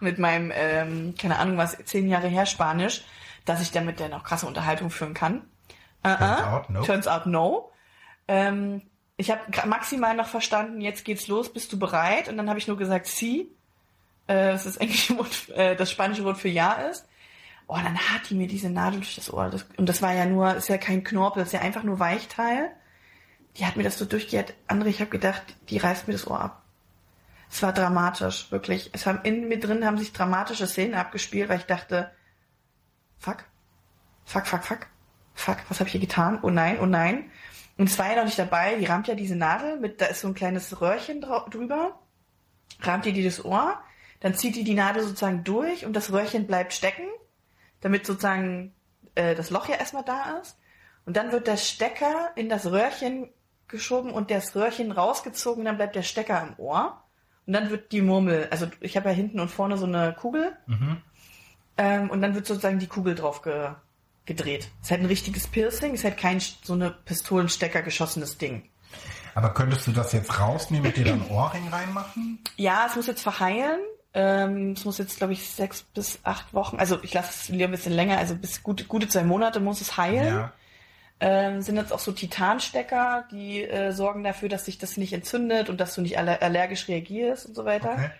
mit 0.00 0.18
meinem, 0.18 0.50
ähm, 0.54 1.14
keine 1.20 1.38
Ahnung 1.38 1.58
was, 1.58 1.76
zehn 1.84 2.08
Jahre 2.08 2.28
her 2.28 2.46
Spanisch, 2.46 3.04
dass 3.44 3.60
ich 3.60 3.72
damit 3.72 4.00
dann 4.00 4.14
auch 4.14 4.24
krasse 4.24 4.46
Unterhaltung 4.46 4.90
führen 4.90 5.12
kann. 5.12 5.42
Uh 6.02 6.16
Turns 6.16 6.42
out, 6.42 6.70
no. 6.70 6.82
Turns 6.82 7.08
out 7.08 7.26
no. 7.26 7.72
Ähm, 8.26 8.82
ich 9.18 9.30
habe 9.30 9.42
maximal 9.66 10.16
noch 10.16 10.28
verstanden, 10.28 10.80
jetzt 10.80 11.04
geht's 11.04 11.28
los, 11.28 11.52
bist 11.52 11.70
du 11.72 11.78
bereit? 11.78 12.28
Und 12.28 12.38
dann 12.38 12.48
habe 12.48 12.58
ich 12.58 12.68
nur 12.68 12.78
gesagt, 12.78 13.06
sie. 13.06 13.54
Äh, 14.28 14.52
das 14.52 14.64
ist 14.64 14.80
äh, 15.50 15.76
das 15.76 15.90
spanische 15.90 16.24
Wort 16.24 16.38
für 16.38 16.48
ja 16.48 16.72
ist. 16.72 17.06
Oh, 17.72 17.76
dann 17.76 17.96
hat 17.96 18.28
die 18.28 18.34
mir 18.34 18.48
diese 18.48 18.68
Nadel 18.68 18.98
durch 18.98 19.14
das 19.14 19.32
Ohr. 19.32 19.48
Das, 19.48 19.64
und 19.76 19.88
das 19.88 20.02
war 20.02 20.12
ja 20.12 20.26
nur, 20.26 20.56
ist 20.56 20.68
ja 20.68 20.76
kein 20.76 21.04
Knorpel, 21.04 21.44
ist 21.44 21.52
ja 21.52 21.60
einfach 21.60 21.84
nur 21.84 22.00
Weichteil. 22.00 22.72
Die 23.56 23.64
hat 23.64 23.76
mir 23.76 23.84
das 23.84 23.96
so 23.96 24.06
durchgehört. 24.06 24.54
Andere, 24.66 24.88
ich 24.88 25.00
habe 25.00 25.10
gedacht, 25.10 25.42
die 25.68 25.78
reißt 25.78 26.08
mir 26.08 26.14
das 26.14 26.26
Ohr 26.26 26.40
ab. 26.40 26.64
Es 27.48 27.62
war 27.62 27.72
dramatisch, 27.72 28.50
wirklich. 28.50 28.90
Es 28.92 29.06
haben 29.06 29.20
in 29.22 29.46
mir 29.46 29.60
drin 29.60 29.86
haben 29.86 29.98
sich 29.98 30.12
dramatische 30.12 30.66
Szenen 30.66 30.94
abgespielt, 30.94 31.48
weil 31.48 31.58
ich 31.58 31.66
dachte, 31.66 32.10
fuck, 33.20 33.44
fuck, 34.24 34.48
fuck, 34.48 34.64
fuck, 34.64 34.86
fuck, 35.34 35.58
was 35.68 35.78
habe 35.78 35.86
ich 35.86 35.92
hier 35.92 36.00
getan? 36.00 36.40
Oh 36.42 36.50
nein, 36.50 36.80
oh 36.80 36.86
nein. 36.86 37.30
Und 37.78 37.88
es 37.88 38.00
war 38.00 38.10
ja 38.10 38.16
noch 38.16 38.24
nicht 38.24 38.38
dabei, 38.38 38.74
die 38.74 38.86
rammt 38.86 39.06
ja 39.06 39.14
diese 39.14 39.36
Nadel 39.36 39.78
mit, 39.78 40.00
da 40.00 40.06
ist 40.06 40.22
so 40.22 40.28
ein 40.28 40.34
kleines 40.34 40.80
Röhrchen 40.80 41.20
drüber, 41.20 42.00
rammt 42.80 43.06
ihr 43.06 43.12
die 43.12 43.22
das 43.22 43.44
Ohr, 43.44 43.80
dann 44.18 44.34
zieht 44.34 44.56
die 44.56 44.64
die 44.64 44.74
Nadel 44.74 45.04
sozusagen 45.04 45.44
durch 45.44 45.86
und 45.86 45.92
das 45.92 46.10
Röhrchen 46.10 46.48
bleibt 46.48 46.72
stecken, 46.72 47.04
damit 47.80 48.06
sozusagen 48.06 48.74
äh, 49.14 49.34
das 49.34 49.50
Loch 49.50 49.68
ja 49.68 49.76
erstmal 49.76 50.04
da 50.04 50.38
ist. 50.38 50.58
Und 51.06 51.16
dann 51.16 51.32
wird 51.32 51.46
der 51.46 51.56
Stecker 51.56 52.30
in 52.36 52.48
das 52.48 52.66
Röhrchen 52.66 53.28
geschoben 53.68 54.10
und 54.10 54.30
das 54.30 54.54
Röhrchen 54.54 54.92
rausgezogen, 54.92 55.64
dann 55.64 55.76
bleibt 55.76 55.96
der 55.96 56.02
Stecker 56.02 56.42
im 56.42 56.54
Ohr. 56.58 57.02
Und 57.46 57.52
dann 57.54 57.70
wird 57.70 57.92
die 57.92 58.02
Murmel, 58.02 58.48
also 58.50 58.66
ich 58.80 58.96
habe 58.96 59.08
ja 59.08 59.14
hinten 59.14 59.40
und 59.40 59.50
vorne 59.50 59.76
so 59.76 59.86
eine 59.86 60.12
Kugel. 60.12 60.56
Mhm. 60.66 60.98
Ähm, 61.76 62.10
und 62.10 62.20
dann 62.20 62.34
wird 62.34 62.46
sozusagen 62.46 62.78
die 62.78 62.86
Kugel 62.86 63.14
drauf 63.14 63.42
ge 63.42 63.70
gedreht. 64.26 64.70
Es 64.80 64.86
ist 64.86 64.90
halt 64.92 65.00
ein 65.00 65.06
richtiges 65.06 65.48
Piercing, 65.48 65.94
es 65.94 66.00
ist 66.00 66.04
halt 66.04 66.18
kein 66.18 66.40
so 66.40 66.74
eine 66.74 66.90
Pistolenstecker 66.90 67.82
geschossenes 67.82 68.38
Ding. 68.38 68.68
Aber 69.34 69.54
könntest 69.54 69.86
du 69.86 69.92
das 69.92 70.12
jetzt 70.12 70.38
rausnehmen 70.38 70.86
und 70.86 70.96
dir 70.96 71.04
dann 71.04 71.26
Ohrring 71.28 71.66
reinmachen? 71.68 72.38
Ja, 72.56 72.86
es 72.88 72.96
muss 72.96 73.06
jetzt 73.06 73.22
verheilen. 73.22 73.80
Ähm, 74.12 74.72
es 74.72 74.84
muss 74.84 74.98
jetzt, 74.98 75.18
glaube 75.18 75.32
ich, 75.32 75.48
sechs 75.48 75.82
bis 75.82 76.18
acht 76.24 76.52
Wochen, 76.52 76.78
also 76.78 76.98
ich 77.02 77.14
lasse 77.14 77.30
es 77.30 77.48
lieber 77.48 77.66
ein 77.66 77.70
bisschen 77.70 77.92
länger, 77.92 78.18
also 78.18 78.34
bis 78.34 78.62
gute, 78.62 78.84
gute 78.84 79.06
zwei 79.08 79.22
Monate 79.22 79.60
muss 79.60 79.80
es 79.80 79.96
heilen. 79.96 80.34
Ja. 80.34 80.52
Ähm, 81.22 81.60
sind 81.60 81.76
jetzt 81.76 81.92
auch 81.92 81.98
so 81.98 82.12
Titanstecker, 82.12 83.28
die 83.30 83.62
äh, 83.62 83.92
sorgen 83.92 84.24
dafür, 84.24 84.48
dass 84.48 84.64
sich 84.64 84.78
das 84.78 84.96
nicht 84.96 85.12
entzündet 85.12 85.68
und 85.68 85.78
dass 85.78 85.94
du 85.94 86.00
nicht 86.00 86.18
aller 86.18 86.42
allergisch 86.42 86.88
reagierst 86.88 87.46
und 87.46 87.54
so 87.54 87.64
weiter. 87.66 87.92
Okay. 87.92 88.10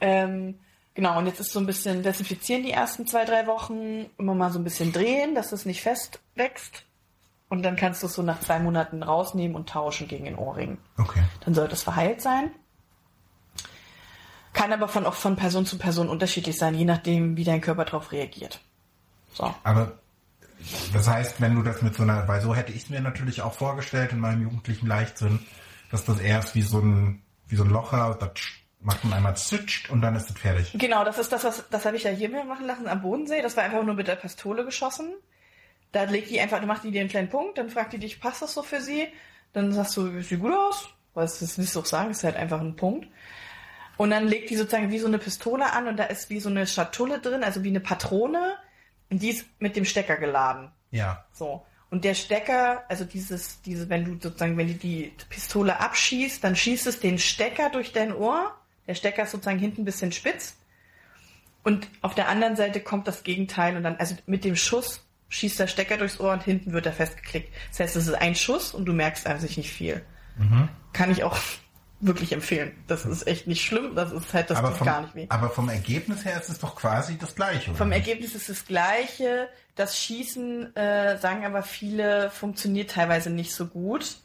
Ähm, 0.00 0.58
genau, 0.94 1.18
und 1.18 1.26
jetzt 1.26 1.38
ist 1.38 1.52
so 1.52 1.60
ein 1.60 1.66
bisschen 1.66 2.02
desinfizieren 2.02 2.62
die 2.62 2.72
ersten 2.72 3.06
zwei, 3.06 3.24
drei 3.24 3.46
Wochen, 3.46 4.06
immer 4.16 4.34
mal 4.34 4.50
so 4.50 4.58
ein 4.58 4.64
bisschen 4.64 4.92
drehen, 4.92 5.34
dass 5.34 5.52
es 5.52 5.66
nicht 5.66 5.82
fest 5.82 6.20
wächst. 6.34 6.84
Und 7.50 7.62
dann 7.62 7.76
kannst 7.76 8.02
du 8.02 8.06
es 8.06 8.14
so 8.14 8.22
nach 8.22 8.40
zwei 8.40 8.58
Monaten 8.58 9.02
rausnehmen 9.02 9.54
und 9.54 9.68
tauschen 9.68 10.08
gegen 10.08 10.24
den 10.24 10.36
Ohrring. 10.36 10.78
Okay. 10.98 11.22
Dann 11.44 11.54
sollte 11.54 11.74
es 11.74 11.82
verheilt 11.82 12.20
sein. 12.20 12.50
Kann 14.52 14.72
aber 14.72 14.88
von, 14.88 15.06
auch 15.06 15.14
von 15.14 15.36
Person 15.36 15.66
zu 15.66 15.78
Person 15.78 16.08
unterschiedlich 16.08 16.56
sein, 16.56 16.74
je 16.74 16.84
nachdem, 16.84 17.36
wie 17.36 17.44
dein 17.44 17.60
Körper 17.60 17.84
darauf 17.84 18.12
reagiert. 18.12 18.60
So. 19.32 19.54
Aber 19.62 19.98
das 20.92 21.08
heißt, 21.08 21.40
wenn 21.40 21.54
du 21.54 21.62
das 21.62 21.82
mit 21.82 21.94
so 21.94 22.02
einer, 22.02 22.26
weil 22.26 22.40
so 22.40 22.54
hätte 22.54 22.72
ich 22.72 22.84
es 22.84 22.90
mir 22.90 23.00
natürlich 23.00 23.42
auch 23.42 23.54
vorgestellt 23.54 24.12
in 24.12 24.20
meinem 24.20 24.42
jugendlichen 24.42 24.86
Leichtsinn, 24.86 25.40
dass 25.90 26.04
das 26.04 26.20
erst 26.20 26.54
wie 26.54 26.62
so 26.62 26.80
ein, 26.80 27.22
wie 27.46 27.56
so 27.56 27.64
ein 27.64 27.70
Locher, 27.70 28.16
das 28.18 28.30
macht 28.80 29.04
man 29.04 29.14
einmal 29.14 29.36
zitscht 29.36 29.90
und 29.90 30.00
dann 30.00 30.14
ist 30.14 30.30
es 30.30 30.38
fertig. 30.38 30.72
Genau, 30.74 31.04
das 31.04 31.18
ist 31.18 31.32
das, 31.32 31.44
was, 31.44 31.64
das 31.70 31.84
habe 31.84 31.96
ich 31.96 32.04
ja 32.04 32.10
hier 32.10 32.28
mir 32.28 32.44
machen 32.44 32.66
lassen 32.66 32.88
am 32.88 33.02
Bodensee. 33.02 33.42
Das 33.42 33.56
war 33.56 33.64
einfach 33.64 33.82
nur 33.82 33.94
mit 33.94 34.08
der 34.08 34.16
Pistole 34.16 34.64
geschossen. 34.64 35.12
Da 35.92 36.04
legt 36.04 36.30
die 36.30 36.40
einfach, 36.40 36.60
du 36.60 36.66
machst 36.66 36.84
die 36.84 36.90
dir 36.90 37.00
einen 37.00 37.10
kleinen 37.10 37.30
Punkt, 37.30 37.58
dann 37.58 37.70
fragt 37.70 37.92
die 37.92 37.98
dich, 37.98 38.20
passt 38.20 38.42
das 38.42 38.54
so 38.54 38.62
für 38.62 38.80
sie? 38.80 39.08
Dann 39.52 39.72
sagst 39.72 39.96
du, 39.96 40.20
sieht 40.22 40.40
gut 40.40 40.52
aus. 40.52 40.88
Weil 41.14 41.24
es 41.24 41.42
ist 41.42 41.58
nicht 41.58 41.72
so 41.72 41.82
sagen, 41.82 42.10
es 42.10 42.18
ist 42.18 42.24
halt 42.24 42.36
einfach 42.36 42.60
ein 42.60 42.76
Punkt. 42.76 43.08
Und 43.98 44.10
dann 44.10 44.28
legt 44.28 44.48
die 44.48 44.56
sozusagen 44.56 44.90
wie 44.90 45.00
so 45.00 45.08
eine 45.08 45.18
Pistole 45.18 45.72
an 45.72 45.88
und 45.88 45.96
da 45.98 46.04
ist 46.04 46.30
wie 46.30 46.38
so 46.38 46.48
eine 46.48 46.66
Schatulle 46.66 47.18
drin, 47.18 47.42
also 47.42 47.64
wie 47.64 47.68
eine 47.68 47.80
Patrone 47.80 48.56
und 49.10 49.20
die 49.20 49.30
ist 49.30 49.44
mit 49.58 49.74
dem 49.74 49.84
Stecker 49.84 50.16
geladen. 50.16 50.70
Ja. 50.92 51.24
So. 51.32 51.66
Und 51.90 52.04
der 52.04 52.14
Stecker, 52.14 52.84
also 52.88 53.04
dieses, 53.04 53.60
diese, 53.62 53.88
wenn 53.88 54.04
du 54.04 54.12
sozusagen, 54.12 54.56
wenn 54.56 54.68
du 54.68 54.74
die 54.74 55.12
Pistole 55.28 55.80
abschießt, 55.80 56.44
dann 56.44 56.54
schießt 56.54 56.86
es 56.86 57.00
den 57.00 57.18
Stecker 57.18 57.70
durch 57.70 57.92
dein 57.92 58.14
Ohr. 58.14 58.54
Der 58.86 58.94
Stecker 58.94 59.24
ist 59.24 59.32
sozusagen 59.32 59.58
hinten 59.58 59.82
ein 59.82 59.84
bisschen 59.84 60.12
spitz. 60.12 60.56
Und 61.64 61.88
auf 62.00 62.14
der 62.14 62.28
anderen 62.28 62.54
Seite 62.54 62.80
kommt 62.80 63.08
das 63.08 63.24
Gegenteil 63.24 63.76
und 63.76 63.82
dann, 63.82 63.96
also 63.96 64.14
mit 64.26 64.44
dem 64.44 64.54
Schuss 64.54 65.04
schießt 65.30 65.58
der 65.58 65.66
Stecker 65.66 65.96
durchs 65.96 66.20
Ohr 66.20 66.32
und 66.32 66.44
hinten 66.44 66.72
wird 66.72 66.86
er 66.86 66.92
festgeklickt. 66.92 67.52
Das 67.70 67.80
heißt, 67.80 67.96
es 67.96 68.06
ist 68.06 68.14
ein 68.14 68.36
Schuss 68.36 68.74
und 68.74 68.84
du 68.84 68.92
merkst 68.92 69.26
an 69.26 69.40
sich 69.40 69.56
nicht 69.56 69.70
viel. 69.70 70.04
Mhm. 70.38 70.68
Kann 70.92 71.10
ich 71.10 71.24
auch 71.24 71.36
wirklich 72.00 72.32
empfehlen. 72.32 72.72
Das 72.86 73.04
ist 73.04 73.26
echt 73.26 73.46
nicht 73.46 73.64
schlimm, 73.64 73.94
das 73.94 74.12
ist 74.12 74.32
halt, 74.32 74.50
das 74.50 74.58
aber 74.58 74.68
tut 74.68 74.78
vom, 74.78 74.86
gar 74.86 75.02
nicht 75.02 75.14
weh. 75.14 75.26
Aber 75.28 75.50
vom 75.50 75.68
Ergebnis 75.68 76.24
her 76.24 76.38
ist 76.40 76.48
es 76.48 76.58
doch 76.60 76.76
quasi 76.76 77.18
das 77.18 77.34
Gleiche. 77.34 77.70
Oder? 77.70 77.78
Vom 77.78 77.92
Ergebnis 77.92 78.34
ist 78.34 78.48
es 78.48 78.58
das 78.58 78.66
Gleiche. 78.66 79.48
Das 79.74 79.98
Schießen, 79.98 80.76
äh, 80.76 81.18
sagen 81.18 81.44
aber 81.44 81.62
viele, 81.62 82.30
funktioniert 82.30 82.90
teilweise 82.90 83.30
nicht 83.30 83.52
so 83.52 83.66
gut. 83.66 84.18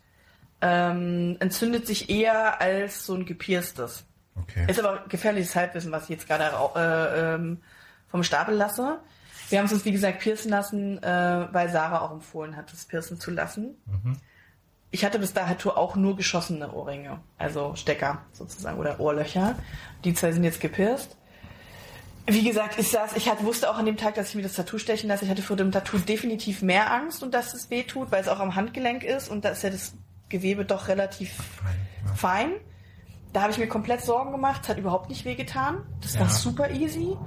Ähm, 0.62 1.38
entzündet 1.40 1.88
sich 1.88 2.10
eher 2.10 2.62
als 2.62 3.06
so 3.06 3.16
ein 3.16 3.26
gepierstes. 3.26 4.06
Okay. 4.36 4.66
Ist 4.68 4.80
aber 4.80 5.06
gefährliches 5.10 5.56
Halbwissen, 5.56 5.92
was 5.92 6.04
ich 6.04 6.10
jetzt 6.10 6.28
gerade 6.28 6.52
äh, 6.76 7.36
ähm, 7.36 7.62
vom 8.08 8.24
Stapel 8.24 8.56
lasse. 8.56 9.00
Wir 9.50 9.60
haben 9.60 9.66
es 9.66 9.74
uns, 9.74 9.86
wie 9.86 9.92
gesagt, 9.92 10.20
piercen 10.20 10.50
lassen, 10.50 11.02
äh, 11.04 11.48
weil 11.52 11.70
Sarah 11.70 12.02
auch 12.02 12.12
empfohlen 12.12 12.56
hat, 12.56 12.72
das 12.72 12.86
piercen 12.86 13.20
zu 13.20 13.32
lassen. 13.32 13.76
Mhm 13.86 14.18
ich 14.94 15.04
hatte 15.04 15.18
bis 15.18 15.34
dato 15.34 15.72
auch 15.72 15.96
nur 15.96 16.16
geschossene 16.16 16.72
Ohrringe, 16.72 17.20
also 17.40 17.74
Stecker 17.76 18.22
sozusagen 18.32 18.78
oder 18.78 19.00
Ohrlöcher. 19.00 19.56
Die 20.04 20.14
zwei 20.14 20.32
sind 20.32 20.44
jetzt 20.44 20.62
gepierst. 20.62 21.18
Wie 22.28 22.44
gesagt, 22.44 22.78
ich 22.78 22.90
saß, 22.90 23.16
ich 23.16 23.28
hatte, 23.28 23.44
wusste 23.44 23.72
auch 23.72 23.78
an 23.80 23.88
dem 23.88 23.98
Tag, 23.98 24.14
dass 24.14 24.30
ich 24.30 24.36
mir 24.36 24.44
das 24.44 24.54
Tattoo 24.54 24.78
stechen 24.78 25.10
lasse. 25.10 25.26
Ich 25.26 25.32
hatte 25.32 25.42
vor 25.42 25.56
dem 25.56 25.72
Tattoo 25.72 25.98
definitiv 25.98 26.62
mehr 26.62 26.94
Angst 26.94 27.24
und 27.24 27.34
dass 27.34 27.56
es 27.56 27.72
weh 27.72 27.82
tut, 27.84 28.12
weil 28.12 28.22
es 28.22 28.28
auch 28.28 28.40
am 28.40 28.54
Handgelenk 28.56 29.04
ist 29.04 29.30
und 29.30 29.44
da 29.44 29.50
ist 29.50 29.64
ja 29.64 29.72
das 29.72 29.96
Gewebe 30.30 30.64
doch 30.64 30.88
relativ 30.88 31.34
fein. 31.34 31.88
Ja. 32.06 32.14
fein. 32.14 32.52
Da 33.34 33.42
habe 33.42 33.52
ich 33.52 33.58
mir 33.58 33.68
komplett 33.68 34.02
Sorgen 34.02 34.32
gemacht, 34.32 34.62
es 34.62 34.70
hat 34.70 34.78
überhaupt 34.78 35.10
nicht 35.10 35.26
weh 35.26 35.34
getan. 35.34 35.82
Das 36.02 36.14
ja. 36.14 36.20
war 36.20 36.30
super 36.30 36.70
easy. 36.70 37.18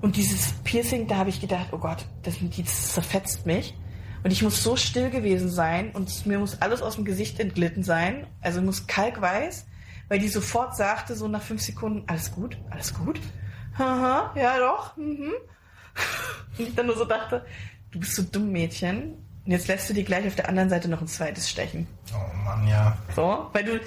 Und 0.00 0.16
dieses 0.16 0.54
Piercing, 0.64 1.08
da 1.08 1.16
habe 1.16 1.28
ich 1.28 1.42
gedacht, 1.42 1.68
oh 1.72 1.78
Gott, 1.78 2.06
das, 2.22 2.36
das 2.56 2.92
zerfetzt 2.94 3.44
mich. 3.44 3.74
Und 4.24 4.30
ich 4.30 4.42
muss 4.42 4.62
so 4.62 4.76
still 4.76 5.10
gewesen 5.10 5.50
sein 5.50 5.90
und 5.92 6.26
mir 6.26 6.38
muss 6.38 6.60
alles 6.62 6.80
aus 6.80 6.94
dem 6.94 7.04
Gesicht 7.04 7.40
entglitten 7.40 7.82
sein. 7.82 8.26
Also 8.40 8.62
muss 8.62 8.86
kalkweiß, 8.86 9.66
weil 10.08 10.18
die 10.20 10.28
sofort 10.28 10.76
sagte, 10.76 11.16
so 11.16 11.26
nach 11.26 11.42
fünf 11.42 11.60
Sekunden, 11.60 12.04
alles 12.06 12.32
gut, 12.32 12.56
alles 12.70 12.94
gut. 12.94 13.20
Haha, 13.76 14.32
ja 14.36 14.58
doch. 14.58 14.96
Mhm. 14.96 15.32
Und 16.58 16.68
ich 16.68 16.74
dann 16.74 16.86
nur 16.86 16.96
so 16.96 17.04
dachte, 17.04 17.44
du 17.90 18.00
bist 18.00 18.14
so 18.14 18.22
dumm, 18.22 18.52
Mädchen. 18.52 19.14
Und 19.44 19.50
jetzt 19.50 19.66
lässt 19.68 19.88
du 19.90 19.94
dir 19.94 20.04
gleich 20.04 20.26
auf 20.26 20.36
der 20.36 20.48
anderen 20.48 20.68
Seite 20.68 20.88
noch 20.88 21.00
ein 21.00 21.08
zweites 21.08 21.50
stechen. 21.50 21.86
Oh 22.14 22.44
Mann, 22.44 22.66
ja. 22.68 22.96
So, 23.16 23.48
weil 23.52 23.64
du, 23.64 23.80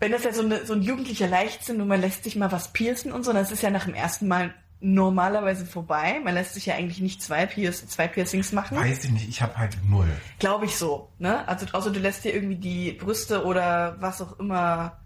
wenn 0.00 0.12
das 0.12 0.24
ja 0.24 0.32
so, 0.32 0.42
eine, 0.42 0.66
so 0.66 0.74
ein 0.74 0.82
jugendlicher 0.82 1.28
Leichtsinn 1.28 1.80
und 1.80 1.88
man 1.88 2.00
lässt 2.00 2.24
sich 2.24 2.36
mal 2.36 2.52
was 2.52 2.72
piercen 2.72 3.12
und 3.12 3.24
so, 3.24 3.32
das 3.32 3.50
ist 3.50 3.62
ja 3.62 3.70
nach 3.70 3.84
dem 3.84 3.94
ersten 3.94 4.28
Mal 4.28 4.52
normalerweise 4.80 5.66
vorbei. 5.66 6.20
Man 6.22 6.34
lässt 6.34 6.54
sich 6.54 6.66
ja 6.66 6.74
eigentlich 6.74 7.00
nicht 7.00 7.20
zwei, 7.22 7.46
Pierc 7.46 7.74
zwei 7.74 8.06
Piercings 8.06 8.52
machen. 8.52 8.76
Weiß 8.76 9.04
ich 9.04 9.10
nicht, 9.10 9.28
ich 9.28 9.42
habe 9.42 9.56
halt 9.56 9.76
null. 9.88 10.08
Glaube 10.38 10.66
ich 10.66 10.76
so. 10.76 11.10
Ne? 11.18 11.46
Also 11.48 11.66
außer 11.72 11.90
du 11.90 11.98
lässt 11.98 12.24
dir 12.24 12.34
irgendwie 12.34 12.56
die 12.56 12.92
Brüste 12.92 13.44
oder 13.44 13.96
was 14.00 14.22
auch 14.22 14.38
immer. 14.38 15.00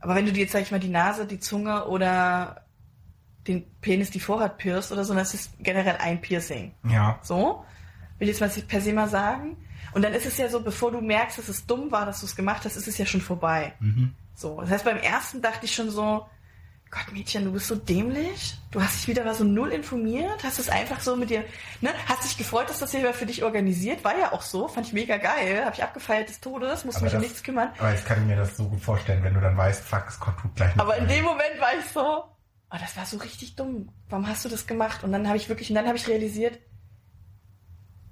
Aber 0.00 0.14
wenn 0.14 0.26
du 0.26 0.32
dir 0.32 0.40
jetzt, 0.40 0.52
sag 0.52 0.62
ich 0.62 0.70
mal, 0.70 0.80
die 0.80 0.88
Nase, 0.88 1.26
die 1.26 1.40
Zunge 1.40 1.86
oder 1.86 2.64
den 3.46 3.64
Penis, 3.80 4.10
die 4.10 4.20
Vorhaut 4.20 4.58
piercst 4.58 4.92
oder 4.92 5.04
so, 5.04 5.14
dann 5.14 5.22
ist 5.22 5.34
es 5.34 5.50
generell 5.58 5.96
ein 5.96 6.20
Piercing. 6.20 6.72
Ja. 6.84 7.18
So? 7.22 7.64
Will 8.18 8.28
ich 8.28 8.38
jetzt 8.38 8.56
mal 8.56 8.62
per 8.62 8.80
se 8.80 8.92
mal 8.92 9.08
sagen. 9.08 9.56
Und 9.92 10.02
dann 10.02 10.12
ist 10.12 10.26
es 10.26 10.36
ja 10.36 10.48
so, 10.50 10.60
bevor 10.60 10.92
du 10.92 11.00
merkst, 11.00 11.38
dass 11.38 11.48
es 11.48 11.66
dumm 11.66 11.90
war, 11.90 12.04
dass 12.04 12.20
du 12.20 12.26
es 12.26 12.36
gemacht 12.36 12.64
hast, 12.64 12.76
ist 12.76 12.88
es 12.88 12.98
ja 12.98 13.06
schon 13.06 13.22
vorbei. 13.22 13.72
Mhm. 13.80 14.12
So. 14.34 14.60
Das 14.60 14.70
heißt, 14.70 14.84
beim 14.84 14.98
ersten 14.98 15.40
dachte 15.40 15.64
ich 15.64 15.74
schon 15.74 15.90
so, 15.90 16.26
Gott, 16.90 17.12
Mädchen, 17.12 17.44
du 17.44 17.52
bist 17.52 17.66
so 17.66 17.74
dämlich. 17.74 18.56
Du 18.70 18.82
hast 18.82 18.96
dich 18.96 19.08
wieder 19.08 19.24
mal 19.24 19.34
so 19.34 19.44
null 19.44 19.72
informiert, 19.72 20.42
hast 20.42 20.58
es 20.58 20.70
einfach 20.70 21.00
so 21.00 21.16
mit 21.16 21.28
dir, 21.28 21.44
ne? 21.82 21.90
Hast 22.06 22.24
dich 22.24 22.38
gefreut, 22.38 22.70
dass 22.70 22.78
das 22.78 22.92
hier 22.92 23.12
für 23.12 23.26
dich 23.26 23.44
organisiert, 23.44 24.04
war 24.04 24.18
ja 24.18 24.32
auch 24.32 24.40
so, 24.40 24.68
fand 24.68 24.86
ich 24.86 24.92
mega 24.94 25.18
geil, 25.18 25.64
habe 25.64 25.74
ich 25.74 25.82
abgefeiert 25.82 26.28
des 26.30 26.40
Todes, 26.40 26.86
musste 26.86 27.04
mich 27.04 27.14
um 27.14 27.20
nichts 27.20 27.42
kümmern. 27.42 27.70
Aber 27.78 27.92
ich 27.92 28.04
kann 28.04 28.26
mir 28.26 28.36
das 28.36 28.56
so 28.56 28.68
gut 28.68 28.80
vorstellen, 28.80 29.22
wenn 29.22 29.34
du 29.34 29.40
dann 29.40 29.56
weißt, 29.56 29.84
fuck, 29.84 30.04
es 30.08 30.18
tut 30.18 30.56
gleich 30.56 30.74
noch. 30.76 30.84
Aber 30.84 30.96
in 30.96 31.08
dem 31.08 31.24
Moment 31.24 31.60
war 31.60 31.70
ich 31.78 31.84
so, 31.92 32.00
oh, 32.00 32.76
das 32.80 32.96
war 32.96 33.04
so 33.04 33.18
richtig 33.18 33.56
dumm. 33.56 33.90
Warum 34.08 34.26
hast 34.26 34.46
du 34.46 34.48
das 34.48 34.66
gemacht? 34.66 35.04
Und 35.04 35.12
dann 35.12 35.26
habe 35.28 35.36
ich 35.36 35.50
wirklich, 35.50 35.68
und 35.68 35.74
dann 35.76 35.86
habe 35.86 35.96
ich 35.96 36.08
realisiert, 36.08 36.58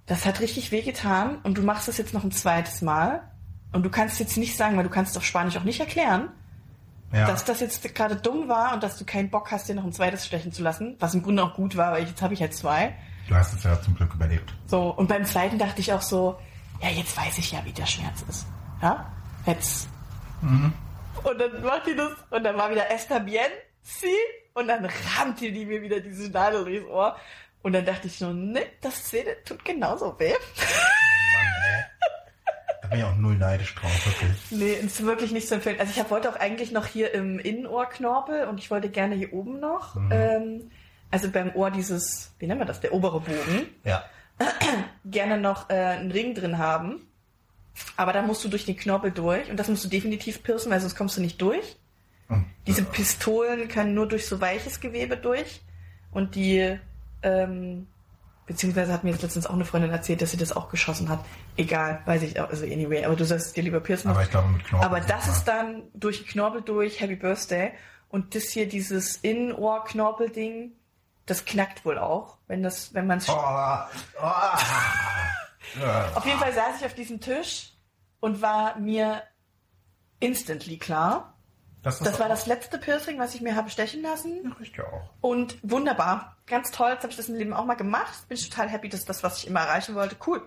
das 0.05 0.27
hat 0.27 0.41
richtig 0.41 0.71
wehgetan 0.71 1.41
und 1.43 1.57
du 1.57 1.63
machst 1.63 1.89
das 1.89 1.97
jetzt 1.97 2.13
noch 2.13 2.25
ein 2.25 2.31
zweites 2.31 2.83
Mal 2.83 3.33
und 3.73 3.85
du 3.85 3.91
kannst 3.91 4.21
jetzt 4.21 4.37
nicht 4.37 4.57
sagen, 4.57 4.77
weil 4.77 4.85
du 4.85 4.91
kannst 4.91 5.13
es 5.13 5.17
auf 5.17 5.25
Spanisch 5.25 5.57
auch 5.57 5.65
nicht 5.65 5.81
erklären 5.81 6.31
ja. 7.13 7.27
Dass 7.27 7.45
das 7.45 7.61
jetzt 7.61 7.95
gerade 7.95 8.17
dumm 8.17 8.49
war 8.49 8.75
und 8.75 8.83
dass 8.83 8.99
du 8.99 9.05
keinen 9.05 9.31
Bock 9.31 9.51
hast, 9.51 9.69
dir 9.69 9.75
noch 9.75 9.85
ein 9.85 9.93
zweites 9.93 10.27
stechen 10.27 10.53
zu 10.53 10.63
lassen, 10.63 10.97
was 10.99 11.15
im 11.15 11.23
Grunde 11.23 11.45
auch 11.45 11.55
gut 11.55 11.77
war, 11.77 11.93
weil 11.93 12.07
jetzt 12.07 12.21
habe 12.21 12.35
ich 12.35 12.41
halt 12.41 12.55
zwei. 12.55 12.95
Du 13.29 13.35
hast 13.35 13.55
es 13.55 13.63
ja 13.65 13.81
zum 13.81 13.95
Glück 13.95 14.15
überlebt. 14.15 14.53
So, 14.67 14.91
und 14.91 15.09
beim 15.09 15.25
zweiten 15.25 15.59
dachte 15.59 15.81
ich 15.81 15.93
auch 15.93 16.03
so, 16.03 16.39
ja, 16.81 16.89
jetzt 16.91 17.17
weiß 17.17 17.39
ich 17.39 17.53
ja, 17.53 17.65
wie 17.65 17.73
der 17.73 17.87
Schmerz 17.87 18.25
ist. 18.29 18.47
Ja? 18.83 19.13
Jetzt. 19.47 19.89
Mhm. 20.43 20.73
Und 21.23 21.41
dann 21.41 21.63
macht 21.63 21.87
die 21.87 21.97
das, 21.97 22.13
und 22.31 22.45
dann 22.45 22.57
war 22.57 22.71
wieder 22.71 22.91
Esta 22.91 23.19
bien, 23.19 23.51
sie, 23.83 24.07
und 24.55 24.69
dann 24.69 24.89
rammte 25.17 25.51
die 25.53 25.65
mir 25.65 25.83
wieder 25.83 26.01
diese 26.01 26.31
Nadel 26.31 26.65
durchs 26.65 26.89
Ohr. 26.89 27.17
Und 27.63 27.73
dann 27.73 27.85
dachte 27.85 28.07
ich 28.07 28.19
so, 28.19 28.33
ne, 28.33 28.63
das 28.81 28.97
Szene 28.97 29.37
tut 29.45 29.65
genauso 29.65 30.19
weh. 30.19 30.35
Da 32.87 32.91
bin 32.91 32.99
ich 33.01 33.05
auch 33.05 33.17
null 33.17 33.37
neidisch 33.37 33.75
drauf, 33.75 34.07
wirklich. 34.07 34.31
Nee, 34.51 34.73
ist 34.75 35.05
wirklich 35.05 35.33
nicht 35.33 35.49
zu 35.49 35.55
empfehlen. 35.57 35.81
Also 35.81 35.91
ich 35.93 35.99
hab, 35.99 36.11
wollte 36.11 36.31
auch 36.31 36.37
eigentlich 36.37 36.71
noch 36.71 36.87
hier 36.87 37.13
im 37.15 37.39
Innenohrknorpel 37.41 38.45
und 38.47 38.59
ich 38.59 38.71
wollte 38.71 38.89
gerne 38.91 39.17
hier 39.17 39.33
oben 39.33 39.59
noch, 39.59 39.97
ähm, 40.11 40.71
also 41.11 41.31
beim 41.31 41.55
Ohr 41.55 41.71
dieses, 41.71 42.33
wie 42.39 42.47
nennen 42.47 42.61
wir 42.61 42.65
das, 42.67 42.81
der 42.81 42.93
obere 42.93 43.21
Bogen, 43.21 43.67
Ja. 43.85 44.05
gerne 45.05 45.39
noch 45.39 45.71
äh, 45.71 45.75
einen 45.75 46.13
Ring 46.13 46.35
drin 46.35 46.59
haben. 46.59 47.01
Aber 47.97 48.13
da 48.13 48.23
musst 48.23 48.45
du 48.45 48.49
durch 48.49 48.65
den 48.67 48.77
Knorpel 48.77 49.11
durch 49.11 49.51
und 49.51 49.57
das 49.59 49.69
musst 49.69 49.85
du 49.85 49.89
definitiv 49.89 50.43
piercen, 50.43 50.71
weil 50.71 50.81
sonst 50.81 50.95
kommst 50.95 51.17
du 51.17 51.21
nicht 51.21 51.41
durch. 51.43 51.77
Und, 52.29 52.45
Diese 52.67 52.83
Pistolen 52.83 53.69
können 53.69 53.95
nur 53.95 54.07
durch 54.09 54.27
so 54.27 54.41
weiches 54.41 54.81
Gewebe 54.81 55.17
durch 55.17 55.61
und 56.13 56.35
die, 56.35 56.79
ähm, 57.23 57.87
beziehungsweise 58.47 58.93
hat 58.93 59.05
mir 59.05 59.11
jetzt 59.11 59.23
letztens 59.23 59.47
auch 59.47 59.55
eine 59.55 59.65
Freundin 59.65 59.91
erzählt, 59.91 60.23
dass 60.23 60.31
sie 60.31 60.37
das 60.37 60.55
auch 60.55 60.69
geschossen 60.69 61.09
hat. 61.09 61.25
Egal, 61.57 62.01
weiß 62.07 62.23
ich 62.23 62.41
auch, 62.41 62.49
also 62.49 62.65
anyway, 62.65 63.05
aber 63.05 63.17
du 63.17 63.25
sollst 63.25 63.57
dir 63.57 63.63
lieber 63.63 63.81
piercen. 63.81 64.09
aber 64.11 64.23
ich 64.23 64.31
glaube 64.31 64.49
mit 64.49 64.65
Knorpel. 64.65 64.87
Aber 64.87 65.01
das 65.01 65.29
ist 65.29 65.45
dann 65.45 65.83
durch 65.95 66.27
Knorpel 66.27 66.63
durch, 66.63 67.01
Happy 67.01 67.17
Birthday. 67.17 67.73
Und 68.09 68.35
das 68.35 68.45
hier, 68.45 68.69
dieses 68.69 69.17
Innenohr-Knorpel-Ding, 69.17 70.73
das 71.27 71.45
knackt 71.45 71.85
wohl 71.85 71.99
auch, 71.99 72.39
wenn 72.47 72.63
das, 72.63 72.95
wenn 72.95 73.07
man 73.09 73.19
es 73.19 73.29
Oh, 73.29 73.35
oh, 73.35 74.27
auf 76.15 76.25
jeden 76.25 76.39
Fall 76.39 76.55
saß 76.55 76.81
ich 76.81 76.87
auf 76.87 76.95
diesem 76.95 77.21
Tisch 77.21 77.73
und 78.21 78.41
war 78.41 78.79
mir 78.79 79.23
instantly 80.21 80.79
klar. 80.79 81.36
Das, 81.87 82.01
Das 82.01 82.19
war 82.19 82.29
das 82.29 82.47
letzte 82.47 82.79
Piercing, 82.79 83.17
was 83.21 83.37
ich 83.37 83.43
mir 83.43 83.55
habe 83.55 83.71
stechen 83.71 84.03
lassen. 84.03 84.53
Ja 84.77 84.83
auch. 84.83 85.09
Und 85.21 85.57
wunderbar. 85.63 86.37
Ganz 86.49 86.73
toll. 86.73 86.91
Jetzt 86.91 87.05
habe 87.05 87.13
ich 87.13 87.17
das 87.17 87.29
im 87.29 87.37
Leben 87.37 87.53
auch 87.53 87.65
mal 87.65 87.77
gemacht. 87.77 88.27
Bin 88.29 88.37
ich 88.37 88.51
total 88.51 88.69
happy. 88.69 88.89
Das 88.89 88.99
ist 88.99 89.09
das, 89.09 89.23
was 89.23 89.39
ich 89.39 89.47
immer 89.47 89.61
erreichen 89.61 89.95
wollte. 89.95 90.17
Cool. 90.27 90.43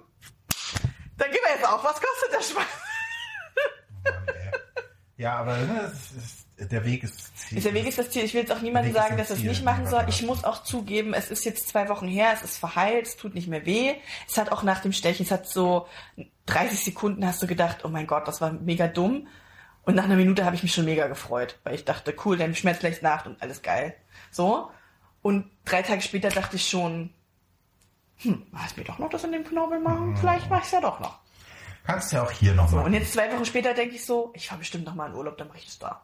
Dann 1.17 1.31
gehen 1.31 1.39
wir 1.41 1.55
jetzt 1.55 1.65
auf. 1.65 1.81
Was 1.81 1.93
kostet 1.93 2.33
der 2.33 2.41
Spaß? 2.41 2.65
Ja, 5.15 5.35
aber 5.35 5.57
ne, 5.57 5.91
es 5.91 6.11
ist, 6.13 6.71
der 6.71 6.85
Weg 6.85 7.03
ist 7.03 7.37
Ziel. 7.37 7.61
Der 7.61 7.73
Weg 7.73 7.85
ist 7.87 7.97
das 7.97 8.09
Ziel. 8.09 8.23
Ich 8.23 8.33
will 8.33 8.39
jetzt 8.39 8.53
auch 8.53 8.61
niemandem 8.61 8.93
sagen, 8.93 9.17
das 9.17 9.27
dass 9.27 9.37
er 9.37 9.43
es 9.43 9.49
nicht 9.49 9.65
machen 9.65 9.85
soll. 9.85 10.05
Ich 10.07 10.23
muss 10.23 10.45
auch 10.45 10.63
zugeben, 10.63 11.13
es 11.13 11.29
ist 11.29 11.43
jetzt 11.43 11.67
zwei 11.67 11.89
Wochen 11.89 12.07
her, 12.07 12.31
es 12.33 12.41
ist 12.41 12.57
verheilt, 12.57 13.05
es 13.05 13.17
tut 13.17 13.35
nicht 13.35 13.49
mehr 13.49 13.65
weh. 13.65 13.95
Es 14.29 14.37
hat 14.37 14.49
auch 14.53 14.63
nach 14.63 14.79
dem 14.79 14.93
Stechen, 14.93 15.25
es 15.25 15.31
hat 15.31 15.45
so 15.45 15.87
30 16.45 16.85
Sekunden 16.85 17.25
hast 17.25 17.43
du 17.43 17.47
gedacht, 17.47 17.83
oh 17.83 17.89
mein 17.89 18.07
Gott, 18.07 18.29
das 18.29 18.39
war 18.39 18.53
mega 18.53 18.87
dumm. 18.87 19.27
Und 19.83 19.95
nach 19.95 20.03
einer 20.03 20.15
Minute 20.15 20.45
habe 20.45 20.55
ich 20.55 20.63
mich 20.63 20.73
schon 20.73 20.85
mega 20.85 21.07
gefreut, 21.07 21.57
weil 21.63 21.75
ich 21.75 21.85
dachte, 21.85 22.13
cool, 22.25 22.37
dein 22.37 22.55
Schmerz 22.55 22.81
lässt 22.81 23.01
nach 23.01 23.25
und 23.25 23.41
alles 23.41 23.61
geil. 23.61 23.95
So. 24.31 24.69
Und 25.21 25.49
drei 25.65 25.81
Tage 25.81 26.01
später 26.01 26.29
dachte 26.29 26.55
ich 26.57 26.67
schon, 26.69 27.09
hm, 28.17 28.45
hast 28.53 28.77
mir 28.77 28.83
doch 28.83 28.99
noch 28.99 29.09
das 29.09 29.23
in 29.23 29.31
dem 29.31 29.43
Knorpel 29.45 29.79
machen? 29.79 30.15
Vielleicht 30.17 30.49
mach 30.49 30.63
ich 30.65 30.71
ja 30.71 30.81
doch 30.81 30.99
noch. 30.99 31.19
Kannst 31.85 32.11
ja 32.11 32.23
auch 32.23 32.31
hier 32.31 32.53
noch 32.53 32.69
So, 32.69 32.75
machen. 32.75 32.87
und 32.87 32.93
jetzt 32.93 33.13
zwei 33.13 33.31
Wochen 33.33 33.45
später 33.45 33.73
denke 33.73 33.95
ich 33.95 34.05
so, 34.05 34.31
ich 34.35 34.47
fahre 34.47 34.59
bestimmt 34.59 34.85
noch 34.85 34.93
mal 34.95 35.07
in 35.09 35.15
Urlaub, 35.15 35.37
dann 35.37 35.47
mache 35.47 35.57
ich 35.57 35.65
das 35.65 35.79
da. 35.79 36.03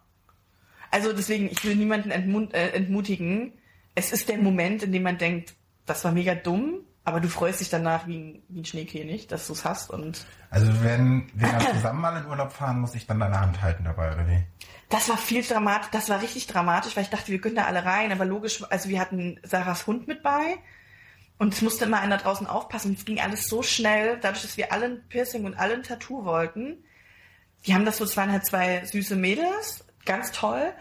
Also 0.90 1.14
deswegen, 1.14 1.50
ich 1.52 1.64
will 1.64 1.76
niemanden 1.76 2.10
äh, 2.12 2.70
entmutigen. 2.70 3.54
Es 3.94 4.12
ist 4.12 4.30
der 4.30 4.38
Moment, 4.38 4.82
in 4.84 4.92
dem 4.92 5.04
man 5.04 5.18
denkt, 5.18 5.54
das 5.86 6.04
war 6.04 6.12
mega 6.12 6.34
dumm, 6.34 6.80
aber 7.06 7.22
du 7.22 7.30
freust 7.30 7.62
dich 7.62 7.70
danach 7.70 8.08
wie 8.08 8.18
ein, 8.18 8.44
wie 8.50 8.62
ein 8.62 8.66
Schneekönig, 8.66 9.28
dass 9.28 9.48
du 9.48 9.54
es 9.54 9.64
hast. 9.64 9.90
Und 9.90 10.26
Also 10.50 10.84
wenn 10.84 11.32
wir 11.34 11.48
dann 11.48 11.76
zusammen 11.76 12.02
mal 12.02 12.18
in 12.18 12.26
Urlaub 12.26 12.52
fahren, 12.52 12.82
muss 12.82 12.96
ich 12.96 13.08
dann 13.08 13.20
deine 13.20 13.40
Hand 13.40 13.62
halten 13.62 13.86
dabei, 13.86 14.14
oder 14.14 14.28
wie? 14.28 14.44
das 14.90 15.10
war 15.10 15.18
viel 15.18 15.44
dramatisch, 15.44 15.90
das 15.92 16.10
war 16.10 16.22
richtig 16.22 16.48
dramatisch, 16.48 16.96
weil 16.96 17.04
ich 17.04 17.10
dachte, 17.10 17.32
wir 17.32 17.42
können 17.42 17.56
da 17.56 17.66
alle 17.66 17.86
rein, 17.86 18.12
aber 18.12 18.26
logisch, 18.26 18.64
also 18.70 18.90
wir 18.90 19.00
hatten 19.00 19.40
Sarahs 19.44 19.88
Hund 19.88 20.08
mit 20.08 20.22
bei. 20.22 20.58
Und 21.38 21.54
es 21.54 21.62
musste 21.62 21.86
immer 21.86 22.00
einer 22.00 22.18
draußen 22.18 22.48
aufpassen. 22.48 22.96
Es 22.98 23.04
ging 23.04 23.20
alles 23.20 23.48
so 23.48 23.62
schnell, 23.62 24.18
dadurch, 24.22 24.44
dass 24.44 24.56
wir 24.56 24.72
alle 24.72 24.86
ein 24.86 25.08
Piercing 25.10 25.44
und 25.44 25.56
alle 25.56 25.74
ein 25.74 25.84
Tattoo 25.84 26.24
wollten. 26.24 26.86
Die 27.66 27.74
haben 27.74 27.84
das 27.84 27.98
so, 27.98 28.06
es 28.06 28.16
waren 28.16 28.32
halt 28.32 28.46
zwei 28.46 28.86
süße 28.86 29.18
Mädels, 29.18 29.84
ganz 30.06 30.32
toll. 30.32 30.72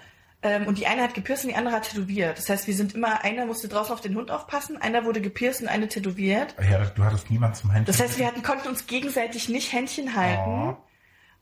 Ähm, 0.45 0.67
und 0.67 0.79
die 0.79 0.87
eine 0.87 1.03
hat 1.03 1.15
gepierst 1.15 1.45
und 1.45 1.51
die 1.51 1.57
andere 1.57 1.75
hat 1.75 1.89
tätowiert. 1.89 2.37
Das 2.37 2.51
heißt, 2.51 2.67
wir 2.67 2.75
sind 2.75 2.95
immer, 2.95 3.25
einer 3.25 3.47
musste 3.47 3.67
draußen 3.67 3.95
auf 3.95 4.03
den 4.03 4.15
Hund 4.15 4.31
aufpassen, 4.31 4.77
einer 4.77 5.07
wurde 5.07 5.23
gepierst 5.23 5.63
und 5.63 5.69
eine 5.69 5.89
tätowiert. 5.89 6.55
Ja, 6.71 6.85
du 6.85 7.03
hattest 7.03 7.31
niemand 7.31 7.57
zum 7.57 7.71
Händchen. 7.71 7.87
Das 7.87 8.01
heißt, 8.01 8.19
wir 8.19 8.27
hatten, 8.27 8.43
konnten 8.43 8.69
uns 8.69 8.87
gegenseitig 8.87 9.49
nicht 9.49 9.73
Händchen 9.73 10.15
halten. 10.15 10.75
Oh. 10.75 10.77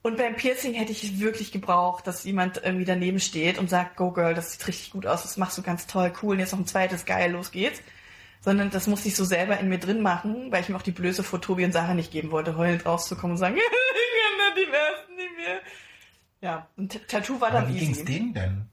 Und 0.03 0.17
beim 0.17 0.37
Piercing 0.37 0.75
hätte 0.75 0.93
ich 0.93 1.03
es 1.03 1.21
wirklich 1.21 1.51
gebraucht, 1.51 2.07
dass 2.07 2.23
jemand 2.23 2.61
irgendwie 2.65 2.85
daneben 2.85 3.19
steht 3.19 3.59
und 3.59 3.69
sagt, 3.69 3.97
go 3.97 4.13
girl, 4.13 4.35
das 4.35 4.53
sieht 4.53 4.67
richtig 4.69 4.93
gut 4.93 5.07
aus, 5.07 5.23
das 5.23 5.37
machst 5.37 5.59
du 5.59 5.63
ganz 5.63 5.87
toll, 5.87 6.13
cool, 6.23 6.35
und 6.35 6.41
jetzt 6.41 6.53
noch 6.53 6.61
ein 6.61 6.67
zweites, 6.67 7.05
geil, 7.05 7.33
los 7.33 7.51
geht's. 7.51 7.81
Sondern 8.41 8.71
das 8.71 8.87
musste 8.89 9.09
ich 9.09 9.17
so 9.17 9.25
selber 9.25 9.59
in 9.59 9.69
mir 9.69 9.79
drin 9.79 10.01
machen, 10.01 10.51
weil 10.51 10.63
ich 10.63 10.69
mir 10.69 10.77
auch 10.77 10.83
die 10.83 10.91
Blöße 10.91 11.23
vor 11.23 11.41
Tobi 11.41 11.65
und 11.65 11.73
Sarah 11.73 11.95
nicht 11.95 12.11
geben 12.11 12.31
wollte, 12.33 12.57
heulend 12.57 12.87
rauszukommen 12.87 13.33
und 13.33 13.39
sagen, 13.39 13.57
ich 13.57 13.63
kann 13.63 14.57
die 14.57 14.73
Westen 14.73 15.15
nicht 15.17 15.37
mehr. 15.37 15.61
Ja, 16.41 16.69
und 16.77 17.09
Tattoo 17.09 17.41
war 17.41 17.51
Aber 17.51 17.61
dann 17.61 17.75
wie 17.75 17.79
ging's 17.79 17.99
easy. 17.99 18.05
denen 18.05 18.35
denn? 18.35 18.72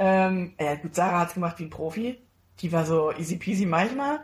Ähm, 0.00 0.54
ja 0.58 0.76
gut, 0.76 0.94
Sarah 0.94 1.20
hat's 1.20 1.34
gemacht 1.34 1.58
wie 1.58 1.64
ein 1.64 1.70
Profi. 1.70 2.18
Die 2.60 2.72
war 2.72 2.86
so 2.86 3.12
easy 3.12 3.36
peasy 3.36 3.66
manchmal. 3.66 4.20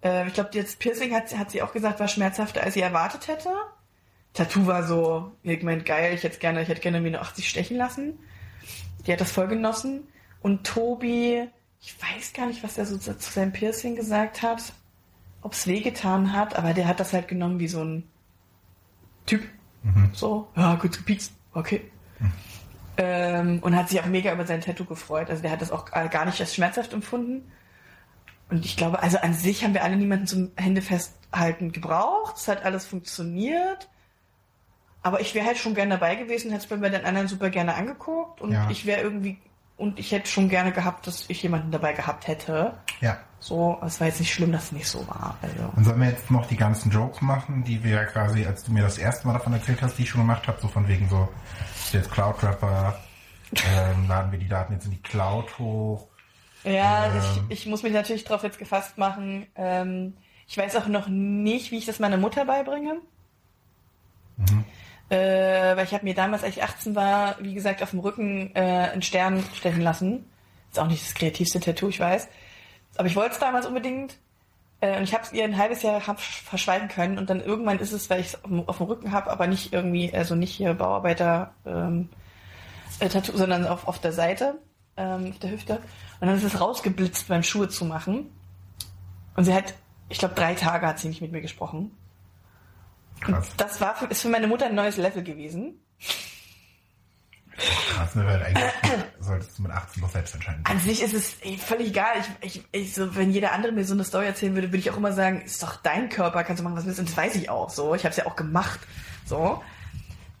Ähm, 0.00 0.28
ich 0.28 0.34
glaube, 0.34 0.50
jetzt 0.52 0.78
Piercing 0.78 1.12
hat, 1.12 1.36
hat 1.36 1.50
sie 1.50 1.60
auch 1.60 1.72
gesagt, 1.72 1.98
war 1.98 2.06
schmerzhafter, 2.06 2.62
als 2.62 2.74
sie 2.74 2.82
erwartet 2.82 3.26
hätte. 3.26 3.50
Tattoo 4.32 4.66
war 4.66 4.86
so, 4.86 5.32
ich 5.42 5.62
mein, 5.64 5.84
geil, 5.84 6.14
ich 6.14 6.22
hätte 6.22 6.38
gerne, 6.38 6.62
ich 6.62 6.68
hätte 6.68 6.80
gerne 6.80 7.00
mir 7.00 7.08
eine 7.08 7.20
80 7.20 7.48
stechen 7.48 7.76
lassen. 7.76 8.16
Die 9.04 9.12
hat 9.12 9.20
das 9.20 9.32
voll 9.32 9.48
genossen. 9.48 10.06
Und 10.40 10.64
Tobi, 10.64 11.48
ich 11.80 11.96
weiß 12.00 12.32
gar 12.32 12.46
nicht, 12.46 12.62
was 12.62 12.78
er 12.78 12.86
so 12.86 12.96
zu 12.96 13.18
zu 13.18 13.32
seinem 13.32 13.52
Piercing 13.52 13.96
gesagt 13.96 14.42
hat. 14.42 14.72
Ob's 15.42 15.66
wehgetan 15.66 16.32
hat, 16.32 16.54
aber 16.54 16.74
der 16.74 16.86
hat 16.86 17.00
das 17.00 17.12
halt 17.12 17.26
genommen 17.26 17.58
wie 17.58 17.68
so 17.68 17.82
ein 17.82 18.08
Typ. 19.26 19.42
So, 20.12 20.48
ja, 20.54 20.76
gut 20.76 20.96
gepiekst, 20.96 21.32
okay. 21.54 21.90
Ähm, 22.98 23.60
und 23.62 23.74
hat 23.76 23.88
sich 23.88 24.00
auch 24.00 24.06
mega 24.06 24.32
über 24.32 24.46
sein 24.46 24.60
Tattoo 24.60 24.84
gefreut. 24.84 25.30
Also 25.30 25.42
der 25.42 25.50
hat 25.50 25.62
das 25.62 25.70
auch 25.72 25.86
gar 25.86 26.24
nicht 26.26 26.40
als 26.40 26.54
schmerzhaft 26.54 26.92
empfunden. 26.92 27.50
Und 28.50 28.64
ich 28.66 28.76
glaube, 28.76 29.02
also 29.02 29.18
an 29.18 29.32
sich 29.32 29.64
haben 29.64 29.72
wir 29.72 29.82
alle 29.82 29.96
niemanden 29.96 30.26
zum 30.26 30.50
Hände 30.56 30.82
festhalten 30.82 31.72
gebraucht. 31.72 32.36
Es 32.36 32.48
hat 32.48 32.64
alles 32.64 32.84
funktioniert. 32.86 33.88
Aber 35.02 35.20
ich 35.20 35.34
wäre 35.34 35.46
halt 35.46 35.58
schon 35.58 35.74
gerne 35.74 35.94
dabei 35.94 36.14
gewesen, 36.16 36.50
hätte 36.52 36.66
es 36.70 36.80
bei 36.80 36.88
den 36.88 37.04
anderen 37.04 37.28
super 37.28 37.50
gerne 37.50 37.74
angeguckt. 37.74 38.40
Und 38.40 38.52
Ja. 38.52 38.68
ich 38.70 38.84
wäre 38.86 39.00
irgendwie, 39.00 39.38
und 39.78 39.98
ich 39.98 40.12
hätte 40.12 40.28
schon 40.28 40.48
gerne 40.50 40.70
gehabt, 40.70 41.06
dass 41.06 41.24
ich 41.28 41.42
jemanden 41.42 41.70
dabei 41.72 41.94
gehabt 41.94 42.28
hätte. 42.28 42.74
Ja. 43.00 43.18
So, 43.42 43.76
es 43.84 43.98
war 43.98 44.06
jetzt 44.06 44.20
nicht 44.20 44.32
schlimm, 44.32 44.52
dass 44.52 44.66
es 44.66 44.72
nicht 44.72 44.86
so 44.86 45.06
war. 45.08 45.36
Also. 45.42 45.72
Und 45.74 45.84
sollen 45.84 46.00
wir 46.00 46.10
jetzt 46.10 46.30
noch 46.30 46.46
die 46.46 46.56
ganzen 46.56 46.92
Jokes 46.92 47.20
machen, 47.20 47.64
die 47.64 47.82
wir 47.82 47.90
ja 47.90 48.04
quasi, 48.04 48.46
als 48.46 48.62
du 48.62 48.72
mir 48.72 48.82
das 48.84 48.98
erste 48.98 49.26
Mal 49.26 49.32
davon 49.32 49.52
erzählt 49.52 49.82
hast, 49.82 49.98
die 49.98 50.02
ich 50.02 50.10
schon 50.10 50.20
gemacht 50.20 50.46
habe, 50.46 50.60
so 50.60 50.68
von 50.68 50.86
wegen 50.86 51.08
so, 51.08 51.28
jetzt 51.90 52.12
Cloud 52.12 52.40
Rapper, 52.44 52.94
ähm, 53.52 54.06
laden 54.08 54.30
wir 54.30 54.38
die 54.38 54.46
Daten 54.46 54.74
jetzt 54.74 54.84
in 54.84 54.92
die 54.92 55.02
Cloud 55.02 55.58
hoch. 55.58 56.06
Ja, 56.62 57.06
Ähm. 57.06 57.20
ich, 57.48 57.58
ich 57.58 57.66
muss 57.66 57.82
mich 57.82 57.92
natürlich 57.92 58.22
drauf 58.22 58.44
jetzt 58.44 58.60
gefasst 58.60 58.96
machen. 58.96 59.48
Ähm, 59.56 60.14
ich 60.46 60.56
weiß 60.56 60.76
auch 60.76 60.86
noch 60.86 61.08
nicht, 61.08 61.72
wie 61.72 61.78
ich 61.78 61.86
das 61.86 61.98
meiner 61.98 62.18
Mutter 62.18 62.44
beibringe. 62.44 62.98
Äh, 65.08 65.76
weil 65.76 65.84
ich 65.84 65.94
habe 65.94 66.04
mir 66.04 66.14
damals, 66.14 66.44
als 66.44 66.56
ich 66.56 66.62
18 66.62 66.94
war, 66.94 67.36
wie 67.40 67.54
gesagt, 67.54 67.82
auf 67.82 67.90
dem 67.90 67.98
Rücken 67.98 68.54
äh, 68.54 68.90
einen 68.92 69.02
Stern 69.02 69.42
stechen 69.54 69.82
lassen. 69.82 70.24
Ist 70.70 70.78
auch 70.78 70.86
nicht 70.86 71.04
das 71.04 71.14
kreativste 71.14 71.58
Tattoo, 71.58 71.88
ich 71.88 71.98
weiß. 72.00 72.28
Aber 72.96 73.06
ich 73.06 73.16
wollte 73.16 73.32
es 73.34 73.38
damals 73.38 73.66
unbedingt. 73.66 74.16
Äh, 74.80 74.96
und 74.98 75.04
ich 75.04 75.14
habe 75.14 75.22
es 75.24 75.32
ihr 75.32 75.44
ein 75.44 75.56
halbes 75.56 75.82
Jahr 75.82 76.06
hab 76.06 76.20
verschweigen 76.20 76.88
können. 76.88 77.18
Und 77.18 77.30
dann 77.30 77.40
irgendwann 77.40 77.78
ist 77.78 77.92
es, 77.92 78.10
weil 78.10 78.20
ich 78.20 78.28
es 78.28 78.34
auf, 78.44 78.50
dem- 78.50 78.68
auf 78.68 78.76
dem 78.78 78.86
Rücken 78.86 79.12
habe, 79.12 79.30
aber 79.30 79.46
nicht 79.46 79.72
irgendwie, 79.72 80.12
also 80.14 80.34
nicht 80.34 80.52
hier 80.54 80.74
Bauarbeiter 80.74 81.54
ähm, 81.64 82.08
äh, 82.98 83.08
Tattoo, 83.08 83.36
sondern 83.36 83.66
auf, 83.66 83.86
auf 83.88 83.98
der 84.00 84.12
Seite, 84.12 84.58
ähm, 84.96 85.28
auf 85.30 85.38
der 85.38 85.50
Hüfte. 85.50 85.76
Und 86.20 86.26
dann 86.28 86.36
ist 86.36 86.44
es 86.44 86.60
rausgeblitzt 86.60 87.28
beim 87.28 87.42
Schuhe 87.42 87.68
zu 87.68 87.84
machen. 87.84 88.30
Und 89.36 89.44
sie 89.44 89.54
hat, 89.54 89.72
ich 90.08 90.18
glaube, 90.18 90.34
drei 90.34 90.54
Tage 90.54 90.86
hat 90.86 90.98
sie 90.98 91.08
nicht 91.08 91.22
mit 91.22 91.32
mir 91.32 91.40
gesprochen. 91.40 91.90
Krass, 93.20 93.50
Das 93.56 93.80
war 93.80 93.94
für, 93.94 94.06
ist 94.06 94.22
für 94.22 94.28
meine 94.28 94.46
Mutter 94.48 94.66
ein 94.66 94.74
neues 94.74 94.96
Level 94.96 95.22
gewesen. 95.22 95.80
Krass, 97.56 98.14
ne, 98.14 98.24
weil 98.26 98.42
eigentlich 98.42 98.64
solltest 99.20 99.58
du 99.58 99.62
mit 99.62 99.72
18 99.72 100.02
noch 100.02 100.10
selbst 100.10 100.34
entscheiden. 100.34 100.64
An 100.64 100.78
sich 100.80 101.02
ist 101.02 101.14
es 101.14 101.36
ey, 101.42 101.56
völlig 101.58 101.88
egal. 101.88 102.12
Ich, 102.40 102.56
ich, 102.56 102.64
ich, 102.72 102.94
so, 102.94 103.14
wenn 103.14 103.30
jeder 103.30 103.52
andere 103.52 103.72
mir 103.72 103.84
so 103.84 103.94
eine 103.94 104.04
Story 104.04 104.26
erzählen 104.26 104.54
würde, 104.54 104.68
würde 104.68 104.78
ich 104.78 104.90
auch 104.90 104.96
immer 104.96 105.12
sagen, 105.12 105.42
ist 105.42 105.62
doch 105.62 105.76
dein 105.76 106.08
Körper, 106.08 106.44
kannst 106.44 106.60
du 106.60 106.64
machen, 106.64 106.74
was 106.76 106.82
du 106.84 106.88
willst. 106.88 107.00
Und 107.00 107.08
das 107.08 107.16
weiß 107.16 107.34
ich 107.36 107.50
auch 107.50 107.70
so. 107.70 107.94
Ich 107.94 108.02
habe 108.04 108.10
es 108.10 108.16
ja 108.16 108.26
auch 108.26 108.36
gemacht. 108.36 108.80
So. 109.26 109.62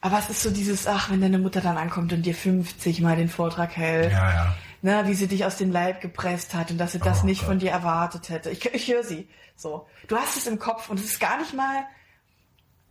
Aber 0.00 0.18
es 0.18 0.28
ist 0.30 0.42
so 0.42 0.50
dieses, 0.50 0.86
ach, 0.88 1.10
wenn 1.10 1.20
deine 1.20 1.38
Mutter 1.38 1.60
dann 1.60 1.76
ankommt 1.76 2.12
und 2.12 2.22
dir 2.22 2.34
50 2.34 3.00
Mal 3.02 3.16
den 3.16 3.28
Vortrag 3.28 3.76
hält, 3.76 4.10
Ja, 4.10 4.30
ja. 4.32 4.54
ne, 4.82 5.02
wie 5.06 5.14
sie 5.14 5.28
dich 5.28 5.44
aus 5.44 5.56
dem 5.58 5.70
Leib 5.70 6.00
gepresst 6.00 6.54
hat 6.54 6.72
und 6.72 6.78
dass 6.78 6.92
sie 6.92 6.98
das 6.98 7.22
Oh 7.22 7.26
nicht 7.26 7.42
Gott. 7.42 7.48
von 7.50 7.58
dir 7.60 7.70
erwartet 7.70 8.28
hätte. 8.28 8.50
Ich, 8.50 8.64
ich 8.74 8.88
höre 8.92 9.04
sie. 9.04 9.28
So. 9.54 9.86
Du 10.08 10.16
hast 10.16 10.36
es 10.36 10.46
im 10.48 10.58
Kopf 10.58 10.88
und 10.90 10.98
es 10.98 11.04
ist 11.06 11.20
gar 11.20 11.38
nicht 11.38 11.54
mal 11.54 11.84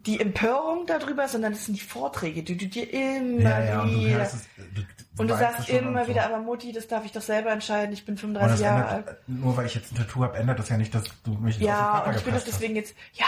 die 0.06 0.20
Empörung 0.20 0.86
darüber, 0.88 1.28
sondern 1.28 1.54
es 1.54 1.66
sind 1.66 1.76
die 1.76 1.84
Vorträge, 1.86 2.43
die 2.43 2.58
du 2.58 2.68
dir 2.68 2.91
immer 2.91 3.41
Ja, 3.41 3.64
ja, 3.64 3.82
und 3.82 3.91
du 3.93 3.99
wieder... 4.06 4.22
es, 4.22 4.34
du, 4.58 4.82
und 5.18 5.28
du 5.30 5.38
sagst 5.38 5.70
immer 5.70 5.99
und 5.99 6.06
so. 6.06 6.12
wieder, 6.12 6.26
aber 6.26 6.39
Mutti, 6.39 6.72
das 6.72 6.88
darf 6.88 7.06
ich 7.06 7.12
doch 7.12 7.22
selber 7.22 7.52
entscheiden, 7.52 7.93
ich 7.93 8.06
bin 8.06 8.14
Und 8.16 8.20
35 8.20 8.52
das 8.52 8.60
Jahre 8.62 8.88
alt. 8.88 9.18
nur 9.28 9.56
weil 9.58 9.66
ich 9.66 9.76
jetzt 9.76 9.91
ein 9.91 9.95
Tattoo 9.97 10.24
habe, 10.24 10.38
ändert 10.38 10.60
das 10.60 10.70
ja 10.70 10.78
nicht, 10.78 10.93
dass 10.95 11.04
du 11.24 11.32
mich 11.34 11.60
Ja, 11.60 11.99
und 11.99 12.16
ich 12.16 12.24
bin 12.24 12.34
doch 12.34 12.43
deswegen 12.43 12.76
jetzt, 12.76 12.95
ja, 13.14 13.26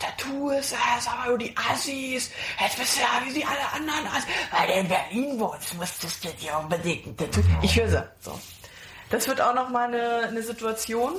Tattoos, 0.00 0.72
äh, 0.72 0.76
sag 1.00 1.18
mal, 1.18 1.28
du 1.30 1.38
die 1.38 1.54
Assis, 1.56 2.30
jetzt 2.60 2.78
bist 2.78 2.96
du 2.98 3.00
ja 3.00 3.08
wie 3.26 3.32
die 3.32 3.44
alle 3.44 3.72
anderen 3.74 4.06
Assis, 4.12 4.26
weil 4.50 4.66
du 4.66 4.72
in 4.74 4.88
Berlin 4.88 5.40
wohnst, 5.40 5.74
musstest 5.76 6.22
du 6.24 6.28
dir 6.30 6.58
unbedingt 6.58 7.06
ein 7.06 7.16
Tattoo. 7.16 7.40
Ich 7.62 7.78
höre 7.80 7.88
sie. 7.88 8.04
So. 8.20 8.38
Das 9.10 9.26
wird 9.28 9.40
auch 9.40 9.54
noch 9.54 9.70
mal 9.70 9.88
eine, 9.88 10.28
eine 10.28 10.42
Situation. 10.42 11.14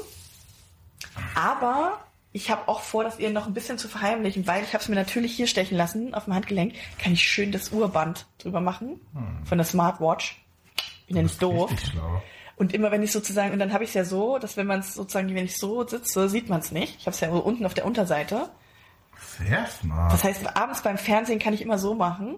Aber 1.36 1.99
ich 2.32 2.51
habe 2.51 2.67
auch 2.67 2.82
vor, 2.82 3.03
das 3.03 3.19
ihr 3.19 3.32
noch 3.32 3.47
ein 3.47 3.53
bisschen 3.53 3.77
zu 3.77 3.88
verheimlichen, 3.88 4.45
weil 4.45 4.63
ich 4.63 4.73
habe 4.73 4.84
es 4.84 4.88
mir 4.88 4.95
natürlich 4.95 5.36
hier 5.36 5.47
stechen 5.47 5.77
lassen, 5.77 6.13
auf 6.13 6.25
dem 6.25 6.36
Handgelenk, 6.36 6.75
kann 7.01 7.13
ich 7.13 7.23
schön 7.23 7.51
das 7.51 7.71
Uhrband 7.71 8.27
drüber 8.38 8.61
machen, 8.61 8.99
von 9.45 9.57
der 9.57 9.65
Smartwatch. 9.65 10.43
Bin 11.07 11.17
ja 11.17 11.23
nicht 11.23 11.41
doof. 11.41 11.71
Und 12.55 12.73
immer 12.73 12.91
wenn 12.91 13.01
ich 13.01 13.11
sozusagen, 13.11 13.53
und 13.53 13.59
dann 13.59 13.73
habe 13.73 13.84
ich 13.84 13.91
es 13.91 13.93
ja 13.95 14.03
so, 14.03 14.38
dass 14.38 14.57
wenn 14.57 14.67
man 14.67 14.82
es 14.82 14.93
sozusagen, 14.93 15.34
wenn 15.34 15.45
ich 15.45 15.57
so 15.57 15.88
sitze, 15.88 16.30
sieht 16.30 16.49
man 16.49 16.59
es 16.59 16.71
nicht. 16.71 16.97
Ich 16.99 17.05
habe 17.07 17.15
es 17.15 17.19
ja 17.21 17.30
unten 17.30 17.65
auf 17.65 17.73
der 17.73 17.86
Unterseite. 17.86 18.49
Sehr 19.38 19.65
smart. 19.67 20.13
Das 20.13 20.23
heißt, 20.23 20.55
abends 20.55 20.82
beim 20.82 20.97
Fernsehen 20.97 21.39
kann 21.39 21.53
ich 21.53 21.61
immer 21.61 21.80
so 21.80 21.95
machen, 21.95 22.38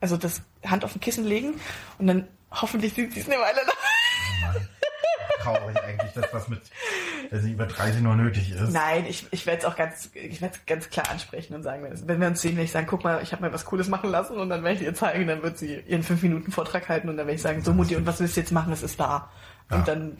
also 0.00 0.16
das 0.16 0.42
Hand 0.66 0.84
auf 0.84 0.92
den 0.92 1.00
Kissen 1.00 1.24
legen 1.24 1.54
und 1.98 2.08
dann 2.08 2.28
hoffentlich 2.50 2.94
sieht 2.94 3.14
sie 3.14 3.20
es 3.20 3.26
eine 3.26 3.36
Weile 3.36 3.60
lang. 3.64 3.76
Traurig 5.42 5.76
eigentlich, 5.82 6.12
dass 6.12 6.30
das 6.30 6.48
mit, 6.48 6.60
dass 7.30 7.42
sie 7.42 7.52
über 7.52 7.66
30 7.66 8.02
noch 8.02 8.14
nötig 8.14 8.50
ist. 8.52 8.72
Nein, 8.72 9.04
ich, 9.08 9.26
ich 9.30 9.46
werde 9.46 9.60
es 9.60 9.64
auch 9.64 9.76
ganz, 9.76 10.10
ich 10.14 10.40
werde 10.42 10.58
ganz 10.66 10.90
klar 10.90 11.08
ansprechen 11.10 11.54
und 11.54 11.62
sagen, 11.62 11.86
wenn 12.06 12.20
wir 12.20 12.28
uns 12.28 12.40
sehen, 12.40 12.52
werde 12.56 12.64
ich 12.64 12.72
sagen, 12.72 12.86
guck 12.88 13.04
mal, 13.04 13.22
ich 13.22 13.32
habe 13.32 13.42
mir 13.42 13.52
was 13.52 13.64
Cooles 13.64 13.88
machen 13.88 14.10
lassen 14.10 14.36
und 14.36 14.48
dann 14.50 14.62
werde 14.62 14.76
ich 14.76 14.82
ihr 14.82 14.94
zeigen, 14.94 15.26
dann 15.26 15.42
wird 15.42 15.58
sie 15.58 15.80
ihren 15.86 16.02
5 16.02 16.22
Minuten 16.22 16.52
Vortrag 16.52 16.88
halten 16.88 17.08
und 17.08 17.16
dann 17.16 17.26
werde 17.26 17.36
ich 17.36 17.42
sagen, 17.42 17.62
so 17.62 17.72
Mutti, 17.72 17.96
und 17.96 18.06
was 18.06 18.20
willst 18.20 18.36
du 18.36 18.40
jetzt 18.40 18.52
machen? 18.52 18.72
Es 18.72 18.82
ist 18.82 18.98
da. 19.00 19.28
Ja. 19.70 19.76
Und 19.76 19.88
dann 19.88 20.16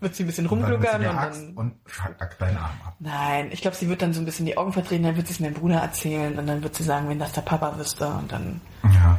wird 0.00 0.14
sie 0.16 0.24
ein 0.24 0.26
bisschen 0.26 0.46
rumgluckern 0.46 0.96
und 1.06 1.16
dann. 1.16 1.52
und 1.54 1.74
hack 2.18 2.36
deinen 2.38 2.56
Arm 2.56 2.70
ab. 2.84 2.94
Nein, 2.98 3.48
ich 3.52 3.60
glaube, 3.62 3.76
sie 3.76 3.88
wird 3.88 4.02
dann 4.02 4.12
so 4.12 4.20
ein 4.20 4.24
bisschen 4.24 4.44
die 4.44 4.56
Augen 4.58 4.72
verdrehen, 4.72 5.04
dann 5.04 5.16
wird 5.16 5.28
sie 5.28 5.34
es 5.34 5.40
meinem 5.40 5.54
Bruder 5.54 5.76
erzählen 5.78 6.36
und 6.36 6.46
dann 6.48 6.62
wird 6.62 6.74
sie 6.74 6.82
sagen, 6.82 7.08
wenn 7.08 7.18
das 7.20 7.30
der 7.32 7.42
Papa 7.42 7.78
wüsste 7.78 8.08
und 8.08 8.30
dann, 8.32 8.60
Ja, 8.82 9.18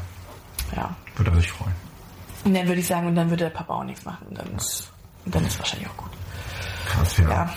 ja. 0.76 0.96
würde 1.16 1.32
er 1.32 1.38
sich 1.38 1.50
freuen. 1.52 1.72
Und 2.44 2.54
dann 2.54 2.68
würde 2.68 2.82
ich 2.82 2.88
sagen, 2.88 3.08
und 3.08 3.16
dann 3.16 3.30
würde 3.30 3.46
der 3.46 3.52
Papa 3.52 3.74
auch 3.76 3.84
nichts 3.86 4.04
machen 4.06 4.28
und 4.28 4.38
dann 4.38 4.54
ist, 4.58 4.92
und 5.30 5.36
dann 5.36 5.46
ist 5.46 5.60
wahrscheinlich 5.60 5.88
auch 5.88 5.98
gut. 5.98 6.10
Krass, 6.88 7.18
ja. 7.20 7.30
Ja. 7.30 7.54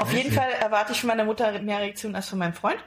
Auf 0.00 0.12
jeden 0.12 0.32
Fall 0.32 0.50
erwarte 0.60 0.90
ich 0.90 1.00
von 1.00 1.06
meiner 1.06 1.24
Mutter 1.24 1.62
mehr 1.62 1.78
Reaktion 1.78 2.16
als 2.16 2.28
von 2.28 2.40
meinem 2.40 2.52
Freund. 2.52 2.84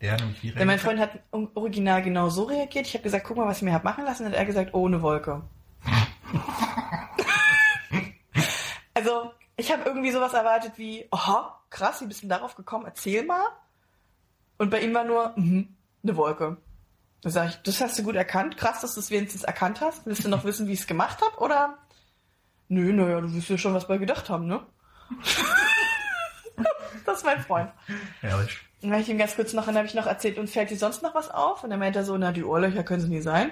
Der 0.00 0.16
nämlich 0.16 0.40
wie 0.44 0.52
Denn 0.52 0.68
mein 0.68 0.78
Freund 0.78 1.00
hat 1.00 1.18
original 1.32 2.00
genau 2.00 2.28
so 2.28 2.44
reagiert. 2.44 2.86
Ich 2.86 2.94
habe 2.94 3.02
gesagt, 3.02 3.26
guck 3.26 3.38
mal, 3.38 3.48
was 3.48 3.56
ich 3.56 3.64
mir 3.64 3.72
hab 3.72 3.82
machen 3.82 4.04
lassen. 4.04 4.24
Und 4.24 4.30
hat 4.30 4.38
er 4.38 4.44
gesagt, 4.44 4.72
oh, 4.72 4.86
eine 4.86 5.02
Wolke. 5.02 5.42
also, 8.94 9.32
ich 9.56 9.72
habe 9.72 9.82
irgendwie 9.84 10.12
sowas 10.12 10.32
erwartet 10.32 10.74
wie, 10.76 11.08
aha, 11.10 11.58
krass, 11.70 12.00
wie 12.02 12.06
bist 12.06 12.22
du 12.22 12.28
denn 12.28 12.38
darauf 12.38 12.54
gekommen? 12.54 12.84
Erzähl 12.84 13.24
mal. 13.24 13.48
Und 14.58 14.70
bei 14.70 14.80
ihm 14.80 14.94
war 14.94 15.02
nur, 15.02 15.32
mhm, 15.34 15.74
eine 16.04 16.16
Wolke. 16.16 16.58
Da 17.22 17.30
sage 17.30 17.48
ich, 17.48 17.56
das 17.62 17.80
hast 17.80 17.98
du 17.98 18.04
gut 18.04 18.14
erkannt. 18.14 18.56
Krass, 18.56 18.82
dass 18.82 18.94
du 18.94 19.00
es 19.00 19.10
wenigstens 19.10 19.42
erkannt 19.42 19.80
hast. 19.80 20.06
Willst 20.06 20.24
du 20.24 20.28
noch 20.28 20.44
wissen, 20.44 20.68
wie 20.68 20.74
ich 20.74 20.82
es 20.82 20.86
gemacht 20.86 21.20
habe? 21.20 21.42
Oder? 21.42 21.78
Nö, 22.68 22.92
naja, 22.92 23.20
du 23.20 23.32
wirst 23.32 23.48
ja 23.48 23.58
schon 23.58 23.74
was 23.74 23.86
bei 23.86 23.98
gedacht 23.98 24.28
haben, 24.28 24.46
ne? 24.46 24.60
das 27.06 27.18
ist 27.18 27.24
mein 27.24 27.40
Freund. 27.40 27.70
Herrlich. 28.20 28.58
Und 28.82 28.90
dann 28.90 28.92
habe 28.92 29.02
ich 29.02 29.08
ihm 29.08 29.18
ganz 29.18 29.36
kurz 29.36 29.52
noch, 29.52 29.66
dann 29.66 29.76
habe 29.76 29.86
ich 29.86 29.94
noch 29.94 30.06
erzählt, 30.06 30.38
uns 30.38 30.52
fällt 30.52 30.70
dir 30.70 30.76
sonst 30.76 31.02
noch 31.02 31.14
was 31.14 31.30
auf? 31.30 31.64
Und 31.64 31.70
dann 31.70 31.78
meinte 31.78 32.00
er 32.00 32.04
so, 32.04 32.16
na, 32.16 32.32
die 32.32 32.44
Ohrlöcher 32.44 32.82
können 32.82 33.00
sie 33.00 33.08
nie 33.08 33.20
sein. 33.22 33.50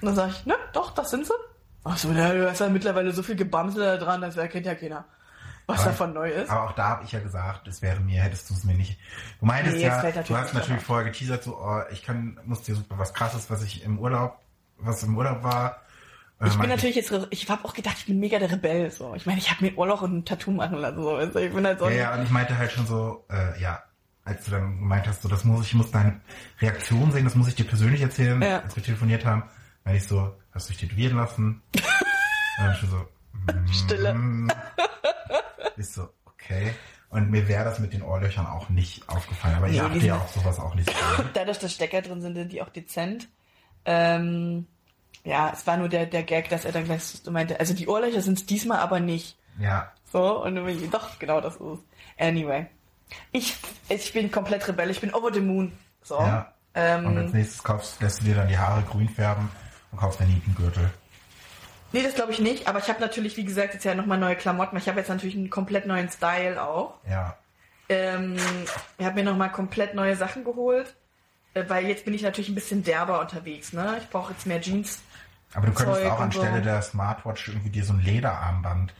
Und 0.00 0.06
dann 0.08 0.14
sage 0.14 0.32
ich, 0.32 0.46
ne, 0.46 0.54
doch, 0.72 0.92
das 0.92 1.10
sind 1.10 1.26
sie. 1.26 1.32
Ach 1.84 1.96
so, 1.96 2.08
na, 2.12 2.32
du 2.32 2.50
hast 2.50 2.58
ja 2.60 2.68
mittlerweile 2.68 3.12
so 3.12 3.22
viel 3.22 3.36
Gebamsel 3.36 3.82
da 3.82 3.96
dran, 3.96 4.20
das 4.20 4.36
erkennt 4.36 4.66
ja 4.66 4.74
keiner, 4.74 5.04
was 5.66 5.80
Aber- 5.80 5.90
davon 5.90 6.12
neu 6.12 6.30
ist. 6.30 6.50
Aber 6.50 6.64
auch 6.64 6.72
da 6.72 6.88
habe 6.88 7.04
ich 7.04 7.12
ja 7.12 7.20
gesagt, 7.20 7.66
es 7.68 7.80
wäre 7.80 8.00
mir, 8.00 8.20
hättest 8.22 8.50
du 8.50 8.54
es 8.54 8.64
mir 8.64 8.74
nicht. 8.74 8.98
Du 9.40 9.46
meintest 9.46 9.76
Nee, 9.76 9.84
ja, 9.84 10.02
du 10.02 10.36
hast 10.36 10.52
natürlich 10.52 10.82
vorher 10.82 11.06
geteasert, 11.10 11.44
so, 11.44 11.56
oh, 11.56 11.80
ich 11.90 12.02
kann, 12.04 12.38
muss 12.44 12.62
dir 12.62 12.74
super 12.74 12.98
was 12.98 13.14
krasses, 13.14 13.48
was 13.50 13.62
ich 13.62 13.84
im 13.84 13.98
Urlaub, 13.98 14.38
was 14.78 15.02
im 15.02 15.16
Urlaub 15.16 15.42
war. 15.42 15.80
Äh, 16.40 16.44
Ich 16.46 16.50
bin 16.50 16.58
meinte 16.58 16.76
natürlich 16.76 16.96
jetzt, 16.96 17.12
ich 17.30 17.48
habe 17.50 17.64
auch 17.64 17.72
gedacht, 17.74 17.96
ich 17.98 18.06
bin 18.06 18.18
mega 18.20 18.38
der 18.38 18.50
Rebell, 18.50 18.90
so. 18.90 19.14
Ich 19.14 19.26
meine, 19.26 19.38
ich 19.38 19.50
habe 19.50 19.64
mir 19.64 19.76
Ohrloch 19.78 20.02
und 20.02 20.18
ein 20.18 20.24
Tattoo 20.24 20.50
machen 20.50 20.78
lassen, 20.78 21.02
so. 21.02 21.18
Ich 21.18 21.52
bin 21.52 21.66
halt 21.66 21.78
so. 21.78 21.88
Ja, 21.88 21.94
ja, 21.94 22.14
und 22.14 22.24
ich 22.24 22.30
meinte 22.30 22.56
halt 22.58 22.70
schon 22.72 22.86
so, 22.86 23.24
äh, 23.30 23.60
ja, 23.60 23.82
als 24.24 24.44
du 24.44 24.50
dann 24.50 24.78
gemeint 24.78 25.06
hast, 25.06 25.22
so, 25.22 25.28
das 25.28 25.44
muss 25.44 25.64
ich 25.66 25.74
muss 25.74 25.90
deine 25.92 26.20
Reaktion 26.60 27.12
sehen, 27.12 27.24
das 27.24 27.34
muss 27.36 27.48
ich 27.48 27.54
dir 27.54 27.64
persönlich 27.64 28.00
erzählen, 28.02 28.40
Ja. 28.42 28.60
als 28.62 28.74
wir 28.76 28.82
telefoniert 28.82 29.24
haben, 29.24 29.44
weil 29.84 29.96
ich 29.96 30.04
so, 30.06 30.34
hast 30.52 30.68
du 30.68 30.72
dich 30.72 30.80
tätowieren 30.80 31.16
lassen? 31.16 31.62
und 31.74 32.64
dann 32.66 32.74
schon 32.74 32.90
so, 32.90 32.96
mm, 33.52 33.72
Stille. 33.72 34.16
Ist 35.76 35.94
so, 35.94 36.08
okay. 36.24 36.72
Und 37.08 37.30
mir 37.30 37.46
wäre 37.48 37.64
das 37.64 37.78
mit 37.78 37.92
den 37.92 38.02
Ohrlöchern 38.02 38.46
auch 38.46 38.68
nicht 38.68 39.08
aufgefallen, 39.08 39.54
aber 39.56 39.68
ich 39.68 39.74
Nee, 39.74 39.80
achte 39.80 39.98
ja 39.98 40.16
auf 40.16 40.30
sowas 40.32 40.58
auch 40.58 40.74
nicht. 40.74 40.90
so. 41.16 41.22
Dadurch, 41.34 41.58
dass 41.58 41.72
Stecker 41.72 42.02
drin 42.02 42.20
sind, 42.20 42.34
sind 42.34 42.50
die 42.52 42.60
auch 42.62 42.68
dezent. 42.68 43.28
Ähm, 43.84 44.66
ja, 45.26 45.50
es 45.52 45.66
war 45.66 45.76
nur 45.76 45.88
der, 45.88 46.06
der 46.06 46.22
Gag, 46.22 46.48
dass 46.48 46.64
er 46.64 46.72
dann 46.72 46.84
gleich 46.84 47.02
so 47.04 47.30
meinte, 47.30 47.58
also 47.60 47.74
die 47.74 47.88
Ohrlöcher 47.88 48.22
sind 48.22 48.38
es 48.38 48.46
diesmal 48.46 48.78
aber 48.78 49.00
nicht. 49.00 49.36
ja, 49.58 49.92
So, 50.12 50.42
und 50.42 50.54
dann 50.54 50.64
bin 50.64 50.82
ich, 50.82 50.88
doch, 50.90 51.18
genau 51.18 51.40
das 51.40 51.54
ist 51.56 51.60
es. 51.60 51.78
Anyway. 52.18 52.66
Ich, 53.32 53.56
ich 53.88 54.12
bin 54.12 54.30
komplett 54.30 54.66
Rebell, 54.68 54.90
ich 54.90 55.00
bin 55.00 55.12
over 55.12 55.32
the 55.34 55.40
moon. 55.40 55.72
So. 56.02 56.18
ja. 56.18 56.52
Und 56.74 56.82
als 56.82 57.30
Ähm, 57.30 57.30
nächstes 57.32 57.62
kaufst, 57.62 58.00
lässt 58.00 58.20
du 58.20 58.24
dir 58.24 58.34
dann 58.36 58.48
die 58.48 58.56
Haare 58.58 58.82
grün 58.82 59.08
färben 59.08 59.50
und 59.92 59.98
kaufst 59.98 60.20
einen 60.20 60.32
Nietengürtel. 60.34 60.90
nee, 61.92 62.02
das 62.02 62.14
glaube 62.14 62.32
ich 62.32 62.38
nicht, 62.38 62.68
aber 62.68 62.78
ich 62.80 62.88
habe 62.88 63.00
natürlich, 63.00 63.36
wie 63.36 63.44
gesagt, 63.44 63.74
jetzt 63.74 63.84
ja 63.84 63.94
nochmal 63.94 64.18
neue 64.18 64.36
Klamotten. 64.36 64.76
Ich 64.76 64.86
habe 64.88 64.98
jetzt 65.00 65.08
natürlich 65.08 65.36
einen 65.36 65.50
komplett 65.50 65.86
neuen 65.86 66.08
Style 66.10 66.62
auch. 66.62 66.94
Ja. 67.08 67.36
Ähm, 67.88 68.36
ich 68.98 69.04
habe 69.06 69.14
mir 69.16 69.24
nochmal 69.24 69.50
komplett 69.52 69.94
neue 69.94 70.16
Sachen 70.16 70.44
geholt, 70.44 70.94
äh, 71.54 71.64
weil 71.68 71.86
jetzt 71.86 72.04
bin 72.04 72.12
ich 72.14 72.22
natürlich 72.22 72.48
ein 72.50 72.54
bisschen 72.56 72.82
derber 72.84 73.20
unterwegs. 73.20 73.72
Ne? 73.72 73.96
Ich 74.02 74.10
brauche 74.10 74.32
jetzt 74.32 74.46
mehr 74.46 74.60
Jeans. 74.60 75.00
Aber 75.54 75.66
du 75.66 75.72
könntest 75.72 76.00
Zeug 76.02 76.10
auch 76.12 76.20
und 76.20 76.34
so. 76.34 76.40
anstelle 76.40 76.62
der 76.62 76.82
Smartwatch 76.82 77.48
irgendwie 77.48 77.70
dir 77.70 77.84
so 77.84 77.92
ein 77.92 78.00
Lederarmband, 78.00 78.92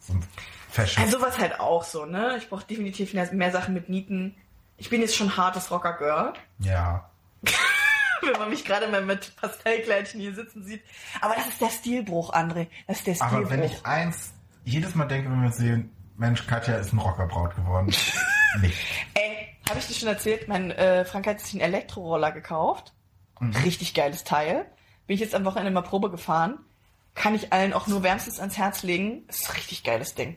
so 0.00 0.14
ein 0.14 0.24
Fashion. 0.70 1.04
Also 1.04 1.18
sowas 1.18 1.38
halt 1.38 1.60
auch 1.60 1.84
so, 1.84 2.06
ne? 2.06 2.36
Ich 2.38 2.48
brauche 2.48 2.64
definitiv 2.64 3.14
mehr, 3.14 3.32
mehr 3.32 3.52
Sachen 3.52 3.74
mit 3.74 3.88
Nieten. 3.88 4.36
Ich 4.76 4.90
bin 4.90 5.00
jetzt 5.00 5.16
schon 5.16 5.36
hartes 5.36 5.70
Rocker-Girl. 5.70 6.34
ja. 6.60 7.10
wenn 8.22 8.32
man 8.32 8.50
mich 8.50 8.64
gerade 8.64 8.88
mal 8.88 9.04
mit 9.04 9.34
Pastellkleidchen 9.36 10.20
hier 10.20 10.34
sitzen 10.34 10.64
sieht. 10.64 10.82
Aber 11.20 11.34
das 11.34 11.46
ist 11.46 11.60
der 11.60 11.70
Stilbruch, 11.70 12.32
André. 12.32 12.66
Das 12.86 12.98
ist 12.98 13.06
der 13.06 13.14
Stilbruch. 13.14 13.36
Aber 13.36 13.50
wenn 13.50 13.62
ich 13.62 13.86
eins 13.86 14.32
jedes 14.64 14.94
Mal 14.94 15.06
denke, 15.06 15.30
wenn 15.30 15.42
wir 15.42 15.52
sehen, 15.52 15.94
Mensch, 16.16 16.46
Katja 16.46 16.74
ist 16.76 16.92
ein 16.92 16.98
Rockerbraut 16.98 17.54
geworden. 17.54 17.86
nicht. 18.60 18.76
Ey, 19.14 19.56
habe 19.68 19.78
ich 19.78 19.86
dir 19.86 19.94
schon 19.94 20.08
erzählt, 20.08 20.48
mein 20.48 20.70
äh, 20.72 21.04
Frank 21.04 21.26
hat 21.26 21.40
sich 21.40 21.52
einen 21.52 21.72
Elektroroller 21.72 22.32
gekauft. 22.32 22.92
Mhm. 23.40 23.54
Richtig 23.64 23.94
geiles 23.94 24.24
Teil. 24.24 24.66
Bin 25.08 25.14
ich 25.14 25.20
jetzt 25.20 25.34
am 25.34 25.46
Wochenende 25.46 25.72
mal 25.72 25.80
Probe 25.80 26.10
gefahren. 26.10 26.58
Kann 27.14 27.34
ich 27.34 27.50
allen 27.52 27.72
auch 27.72 27.86
nur 27.86 28.02
wärmstens 28.02 28.38
ans 28.38 28.58
Herz 28.58 28.82
legen. 28.82 29.24
Ist 29.26 29.48
ein 29.48 29.56
richtig 29.56 29.82
geiles 29.82 30.14
Ding. 30.14 30.36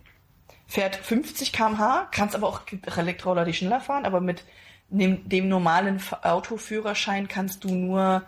Fährt 0.65 0.95
50 0.95 1.51
km/h, 1.51 2.07
kannst 2.11 2.33
aber 2.33 2.47
auch 2.47 2.61
Elektroroller 2.95 3.43
die 3.43 3.53
schneller 3.53 3.81
fahren, 3.81 4.05
aber 4.05 4.21
mit 4.21 4.45
dem, 4.87 5.27
dem 5.27 5.49
normalen 5.49 6.01
Autoführerschein 6.23 7.27
kannst 7.27 7.65
du 7.65 7.75
nur 7.75 8.23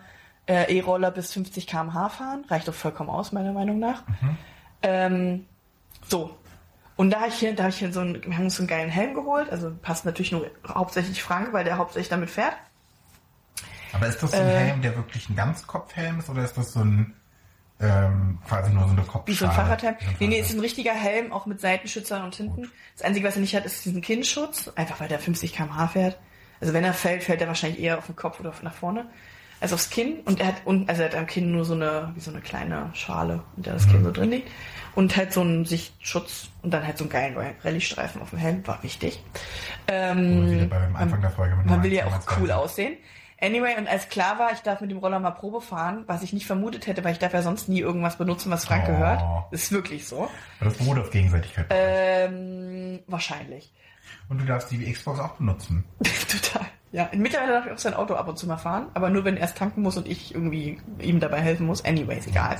äh, 0.45 0.77
E-Roller 0.77 1.11
bis 1.11 1.31
50 1.31 1.65
km/h 1.65 2.09
fahren. 2.09 2.43
Reicht 2.49 2.67
doch 2.67 2.73
vollkommen 2.73 3.09
aus, 3.09 3.31
meiner 3.31 3.53
Meinung 3.53 3.79
nach. 3.79 4.03
Ähm, 4.81 5.45
so. 6.09 6.37
Und 6.97 7.11
da 7.11 7.21
hab 7.21 7.29
ich 7.29 7.35
hier, 7.35 7.55
da 7.55 7.63
hab 7.63 7.69
ich 7.69 7.77
hier 7.77 7.93
so 7.93 8.01
einen, 8.01 8.21
wir 8.21 8.35
haben 8.35 8.43
uns 8.43 8.57
so 8.57 8.63
einen 8.63 8.67
geilen 8.67 8.89
Helm 8.89 9.13
geholt. 9.13 9.49
Also 9.49 9.73
passt 9.81 10.03
natürlich 10.03 10.33
nur 10.33 10.51
hauptsächlich 10.67 11.23
Frank, 11.23 11.53
weil 11.53 11.63
der 11.63 11.77
hauptsächlich 11.77 12.09
damit 12.09 12.29
fährt. 12.29 12.55
Aber 13.93 14.07
ist 14.07 14.21
das 14.21 14.31
so 14.31 14.37
ein 14.37 14.47
Äh. 14.47 14.57
Helm, 14.57 14.81
der 14.81 14.95
wirklich 14.95 15.29
ein 15.29 15.35
Ganzkopfhelm 15.35 16.19
ist 16.19 16.29
oder 16.29 16.43
ist 16.43 16.57
das 16.57 16.73
so 16.73 16.79
ein 16.81 17.13
ähm, 17.79 18.39
quasi 18.47 18.71
nur 18.71 18.83
so 18.85 18.91
eine 18.91 19.01
Kopfschale? 19.01 19.27
Wie 19.27 19.33
so 19.33 19.45
ein 19.45 19.51
Fahrradhelm. 19.51 19.95
So 19.99 20.07
Nee, 20.19 20.27
nee, 20.27 20.39
ist 20.39 20.53
ein 20.53 20.59
richtiger 20.59 20.93
Helm, 20.93 21.33
auch 21.33 21.45
mit 21.45 21.59
Seitenschützern 21.59 22.23
und 22.23 22.33
hinten. 22.35 22.69
Das 22.95 23.05
Einzige, 23.05 23.27
was 23.27 23.35
er 23.35 23.41
nicht 23.41 23.55
hat, 23.55 23.65
ist 23.65 23.83
diesen 23.83 24.01
Kinnschutz. 24.01 24.71
Einfach 24.75 24.99
weil 24.99 25.07
der 25.09 25.19
50 25.19 25.53
km/h 25.53 25.87
fährt. 25.89 26.17
Also 26.61 26.73
wenn 26.73 26.83
er 26.83 26.93
fällt, 26.93 27.23
fällt 27.23 27.41
er 27.41 27.47
wahrscheinlich 27.47 27.81
eher 27.81 27.97
auf 27.97 28.05
den 28.05 28.15
Kopf 28.15 28.39
oder 28.39 28.53
nach 28.61 28.73
vorne. 28.73 29.05
als 29.59 29.73
aufs 29.73 29.89
Kinn. 29.89 30.19
Und 30.25 30.39
er 30.39 30.47
hat 30.47 30.55
unten, 30.65 30.87
also 30.89 31.01
er 31.01 31.09
hat 31.09 31.15
am 31.15 31.25
Kinn 31.25 31.51
nur 31.51 31.65
so 31.65 31.73
eine, 31.73 32.11
wie 32.15 32.19
so 32.21 32.31
eine 32.31 32.41
kleine 32.41 32.89
Schale, 32.93 33.43
in 33.57 33.63
der 33.63 33.73
das 33.73 33.87
Kinn 33.87 34.03
so 34.03 34.11
drin 34.11 34.29
liegt. 34.31 34.49
Und 34.95 35.15
halt 35.17 35.33
so 35.33 35.41
einen 35.41 35.65
Sichtschutz 35.65 36.49
und 36.61 36.73
dann 36.73 36.85
halt 36.85 36.97
so 36.97 37.05
einen 37.05 37.11
geilen 37.11 37.35
Rallye-Streifen 37.63 38.21
auf 38.21 38.29
dem 38.29 38.39
Helm, 38.39 38.65
war 38.67 38.81
wichtig. 38.83 39.21
Ähm, 39.87 40.67
beim 40.69 40.95
Anfang 40.95 41.21
der 41.21 41.31
Folge 41.31 41.55
man 41.65 41.81
will 41.83 41.91
ja 41.93 42.05
auch 42.05 42.19
cool 42.39 42.51
aussehen. 42.51 42.97
Anyway, 43.43 43.75
und 43.77 43.87
als 43.89 44.07
klar 44.07 44.39
war, 44.39 44.53
ich 44.53 44.59
darf 44.61 44.79
mit 44.79 44.89
dem 44.89 44.99
Roller 44.99 45.19
mal 45.19 45.31
Probe 45.31 45.59
fahren, 45.59 46.03
was 46.07 46.23
ich 46.23 46.31
nicht 46.31 46.45
vermutet 46.47 46.87
hätte, 46.87 47.03
weil 47.03 47.11
ich 47.11 47.19
darf 47.19 47.33
ja 47.33 47.41
sonst 47.41 47.67
nie 47.67 47.81
irgendwas 47.81 48.17
benutzen, 48.17 48.49
was 48.51 48.63
Frank 48.65 48.85
Oh. 48.87 48.91
gehört. 48.91 49.21
Ist 49.51 49.71
wirklich 49.71 50.07
so. 50.07 50.29
Aber 50.59 50.69
das 50.69 50.77
beruht 50.77 50.97
auf 50.97 51.09
Gegenseitigkeit. 51.11 51.65
Ähm, 51.69 52.99
wahrscheinlich. 53.07 53.73
Und 54.29 54.39
du 54.41 54.45
darfst 54.45 54.71
die 54.71 54.91
Xbox 54.91 55.19
auch 55.19 55.33
benutzen. 55.33 55.83
Total. 56.29 56.65
Ja, 56.93 57.09
mittlerweile 57.13 57.53
darf 57.53 57.65
ich 57.65 57.71
auch 57.71 57.77
sein 57.77 57.95
Auto 57.95 58.13
ab 58.13 58.27
und 58.27 58.37
zu 58.37 58.47
mal 58.47 58.57
fahren, 58.57 58.87
aber 58.93 59.09
nur 59.09 59.25
wenn 59.25 59.35
er 59.35 59.45
es 59.45 59.53
tanken 59.55 59.81
muss 59.81 59.97
und 59.97 60.07
ich 60.07 60.33
irgendwie 60.33 60.79
ihm 60.99 61.19
dabei 61.19 61.41
helfen 61.41 61.65
muss. 61.65 61.83
Anyways, 61.83 62.27
egal. 62.27 62.57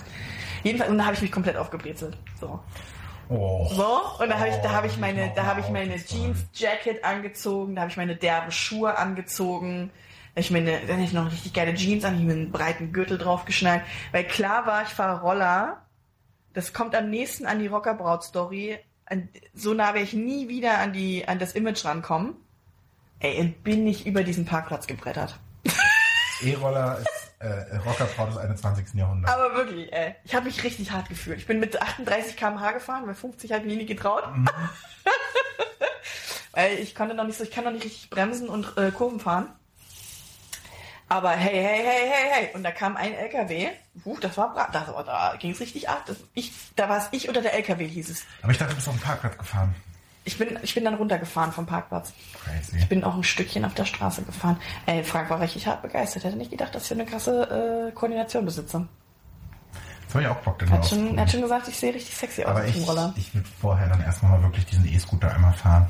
Jedenfalls, 0.64 0.90
und 0.92 0.98
da 0.98 1.06
habe 1.06 1.16
ich 1.16 1.22
mich 1.22 1.32
komplett 1.32 1.56
aufgebrezelt. 1.56 2.18
So. 2.42 2.60
Oh. 3.30 3.68
So, 3.72 4.24
und 4.24 4.30
da 4.30 4.38
habe 4.40 4.50
ich, 4.50 4.56
da 4.58 4.72
habe 4.72 4.88
ich 4.88 4.98
Oh, 4.98 5.00
meine, 5.02 5.32
da 5.36 5.46
habe 5.46 5.60
ich 5.62 5.70
meine 5.70 5.94
das 5.94 6.12
war- 6.12 6.20
Jeans-Jacket 6.20 7.06
angezogen, 7.06 7.76
da 7.76 7.82
habe 7.84 7.92
ich 7.92 7.98
meine 7.98 8.16
derben 8.16 8.52
Schuhe 8.52 8.98
angezogen, 8.98 9.92
ich 10.36 10.52
meine, 10.52 10.80
da 10.88 10.94
hatte 10.94 11.04
ich 11.04 11.14
noch 11.14 11.32
richtig 11.32 11.54
geile 11.54 11.76
Jeans 11.76 12.04
an, 12.06 12.18
ich 12.18 12.26
mir 12.26 12.34
einen 12.34 12.52
breiten 12.52 12.92
Gürtel 12.92 13.18
draufgeschnallt, 13.18 13.84
weil 14.12 14.24
klar 14.24 14.66
war, 14.66 14.84
ich 14.84 14.90
fahre 14.90 15.22
Roller, 15.22 15.86
das 16.54 16.74
kommt 16.74 16.96
am 16.96 17.10
nächsten 17.10 17.46
an 17.46 17.60
die 17.60 17.68
Rockerbraut-Story, 17.68 18.80
so 19.54 19.74
nah 19.74 19.94
werde 19.94 20.02
ich 20.02 20.14
nie 20.14 20.48
wieder 20.48 20.80
an 20.80 20.94
die, 20.94 21.28
an 21.28 21.40
das 21.40 21.54
Image 21.54 21.86
rankommen. 21.86 22.36
Ey, 23.20 23.40
und 23.40 23.64
bin 23.64 23.86
ich 23.88 24.06
über 24.06 24.24
diesen 24.24 24.46
Parkplatz 24.46 24.88
gebrettert. 24.88 25.40
E-Roller 26.42 26.98
ist 27.00 27.24
äh, 27.40 27.78
Rockerbraut 27.78 28.30
des 28.30 28.38
21. 28.38 28.96
Jahrhunderts. 28.96 29.34
Aber 29.34 29.56
wirklich, 29.56 29.94
ey. 29.94 30.16
Ich 30.24 30.34
habe 30.34 30.46
mich 30.46 30.64
richtig 30.64 30.92
hart 30.92 31.10
gefühlt. 31.10 31.38
Ich 31.38 31.48
bin 31.48 31.60
mit 31.60 31.80
38 31.80 32.36
km/h 32.36 32.72
gefahren, 32.72 33.06
bei 33.06 33.14
50 33.14 33.52
hat 33.52 33.66
mir 33.66 33.76
nie 33.76 33.86
getraut. 33.86 34.24
Weil 36.54 36.80
ich 36.80 36.96
konnte 36.96 37.16
noch 37.16 37.26
nicht 37.26 37.38
so, 37.38 37.44
ich 37.44 37.52
kann 37.52 37.64
noch 37.64 37.72
nicht 37.72 37.86
richtig 37.86 38.10
bremsen 38.10 38.50
und 38.50 38.78
äh, 38.78 38.92
Kurven 38.92 39.20
fahren. 39.20 39.48
Aber 41.10 41.32
hey, 41.32 41.62
hey, 41.62 41.84
hey, 41.84 42.10
hey, 42.10 42.30
hey. 42.32 42.50
Und 42.56 42.64
da 42.64 42.72
kam 42.72 42.96
ein 42.96 43.14
LKW. 43.14 43.70
Huch, 44.06 44.20
das 44.20 44.38
war 44.38 44.54
das, 44.72 44.86
Da 45.06 45.36
ging 45.38 45.52
es 45.52 45.60
richtig 45.60 45.90
ab. 45.90 46.04
Das, 46.08 46.18
ich, 46.34 46.52
da 46.76 46.90
war 46.90 46.98
es 46.98 47.10
ich 47.12 47.30
oder 47.30 47.42
der 47.42 47.54
LKW, 47.54 47.88
hieß 47.88 48.10
es. 48.10 48.26
Aber 48.42 48.52
ich 48.52 48.58
dachte, 48.58 48.72
du 48.72 48.78
bist 48.78 48.88
auf 48.88 48.96
den 48.96 49.02
Parkplatz 49.02 49.38
gefahren. 49.38 49.76
Ich 50.26 50.38
bin, 50.38 50.58
ich 50.62 50.74
bin 50.74 50.86
dann 50.86 50.94
runtergefahren 50.96 51.52
vom 51.52 51.66
Parkplatz. 51.66 52.14
Crazy. 52.44 52.78
Ich 52.78 52.88
bin 52.88 53.04
auch 53.04 53.16
ein 53.16 53.24
Stückchen 53.24 53.66
auf 53.66 53.74
der 53.74 53.86
Straße 53.86 54.24
gefahren. 54.24 54.58
Ey, 54.86 55.04
Frank 55.04 55.30
war 55.30 55.42
richtig 55.42 55.68
hart 55.68 55.82
begeistert. 55.82 56.24
Hätte 56.24 56.38
nicht 56.38 56.52
gedacht, 56.52 56.74
dass 56.74 56.84
ich 56.84 56.90
so 56.90 56.96
eine 56.96 57.06
krasse 57.06 57.90
äh, 57.90 57.92
Koordination 57.92 58.46
besitze. 58.46 58.88
Jetzt 60.04 60.14
habe 60.14 60.24
ich 60.24 60.30
auch 60.30 60.38
Bock, 60.38 60.60
den 60.60 60.70
Er 60.70 60.78
hat 60.78 60.88
schon, 60.88 61.20
hat 61.20 61.30
schon 61.32 61.42
gesagt, 61.42 61.68
ich 61.68 61.78
sehe 61.78 61.94
richtig 61.94 62.16
sexy 62.16 62.44
aus 62.44 62.52
Aber 62.52 62.66
ich, 62.66 62.76
dem 62.76 62.84
Roller. 62.86 63.14
ich 63.18 63.34
würde 63.36 63.50
vorher 63.60 63.90
dann 63.90 64.02
erstmal 64.02 64.32
mal 64.32 64.44
wirklich 64.44 64.66
diesen 64.66 64.86
E-Scooter 64.86 65.34
einmal 65.34 65.54
fahren. 65.54 65.90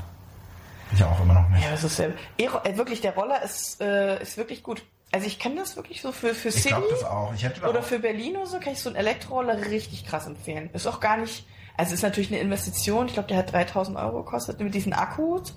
Ich 0.92 1.02
auch 1.04 1.20
immer 1.20 1.34
noch 1.34 1.48
nicht. 1.50 1.64
Ja, 1.64 1.70
das 1.70 1.84
ist 1.84 1.98
eh, 2.00 2.10
äh, 2.38 2.76
wirklich, 2.76 3.00
der 3.00 3.14
Roller 3.14 3.42
ist, 3.42 3.80
äh, 3.80 4.20
ist 4.20 4.36
wirklich 4.36 4.62
gut. 4.62 4.82
Also 5.14 5.28
ich 5.28 5.38
kann 5.38 5.54
das 5.54 5.76
wirklich 5.76 6.02
so 6.02 6.10
für, 6.10 6.34
für 6.34 6.48
ich 6.48 6.64
glaube 6.64 6.88
das 6.90 7.04
auch. 7.04 7.32
Ich 7.34 7.44
hätte 7.44 7.60
oder 7.68 7.78
auch, 7.78 7.84
für 7.84 8.00
Berlin 8.00 8.36
oder 8.36 8.46
so, 8.46 8.58
kann 8.58 8.72
ich 8.72 8.80
so 8.80 8.88
einen 8.88 8.96
Elektroroller 8.96 9.70
richtig 9.70 10.04
krass 10.04 10.26
empfehlen. 10.26 10.70
Ist 10.72 10.88
auch 10.88 10.98
gar 10.98 11.16
nicht, 11.18 11.46
also 11.76 11.94
ist 11.94 12.02
natürlich 12.02 12.32
eine 12.32 12.40
Investition. 12.40 13.06
Ich 13.06 13.12
glaube, 13.12 13.28
der 13.28 13.36
hat 13.36 13.52
3000 13.52 13.96
Euro 13.96 14.24
gekostet 14.24 14.58
mit 14.58 14.74
diesen 14.74 14.92
Akkus 14.92 15.56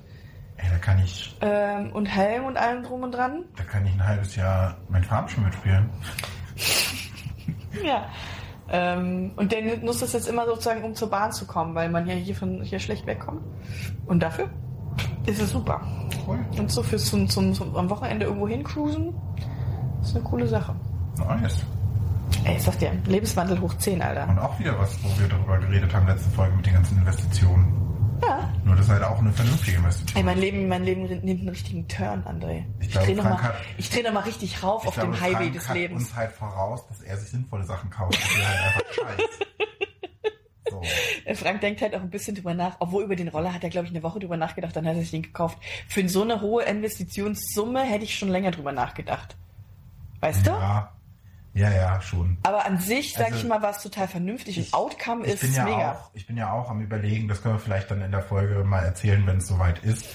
ey, 0.58 0.70
da 0.70 0.78
kann 0.78 0.99
ich, 1.03 1.36
ähm, 1.41 1.91
und 1.91 2.05
Helm 2.05 2.45
und 2.45 2.55
allem 2.55 2.84
drum 2.84 3.01
und 3.01 3.14
dran. 3.14 3.45
da 3.55 3.64
kann 3.64 3.84
ich 3.84 3.93
ein 3.93 4.08
halbes 4.08 4.36
Jahr 4.36 4.78
mein 4.89 5.03
Farmspiel 5.03 5.43
mitspielen. 5.43 5.89
Ja. 7.84 8.10
Ähm, 8.70 9.32
und 9.38 9.51
der 9.51 9.78
nutzt 9.78 10.03
das 10.03 10.14
jetzt 10.14 10.28
immer 10.28 10.45
sozusagen, 10.45 10.84
um 10.84 10.93
zur 10.93 11.10
Bahn 11.10 11.32
zu 11.32 11.47
kommen, 11.47 11.74
weil 11.74 11.89
man 11.89 12.05
ja 12.05 12.14
hier 12.14 12.36
von 12.36 12.62
hier 12.62 12.80
schlecht 12.80 13.08
wegkommt. 13.08 13.41
Und 14.05 14.22
dafür 14.22 14.51
ist 15.26 15.41
es 15.41 15.49
super. 15.49 15.82
Cool. 16.28 16.45
Und 16.60 16.72
so 16.72 16.84
fürs 16.84 17.05
zum, 17.05 17.28
zum, 17.28 17.55
zum 17.55 17.76
am 17.76 17.89
Wochenende 17.89 18.26
irgendwo 18.26 18.47
hin 18.47 18.64
cruisen, 20.08 20.16
ist 20.16 20.16
eine 20.16 20.24
coole 20.24 20.47
Sache. 20.47 20.76
Nice. 21.18 21.64
Ey, 22.43 22.58
ich 22.58 22.64
sag 22.64 22.78
dir, 22.80 22.91
Lebenswandel 23.05 23.60
hoch 23.62 23.74
10, 23.78 24.01
Alter. 24.01 24.28
Und 24.30 24.39
auch 24.39 24.60
wieder 24.60 24.78
was, 24.78 25.01
wo 25.03 25.10
wir 25.20 25.28
darüber 25.30 25.58
geredet 25.60 25.93
haben, 25.93 26.08
letzte 26.08 26.30
Folge 26.32 26.55
mit 26.58 26.66
den 26.66 26.74
ganzen 26.74 26.97
Investitionen. 26.97 27.74
Ja. 28.22 28.49
Nur 28.66 28.76
das 28.76 28.86
ist 28.86 28.91
halt 28.91 29.03
auch 29.03 29.20
eine 29.20 29.32
vernünftige 29.32 29.78
Investition. 29.78 30.18
Ey, 30.18 30.24
mein 30.24 30.38
Leben, 30.39 30.68
mein 30.68 30.84
Leben 30.84 31.03
nimmt 31.03 31.24
einen 31.39 31.49
richtigen 31.49 31.88
Turn, 31.88 32.24
André. 32.24 32.64
Ich 32.80 32.88
Ich, 32.88 32.91
glaube, 32.91 33.08
dreh 33.08 33.14
noch 33.16 33.24
Frank 33.24 33.36
mal, 33.41 33.43
hat- 33.49 33.55
ich 33.78 33.89
dreh 33.89 34.01
richtig 34.08 34.64
rauf 34.64 34.88
auf 34.88 34.93
glaube, 34.95 35.12
dem 35.12 35.22
Highway 35.22 35.34
Frank 35.36 35.53
des 35.53 35.70
hat 35.70 35.76
Lebens. 35.76 36.03
uns 36.03 36.16
halt 36.16 36.32
voraus, 36.32 36.88
dass 36.88 37.01
er 37.01 37.18
sich 37.18 37.30
sinnvolle 37.30 37.64
Sachen 37.64 37.89
kauft 37.89 38.16
und 38.22 38.38
wir 38.38 38.47
halt 38.47 38.60
einfach 38.60 38.93
scheiß. 38.93 39.22
So. 40.70 40.82
Äh, 41.24 41.34
Frank 41.34 41.62
denkt 41.62 41.82
halt 41.82 41.95
auch 41.95 42.01
ein 42.01 42.10
bisschen 42.10 42.36
drüber 42.36 42.53
nach, 42.53 42.76
obwohl 42.80 43.03
über 43.05 43.16
den 43.16 43.30
Roller 43.30 43.53
hat 43.53 43.64
er, 43.64 43.70
glaube 43.70 43.88
ich, 43.88 43.93
eine 43.93 44.03
Woche 44.03 44.20
drüber 44.20 44.36
nachgedacht, 44.36 44.76
dann 44.76 44.86
hat 44.86 44.95
er 44.95 44.99
sich 45.01 45.12
den 45.12 45.22
gekauft. 45.22 45.58
Für 45.88 46.08
so 46.10 46.24
eine 46.24 46.41
hohe 46.41 46.64
Investitionssumme 46.64 47.84
hätte 47.84 48.03
ich 48.03 48.18
schon 48.20 48.28
länger 48.28 48.51
drüber 48.51 48.74
nachgedacht. 48.74 49.38
Weißt 50.20 50.45
du? 50.47 50.51
Ja, 50.51 50.91
ja, 51.53 51.72
ja, 51.72 52.01
schon. 52.01 52.38
Aber 52.43 52.65
an 52.65 52.78
sich, 52.78 53.13
sag 53.13 53.28
Also, 53.28 53.38
ich 53.39 53.45
mal, 53.45 53.61
war 53.61 53.72
es 53.72 53.82
total 53.82 54.07
vernünftig 54.07 54.57
und 54.59 54.74
Outcome 54.74 55.26
Ich 55.26 55.34
ist 55.34 55.41
bin 55.41 55.53
ja 55.53 55.63
mega. 55.63 55.91
auch, 55.93 56.09
ich 56.13 56.28
bin 56.28 56.38
ja 56.38 56.51
auch 56.51 56.70
am 56.70 56.82
überlegen, 56.82 57.28
das 57.28 57.41
können 57.41 57.55
wir 57.55 57.59
vielleicht 57.59 57.89
dann 57.89 58.01
in 58.01 58.11
der 58.11 58.22
Folge 58.22 58.63
mal 58.63 58.84
erzählen, 58.84 59.26
wenn 59.26 59.38
es 59.38 59.47
soweit 59.47 59.80
ist, 59.80 60.05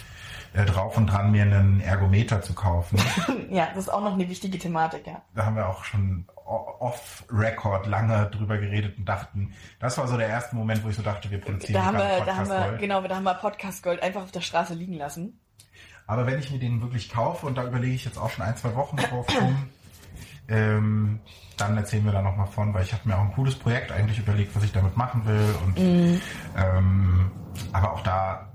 äh, 0.55 0.65
drauf 0.65 0.97
und 0.97 1.09
dran 1.09 1.33
mir 1.33 1.43
einen 1.43 1.81
Ergometer 1.81 2.43
zu 2.43 2.55
kaufen. 2.55 2.99
Ja, 3.51 3.67
das 3.75 3.85
ist 3.85 3.89
auch 3.91 4.01
noch 4.03 4.15
eine 4.15 4.27
wichtige 4.31 4.59
Thematik, 4.59 5.07
ja. 5.07 5.21
da 5.35 5.45
haben 5.45 5.57
wir 5.57 5.69
auch 5.69 5.85
schon 5.85 6.27
off-Record 6.47 7.87
lange 7.87 8.31
drüber 8.31 8.57
geredet 8.59 8.97
und 8.97 9.05
dachten, 9.05 9.53
das 9.79 9.99
war 9.99 10.09
so 10.09 10.17
der 10.17 10.29
erste 10.29 10.57
Moment, 10.57 10.83
wo 10.85 10.89
ich 10.89 10.97
so 10.97 11.03
dachte, 11.03 11.31
wir 11.31 11.39
produzieren 11.39 11.75
Da 11.75 11.85
haben 11.85 11.99
wir, 11.99 12.25
da 12.25 12.37
haben 12.37 12.49
wir, 12.49 12.55
Podcast-Gold. 12.55 12.81
genau, 12.81 13.03
da 13.03 13.17
haben 13.17 13.25
wir 13.25 13.35
Podcast 13.35 13.83
Gold 13.83 14.03
einfach 14.03 14.23
auf 14.23 14.33
der 14.33 14.41
Straße 14.41 14.73
liegen 14.75 14.95
lassen. 14.95 15.39
Aber 16.07 16.27
wenn 16.27 16.39
ich 16.39 16.51
mir 16.51 16.59
den 16.59 16.81
wirklich 16.81 17.11
kaufe, 17.11 17.47
und 17.47 17.57
da 17.57 17.65
überlege 17.65 17.95
ich 17.95 18.05
jetzt 18.05 18.17
auch 18.19 18.31
schon 18.31 18.45
ein, 18.45 18.57
zwei 18.57 18.75
Wochen 18.75 18.97
drauf 18.97 19.27
rum, 19.41 19.69
ähm, 20.49 21.21
dann 21.57 21.77
erzählen 21.77 22.05
wir 22.05 22.13
da 22.13 22.23
nochmal 22.23 22.47
von, 22.49 22.75
weil 22.75 22.83
ich 22.85 22.93
habe 22.93 23.09
mir 23.09 23.17
auch 23.17 23.23
ein 23.23 23.33
cooles 23.33 23.55
Projekt 23.55 23.93
eigentlich 23.93 24.19
überlegt, 24.19 24.55
was 24.57 24.65
ich 24.65 24.73
damit 24.73 24.97
machen 24.97 25.25
will. 25.27 25.55
Und 25.65 25.79
Mhm. 25.79 26.21
ähm, 26.57 27.31
aber 27.73 27.93
auch 27.93 28.03
da 28.03 28.49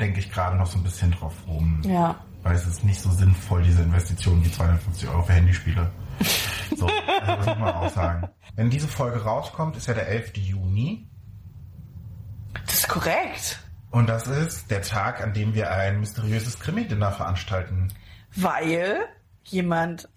denke 0.00 0.20
ich 0.20 0.30
gerade 0.32 0.56
noch 0.56 0.66
so 0.66 0.78
ein 0.78 0.82
bisschen 0.84 1.10
drauf 1.12 1.34
rum. 1.46 1.80
Ja. 1.84 2.16
Weil 2.42 2.56
es 2.56 2.66
ist 2.66 2.84
nicht 2.84 3.00
so 3.00 3.10
sinnvoll, 3.10 3.62
diese 3.62 3.82
Investition 3.82 4.44
wie 4.44 4.50
250 4.50 5.08
Euro 5.08 5.22
für 5.22 5.32
Handyspiele. 5.32 5.90
So, 6.76 6.86
also 6.86 7.36
das 7.36 7.46
muss 7.46 7.58
man 7.58 7.74
auch 7.74 7.90
sagen. 7.90 8.28
Wenn 8.56 8.70
diese 8.70 8.88
Folge 8.88 9.22
rauskommt, 9.22 9.76
ist 9.76 9.86
ja 9.86 9.94
der 9.94 10.08
11. 10.08 10.36
Juni. 10.38 11.06
Das 12.66 12.74
ist 12.80 12.88
korrekt. 12.88 13.60
Und 13.90 14.08
das 14.08 14.26
ist 14.26 14.70
der 14.70 14.82
Tag, 14.82 15.22
an 15.22 15.34
dem 15.34 15.54
wir 15.54 15.70
ein 15.70 16.00
mysteriöses 16.00 16.58
Krimi-Dinner 16.58 17.12
veranstalten. 17.12 17.92
Weil 18.34 18.96
jemand 19.44 20.08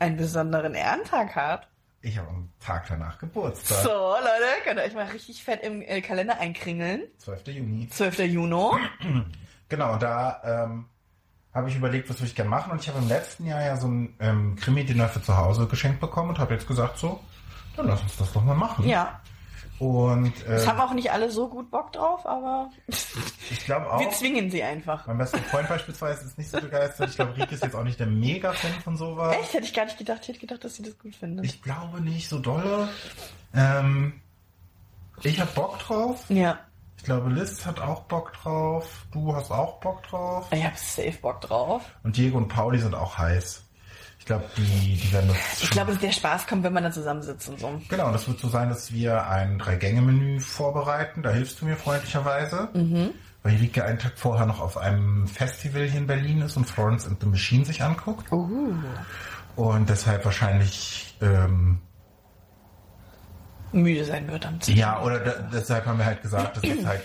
einen 0.00 0.16
besonderen 0.16 0.74
Ehrentag 0.74 1.36
hat. 1.36 1.68
Ich 2.02 2.18
habe 2.18 2.28
am 2.28 2.50
Tag 2.60 2.86
danach 2.88 3.18
Geburtstag. 3.18 3.78
So, 3.84 3.90
Leute, 3.90 4.64
könnt 4.64 4.80
ihr 4.80 4.84
euch 4.84 4.94
mal 4.94 5.06
richtig 5.06 5.44
fett 5.44 5.62
im 5.62 5.82
äh, 5.82 6.00
Kalender 6.00 6.38
einkringeln. 6.38 7.02
12. 7.18 7.48
Juni. 7.48 7.88
12. 7.88 8.18
Juni. 8.20 8.70
Genau, 9.70 9.98
da 9.98 10.64
ähm, 10.64 10.86
habe 11.54 11.68
ich 11.68 11.76
überlegt, 11.76 12.10
was 12.10 12.16
würde 12.18 12.26
ich 12.26 12.34
gerne 12.34 12.50
machen. 12.50 12.72
Und 12.72 12.80
ich 12.80 12.88
habe 12.88 12.98
im 12.98 13.06
letzten 13.06 13.46
Jahr 13.46 13.62
ja 13.62 13.76
so 13.76 13.86
ein 13.86 14.16
ähm, 14.18 14.56
Krimi-Dinner 14.56 15.08
für 15.08 15.22
zu 15.22 15.36
Hause 15.36 15.68
geschenkt 15.68 16.00
bekommen 16.00 16.30
und 16.30 16.40
habe 16.40 16.54
jetzt 16.54 16.66
gesagt 16.66 16.98
so, 16.98 17.20
dann 17.76 17.86
lass 17.86 18.02
uns 18.02 18.16
das 18.16 18.32
doch 18.32 18.42
mal 18.42 18.56
machen. 18.56 18.88
Ja. 18.88 19.20
Und 19.80 20.34
Es 20.46 20.64
äh, 20.64 20.66
haben 20.66 20.78
auch 20.78 20.92
nicht 20.92 21.10
alle 21.10 21.30
so 21.30 21.48
gut 21.48 21.70
Bock 21.70 21.92
drauf, 21.94 22.26
aber 22.26 22.70
ich 23.50 23.64
glaube 23.64 23.90
auch, 23.90 23.98
wir 23.98 24.10
zwingen 24.10 24.50
sie 24.50 24.62
einfach. 24.62 25.06
mein 25.06 25.16
bester 25.16 25.38
Freund 25.38 25.68
beispielsweise 25.70 26.26
ist 26.26 26.36
nicht 26.36 26.50
so 26.50 26.60
begeistert. 26.60 27.08
Ich 27.08 27.16
glaube, 27.16 27.34
Rieke 27.34 27.54
ist 27.54 27.64
jetzt 27.64 27.74
auch 27.74 27.82
nicht 27.82 27.98
der 27.98 28.06
Mega-Fan 28.06 28.72
von 28.84 28.98
sowas. 28.98 29.34
Echt? 29.36 29.54
Hätte 29.54 29.64
ich 29.64 29.72
gar 29.72 29.86
nicht 29.86 29.96
gedacht. 29.96 30.18
Ich 30.22 30.28
hätte 30.28 30.38
gedacht, 30.38 30.62
dass 30.64 30.74
sie 30.74 30.82
das 30.82 30.98
gut 30.98 31.16
findet. 31.16 31.46
Ich 31.46 31.62
glaube 31.62 32.02
nicht 32.02 32.28
so 32.28 32.38
dolle. 32.38 32.90
Ähm, 33.54 34.20
ich 35.22 35.40
habe 35.40 35.50
Bock 35.52 35.78
drauf. 35.78 36.24
ja. 36.28 36.58
Ich 36.98 37.04
glaube, 37.04 37.30
Liz 37.30 37.64
hat 37.64 37.80
auch 37.80 38.02
Bock 38.02 38.34
drauf. 38.34 39.06
Du 39.10 39.34
hast 39.34 39.50
auch 39.50 39.80
Bock 39.80 40.02
drauf. 40.02 40.46
Ich 40.50 40.62
hab 40.62 40.76
safe 40.76 41.16
Bock 41.22 41.40
drauf. 41.40 41.80
Und 42.02 42.18
Diego 42.18 42.36
und 42.36 42.48
Pauli 42.48 42.78
sind 42.78 42.94
auch 42.94 43.16
heiß. 43.16 43.64
Ich 44.20 44.26
glaube, 44.26 44.44
die, 44.56 44.96
die 44.96 45.12
werden 45.12 45.28
das. 45.28 45.62
Ich 45.62 45.70
glaube, 45.70 45.92
dass 45.92 46.00
der 46.00 46.12
Spaß 46.12 46.46
kommt, 46.46 46.62
wenn 46.62 46.72
man 46.72 46.84
dann 46.84 46.92
zusammensitzt 46.92 47.48
und 47.48 47.58
so. 47.58 47.80
Genau, 47.88 48.06
und 48.06 48.12
das 48.12 48.28
wird 48.28 48.38
so 48.38 48.48
sein, 48.48 48.68
dass 48.68 48.92
wir 48.92 49.26
ein 49.26 49.58
Drei-Gänge-Menü 49.58 50.38
vorbereiten. 50.40 51.22
Da 51.22 51.30
hilfst 51.30 51.60
du 51.60 51.64
mir 51.64 51.76
freundlicherweise. 51.76 52.68
Weil 53.42 53.56
Rike 53.56 53.84
einen 53.84 53.98
Tag 53.98 54.12
vorher 54.16 54.46
noch 54.46 54.60
auf 54.60 54.76
einem 54.76 55.26
Festival 55.26 55.84
hier 55.88 56.00
in 56.00 56.06
Berlin 56.06 56.42
ist 56.42 56.56
und 56.56 56.66
Florence 56.66 57.06
and 57.06 57.18
the 57.20 57.26
Machine 57.26 57.64
sich 57.64 57.82
anguckt. 57.82 58.30
Uh. 58.30 58.74
Und 59.56 59.88
deshalb 59.88 60.24
wahrscheinlich, 60.24 61.16
ähm, 61.22 61.80
Müde 63.72 64.04
sein 64.04 64.30
wird 64.30 64.46
am 64.46 64.58
ja, 64.66 65.00
oder 65.02 65.20
da, 65.20 65.32
deshalb 65.52 65.86
haben 65.86 65.98
wir 65.98 66.04
halt 66.04 66.22
gesagt, 66.22 66.56
das 66.58 66.64
ist 66.64 66.86
halt 66.86 67.02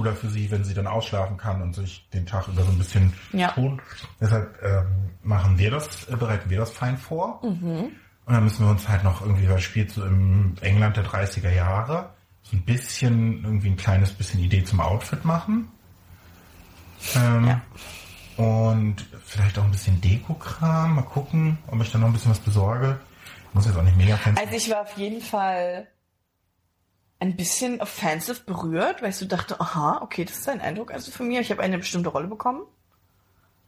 cooler 0.00 0.16
für 0.16 0.30
sie, 0.30 0.50
wenn 0.50 0.64
sie 0.64 0.72
dann 0.72 0.86
ausschlafen 0.86 1.36
kann 1.36 1.60
und 1.60 1.74
sich 1.74 2.08
den 2.14 2.24
Tag 2.24 2.48
über 2.48 2.62
so 2.62 2.70
ein 2.70 2.78
bisschen 2.78 3.12
Ja. 3.32 3.48
tun. 3.52 3.82
Deshalb 4.18 4.58
ähm, 4.62 5.10
machen 5.22 5.58
wir 5.58 5.70
das, 5.70 6.08
äh, 6.08 6.16
bereiten 6.16 6.48
wir 6.48 6.58
das 6.58 6.70
fein 6.70 6.96
vor. 6.96 7.42
Und 7.42 7.92
dann 8.26 8.44
müssen 8.44 8.64
wir 8.64 8.70
uns 8.70 8.88
halt 8.88 9.04
noch 9.04 9.20
irgendwie, 9.20 9.44
es 9.46 9.62
spielt 9.62 9.90
so 9.90 10.02
im 10.04 10.54
England 10.62 10.96
der 10.96 11.04
30er 11.04 11.50
Jahre, 11.52 12.10
so 12.44 12.56
ein 12.56 12.62
bisschen, 12.62 13.44
irgendwie 13.44 13.68
ein 13.68 13.76
kleines 13.76 14.12
bisschen 14.12 14.40
Idee 14.40 14.64
zum 14.64 14.80
Outfit 14.80 15.24
machen. 15.26 15.68
Ähm, 17.16 17.46
Ja. 17.46 17.60
Und 18.36 19.04
vielleicht 19.26 19.58
auch 19.58 19.64
ein 19.64 19.70
bisschen 19.70 20.00
Dekokram. 20.00 20.94
Mal 20.94 21.02
gucken, 21.02 21.58
ob 21.66 21.78
ich 21.82 21.92
da 21.92 21.98
noch 21.98 22.06
ein 22.06 22.14
bisschen 22.14 22.30
was 22.30 22.38
besorge. 22.38 22.98
Muss 23.52 23.66
jetzt 23.66 23.76
auch 23.76 23.82
nicht 23.82 23.98
mega 23.98 24.16
fancy. 24.16 24.40
Also 24.42 24.56
ich 24.56 24.70
war 24.70 24.80
auf 24.80 24.96
jeden 24.96 25.20
Fall 25.20 25.88
ein 27.20 27.36
bisschen 27.36 27.80
offensive 27.80 28.40
berührt, 28.44 29.02
weil 29.02 29.10
ich 29.10 29.16
so 29.16 29.26
dachte, 29.26 29.60
aha, 29.60 30.00
okay, 30.02 30.24
das 30.24 30.38
ist 30.38 30.48
ein 30.48 30.60
Eindruck 30.60 30.90
also 30.90 31.12
von 31.12 31.28
mir. 31.28 31.40
Ich 31.40 31.50
habe 31.50 31.62
eine 31.62 31.78
bestimmte 31.78 32.08
Rolle 32.08 32.26
bekommen. 32.26 32.62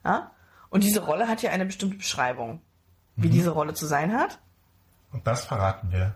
Ja? 0.05 0.32
Und 0.70 0.84
diese 0.84 1.05
Rolle 1.05 1.28
hat 1.28 1.42
ja 1.42 1.50
eine 1.50 1.66
bestimmte 1.66 1.96
Beschreibung, 1.96 2.62
wie 3.16 3.28
diese 3.28 3.50
Rolle 3.50 3.74
zu 3.74 3.86
sein 3.86 4.14
hat. 4.14 4.38
Und 5.12 5.26
das 5.26 5.44
verraten 5.44 5.92
wir 5.92 6.14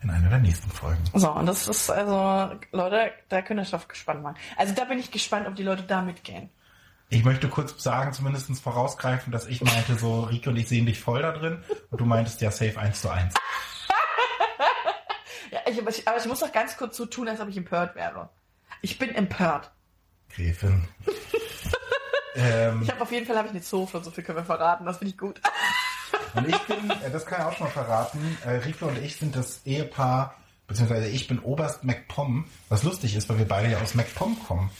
in 0.00 0.10
einer 0.10 0.28
der 0.28 0.38
nächsten 0.38 0.70
Folgen. 0.70 1.02
So, 1.12 1.32
und 1.32 1.46
das 1.46 1.66
ist 1.66 1.90
also, 1.90 2.56
Leute, 2.70 3.10
da 3.28 3.42
könnt 3.42 3.58
ihr 3.58 3.62
euch 3.62 3.70
drauf 3.70 3.88
gespannt 3.88 4.22
machen. 4.22 4.36
Also 4.56 4.72
da 4.72 4.84
bin 4.84 5.00
ich 5.00 5.10
gespannt, 5.10 5.48
ob 5.48 5.56
die 5.56 5.64
Leute 5.64 5.82
da 5.82 6.02
mitgehen. 6.02 6.48
Ich 7.10 7.24
möchte 7.24 7.48
kurz 7.48 7.82
sagen, 7.82 8.12
zumindest 8.12 8.50
vorausgreifen, 8.60 9.32
dass 9.32 9.46
ich 9.46 9.62
meinte 9.62 9.96
so, 9.96 10.24
Rico 10.24 10.50
und 10.50 10.56
ich 10.56 10.68
sehen 10.68 10.86
dich 10.86 11.00
voll 11.00 11.22
da 11.22 11.32
drin 11.32 11.64
und 11.90 12.00
du 12.00 12.04
meintest 12.04 12.40
ja 12.40 12.50
safe 12.50 12.78
1 12.78 13.00
zu 13.00 13.10
1. 13.10 13.34
Ja, 15.50 15.60
ich, 15.66 15.80
aber, 15.80 15.90
ich, 15.90 16.06
aber 16.06 16.18
ich 16.18 16.26
muss 16.26 16.40
doch 16.40 16.52
ganz 16.52 16.76
kurz 16.76 16.96
so 16.96 17.06
tun, 17.06 17.28
als 17.28 17.40
ob 17.40 17.48
ich 17.48 17.56
empört 17.56 17.94
wäre. 17.94 18.28
Ich 18.82 18.98
bin 18.98 19.14
empört. 19.14 19.70
Gräfin. 20.34 20.86
ähm, 22.36 22.82
Ich 22.82 22.90
habe 22.90 23.00
auf 23.02 23.10
jeden 23.12 23.26
Fall 23.26 23.36
hab 23.36 23.46
ich 23.46 23.50
eine 23.52 23.62
Zofe, 23.62 24.02
so 24.02 24.10
viel 24.10 24.24
können 24.24 24.38
wir 24.38 24.44
verraten, 24.44 24.84
das 24.84 24.98
finde 24.98 25.12
ich 25.12 25.18
gut. 25.18 25.40
und 26.34 26.48
ich 26.48 26.58
bin, 26.58 26.90
äh, 26.90 27.10
das 27.10 27.24
kann 27.26 27.40
ich 27.40 27.46
auch 27.46 27.52
schon 27.52 27.66
mal 27.66 27.72
verraten, 27.72 28.38
äh, 28.44 28.50
Rico 28.50 28.86
und 28.86 28.98
ich 29.02 29.16
sind 29.16 29.34
das 29.34 29.62
Ehepaar, 29.64 30.36
beziehungsweise 30.66 31.08
ich 31.08 31.26
bin 31.26 31.38
Oberst 31.40 31.84
MacPom, 31.84 32.46
was 32.68 32.82
lustig 32.82 33.16
ist, 33.16 33.28
weil 33.28 33.38
wir 33.38 33.48
beide 33.48 33.70
ja 33.70 33.78
aus 33.78 33.94
MacPom 33.94 34.38
kommen. 34.44 34.70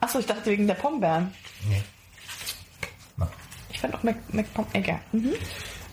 Achso, 0.00 0.18
ich 0.18 0.26
dachte 0.26 0.46
wegen 0.46 0.66
der 0.66 0.74
Pombeeren. 0.74 1.34
Nee. 1.68 1.82
Na. 3.16 3.28
Ich 3.70 3.80
fand 3.80 3.94
auch 3.94 4.02
Mac, 4.02 4.16
Mac 4.32 4.46
Egger. 4.74 5.00
Mhm. 5.12 5.32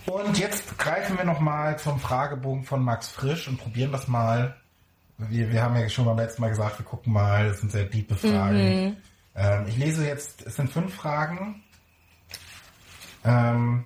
Und 0.05 0.37
jetzt 0.37 0.77
greifen 0.77 1.17
wir 1.17 1.25
nochmal 1.25 1.79
zum 1.79 1.99
Fragebogen 1.99 2.63
von 2.63 2.83
Max 2.83 3.07
Frisch 3.07 3.47
und 3.47 3.57
probieren 3.57 3.91
das 3.91 4.07
mal. 4.07 4.55
Wir, 5.17 5.51
wir 5.51 5.63
haben 5.63 5.75
ja 5.75 5.87
schon 5.87 6.05
beim 6.05 6.17
letzten 6.17 6.41
Mal 6.41 6.49
gesagt, 6.49 6.79
wir 6.79 6.85
gucken 6.85 7.13
mal, 7.13 7.47
das 7.47 7.59
sind 7.59 7.71
sehr 7.71 7.89
tiefe 7.89 8.15
Fragen. 8.15 8.97
Ähm, 9.35 9.65
ich 9.67 9.77
lese 9.77 10.05
jetzt, 10.05 10.45
es 10.45 10.55
sind 10.55 10.71
fünf 10.71 10.93
Fragen. 10.93 11.63
Ähm, 13.23 13.85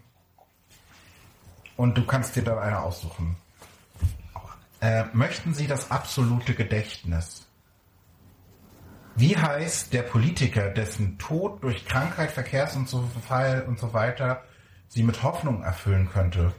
und 1.76 1.98
du 1.98 2.06
kannst 2.06 2.36
dir 2.36 2.44
dann 2.44 2.58
eine 2.58 2.80
aussuchen. 2.80 3.38
Äh, 4.82 5.06
möchten 5.14 5.54
Sie 5.54 5.68
das 5.68 5.92
absolute 5.92 6.56
Gedächtnis? 6.56 7.48
Wie 9.16 9.38
heißt 9.38 9.94
der 9.94 10.04
Politiker, 10.04 10.70
dessen 10.70 11.18
Tod 11.18 11.64
durch 11.64 11.86
Krankheit, 11.86 12.32
Verkehrsunfall 12.32 13.64
und 13.68 13.80
so 13.80 13.94
weiter 13.94 14.44
Sie 14.88 15.04
mit 15.04 15.24
Hoffnung 15.24 15.64
erfüllen 15.64 16.10
könnte? 16.10 16.54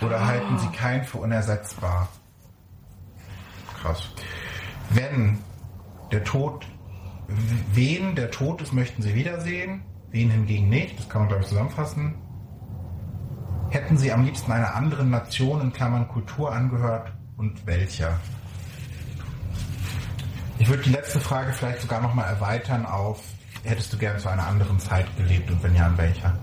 Oder 0.00 0.26
halten 0.26 0.58
Sie 0.58 0.68
keinen 0.68 1.04
für 1.04 1.18
unersetzbar? 1.18 2.08
Krass. 3.80 4.10
Wenn 4.90 5.38
der 6.10 6.24
Tod, 6.24 6.66
wen 7.72 8.14
der 8.14 8.30
Tod 8.30 8.62
ist, 8.62 8.72
möchten 8.72 9.02
Sie 9.02 9.14
wiedersehen, 9.14 9.82
wen 10.10 10.30
hingegen 10.30 10.68
nicht, 10.68 10.98
das 10.98 11.08
kann 11.08 11.22
man 11.22 11.28
glaube 11.28 11.42
ich 11.42 11.48
zusammenfassen. 11.48 12.14
Hätten 13.70 13.96
Sie 13.96 14.12
am 14.12 14.24
liebsten 14.24 14.52
einer 14.52 14.74
anderen 14.74 15.10
Nation 15.10 15.60
in 15.62 15.72
Klammern 15.72 16.06
Kultur 16.08 16.52
angehört 16.52 17.12
und 17.36 17.66
welcher? 17.66 18.20
Ich 20.58 20.68
würde 20.68 20.82
die 20.82 20.90
letzte 20.90 21.18
Frage 21.18 21.52
vielleicht 21.52 21.80
sogar 21.80 22.00
nochmal 22.02 22.26
erweitern 22.28 22.84
auf, 22.84 23.22
hättest 23.64 23.92
du 23.92 23.98
gern 23.98 24.18
zu 24.18 24.28
einer 24.28 24.46
anderen 24.46 24.78
Zeit 24.78 25.06
gelebt 25.16 25.50
und 25.50 25.62
wenn 25.62 25.74
ja, 25.74 25.88
in 25.88 25.96
welcher? 25.96 26.38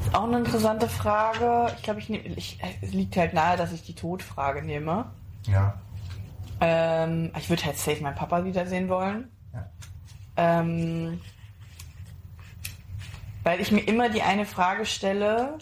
Ist 0.00 0.14
auch 0.14 0.24
eine 0.24 0.38
interessante 0.38 0.88
Frage. 0.88 1.72
Ich 1.76 1.82
glaube, 1.82 2.00
ich 2.00 2.08
nehme, 2.08 2.24
ich, 2.24 2.58
es 2.80 2.92
liegt 2.92 3.16
halt 3.16 3.34
nahe, 3.34 3.56
dass 3.56 3.72
ich 3.72 3.82
die 3.82 3.94
Todfrage 3.94 4.62
nehme. 4.62 5.10
Ja. 5.46 5.74
Ähm, 6.60 7.30
ich 7.38 7.48
würde 7.48 7.64
halt 7.64 7.78
safe 7.78 8.02
meinen 8.02 8.16
Papa 8.16 8.44
wiedersehen 8.44 8.88
wollen. 8.88 9.30
ja. 9.52 9.66
Ähm, 10.36 11.20
weil 13.44 13.60
ich 13.60 13.72
mir 13.72 13.80
immer 13.80 14.10
die 14.10 14.22
eine 14.22 14.44
Frage 14.44 14.84
stelle, 14.84 15.56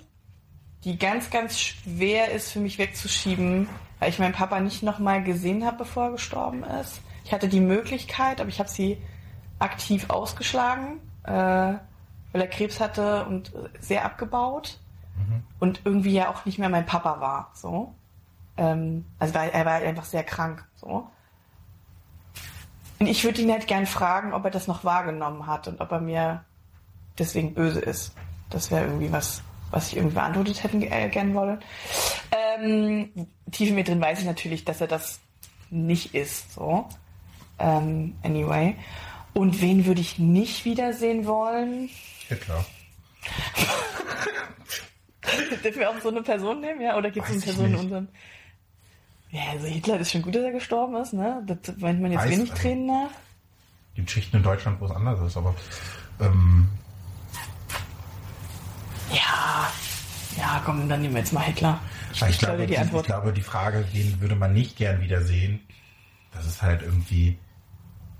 die 0.84 0.98
ganz, 0.98 1.30
ganz 1.30 1.60
schwer 1.60 2.32
ist 2.32 2.50
für 2.50 2.60
mich 2.60 2.78
wegzuschieben, 2.78 3.68
weil 3.98 4.10
ich 4.10 4.18
meinen 4.18 4.32
Papa 4.32 4.60
nicht 4.60 4.82
nochmal 4.82 5.22
gesehen 5.22 5.64
habe, 5.64 5.78
bevor 5.78 6.06
er 6.06 6.12
gestorben 6.12 6.64
ist. 6.64 7.00
Ich 7.24 7.32
hatte 7.32 7.48
die 7.48 7.60
Möglichkeit, 7.60 8.40
aber 8.40 8.48
ich 8.48 8.58
habe 8.58 8.68
sie 8.68 8.98
aktiv 9.58 10.10
ausgeschlagen, 10.10 11.00
äh, 11.24 11.74
weil 12.36 12.42
er 12.42 12.48
Krebs 12.48 12.80
hatte 12.80 13.24
und 13.24 13.50
sehr 13.80 14.04
abgebaut 14.04 14.78
und 15.58 15.80
irgendwie 15.86 16.12
ja 16.12 16.28
auch 16.28 16.44
nicht 16.44 16.58
mehr 16.58 16.68
mein 16.68 16.84
Papa 16.84 17.18
war. 17.18 17.50
So. 17.54 17.94
Ähm, 18.58 19.06
also 19.18 19.32
weil 19.32 19.48
er 19.50 19.64
war 19.64 19.72
halt 19.72 19.86
einfach 19.86 20.04
sehr 20.04 20.22
krank. 20.22 20.62
So. 20.74 21.08
Und 22.98 23.06
ich 23.06 23.24
würde 23.24 23.40
ihn 23.40 23.50
halt 23.50 23.66
gern 23.66 23.86
fragen, 23.86 24.34
ob 24.34 24.44
er 24.44 24.50
das 24.50 24.66
noch 24.66 24.84
wahrgenommen 24.84 25.46
hat 25.46 25.66
und 25.66 25.80
ob 25.80 25.90
er 25.92 26.00
mir 26.00 26.44
deswegen 27.18 27.54
böse 27.54 27.80
ist. 27.80 28.12
Das 28.50 28.70
wäre 28.70 28.84
irgendwie 28.84 29.10
was, 29.10 29.42
was 29.70 29.88
ich 29.88 29.96
irgendwie 29.96 30.16
beantwortet 30.16 30.62
hätten 30.62 30.82
äh, 30.82 31.08
gern 31.08 31.32
wollen. 31.32 31.60
Ähm, 32.58 33.28
tief 33.50 33.70
in 33.70 33.76
mir 33.76 33.84
drin 33.84 34.00
weiß 34.02 34.20
ich 34.20 34.26
natürlich, 34.26 34.66
dass 34.66 34.82
er 34.82 34.88
das 34.88 35.20
nicht 35.70 36.14
ist. 36.14 36.52
So. 36.52 36.86
Ähm, 37.58 38.14
anyway. 38.22 38.76
Und 39.32 39.62
wen 39.62 39.86
würde 39.86 40.02
ich 40.02 40.18
nicht 40.18 40.66
wiedersehen 40.66 41.26
wollen? 41.26 41.88
Hitler. 42.28 42.64
Dürfen 45.64 45.80
wir 45.80 45.90
auch 45.90 46.00
so 46.00 46.08
eine 46.10 46.22
Person 46.22 46.60
nehmen, 46.60 46.80
ja? 46.80 46.96
Oder 46.96 47.10
gibt 47.10 47.26
es 47.26 47.30
eine 47.32 47.38
ich 47.40 47.44
Person 47.44 47.66
in 47.66 47.74
unserem. 47.76 48.08
Ja, 49.30 49.42
also 49.52 49.66
Hitler 49.66 49.98
ist 50.00 50.12
schon 50.12 50.22
gut, 50.22 50.34
dass 50.34 50.44
er 50.44 50.52
gestorben 50.52 50.96
ist, 50.96 51.12
ne? 51.12 51.42
Das 51.46 51.76
meint 51.78 52.00
man 52.00 52.12
jetzt 52.12 52.22
Weiß- 52.24 52.30
wenig 52.30 52.50
also- 52.50 52.62
Tränen 52.62 52.86
nach. 52.86 53.10
Gibt 53.94 54.10
Schichten 54.10 54.36
in 54.36 54.42
Deutschland, 54.42 54.80
wo 54.80 54.86
es 54.86 54.92
anders 54.92 55.20
ist, 55.20 55.36
aber 55.36 55.54
ähm, 56.20 56.68
Ja. 59.10 59.70
Ja, 60.36 60.62
komm, 60.64 60.88
dann 60.88 61.00
nehmen 61.00 61.14
wir 61.14 61.20
jetzt 61.20 61.32
mal 61.32 61.40
Hitler. 61.40 61.80
ich, 62.12 62.18
stelle 62.18 62.32
glaube, 62.36 62.58
die, 62.62 62.66
die 62.66 62.72
ich 62.74 62.80
Antwort. 62.80 63.06
glaube, 63.06 63.32
die 63.32 63.42
Frage, 63.42 63.86
wen 63.92 64.20
würde 64.20 64.36
man 64.36 64.52
nicht 64.52 64.76
gern 64.76 65.00
wiedersehen, 65.00 65.60
das 66.32 66.46
ist 66.46 66.62
halt 66.62 66.82
irgendwie. 66.82 67.38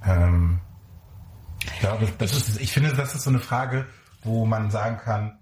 Ähm, 0.05 0.61
ich 1.65 1.81
glaube, 1.81 2.09
das 2.19 2.33
ist, 2.33 2.61
ich 2.61 2.73
finde, 2.73 2.95
das 2.95 3.15
ist 3.15 3.25
so 3.25 3.31
eine 3.31 3.39
Frage, 3.39 3.87
wo 4.23 4.45
man 4.47 4.71
sagen 4.71 4.99
kann, 4.99 5.39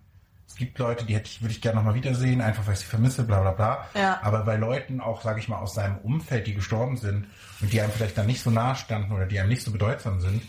es 0.47 0.57
gibt 0.57 0.79
Leute, 0.79 1.05
die 1.05 1.17
hätte 1.17 1.29
ich, 1.29 1.43
würde 1.43 1.53
ich 1.53 1.61
gerne 1.61 1.79
nochmal 1.79 1.95
wiedersehen, 1.95 2.41
einfach 2.41 2.67
weil 2.67 2.75
ich 2.75 2.81
sie 2.81 2.87
vermisse, 2.87 3.25
bla 3.25 3.41
bla 3.41 3.51
bla. 3.51 3.89
Ja. 3.95 4.21
Aber 4.23 4.45
bei 4.45 4.57
Leuten 4.57 5.01
auch, 5.01 5.23
sage 5.23 5.41
ich 5.41 5.49
mal, 5.49 5.59
aus 5.59 5.75
seinem 5.75 5.99
Umfeld, 5.99 6.47
die 6.47 6.55
gestorben 6.55 6.97
sind 6.97 7.27
und 7.61 7.73
die 7.73 7.81
einem 7.81 7.91
vielleicht 7.91 8.17
dann 8.17 8.27
nicht 8.27 8.41
so 8.41 8.51
nahe 8.51 8.77
standen 8.77 9.13
oder 9.13 9.27
die 9.27 9.41
einem 9.41 9.49
nicht 9.49 9.63
so 9.63 9.73
bedeutsam 9.73 10.21
sind, 10.21 10.43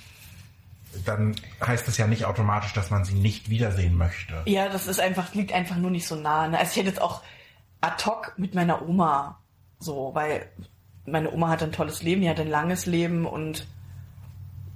dann 1.05 1.36
heißt 1.66 1.88
das 1.88 1.97
ja 1.97 2.05
nicht 2.07 2.26
automatisch, 2.26 2.74
dass 2.74 2.91
man 2.91 3.03
sie 3.03 3.16
nicht 3.16 3.49
wiedersehen 3.49 3.97
möchte. 3.97 4.43
Ja, 4.45 4.70
das 4.70 4.88
ist 4.88 4.99
einfach, 4.99 5.34
liegt 5.34 5.51
einfach 5.53 5.78
nur 5.78 5.91
nicht 5.91 6.07
so 6.07 6.16
nah. 6.16 6.47
Ne? 6.47 6.59
Also 6.59 6.72
ich 6.72 6.78
hätte 6.78 6.89
jetzt 6.89 7.01
auch 7.01 7.24
ad 7.82 8.05
hoc 8.05 8.34
mit 8.38 8.53
meiner 8.53 8.88
Oma 8.88 9.39
so, 9.80 10.11
weil 10.13 10.47
meine 11.05 11.32
Oma 11.32 11.49
hatte 11.49 11.66
ein 11.66 11.72
tolles 11.72 12.03
Leben, 12.03 12.22
die 12.22 12.30
hatte 12.30 12.43
ein 12.43 12.49
langes 12.49 12.86
Leben 12.86 13.26
und 13.26 13.68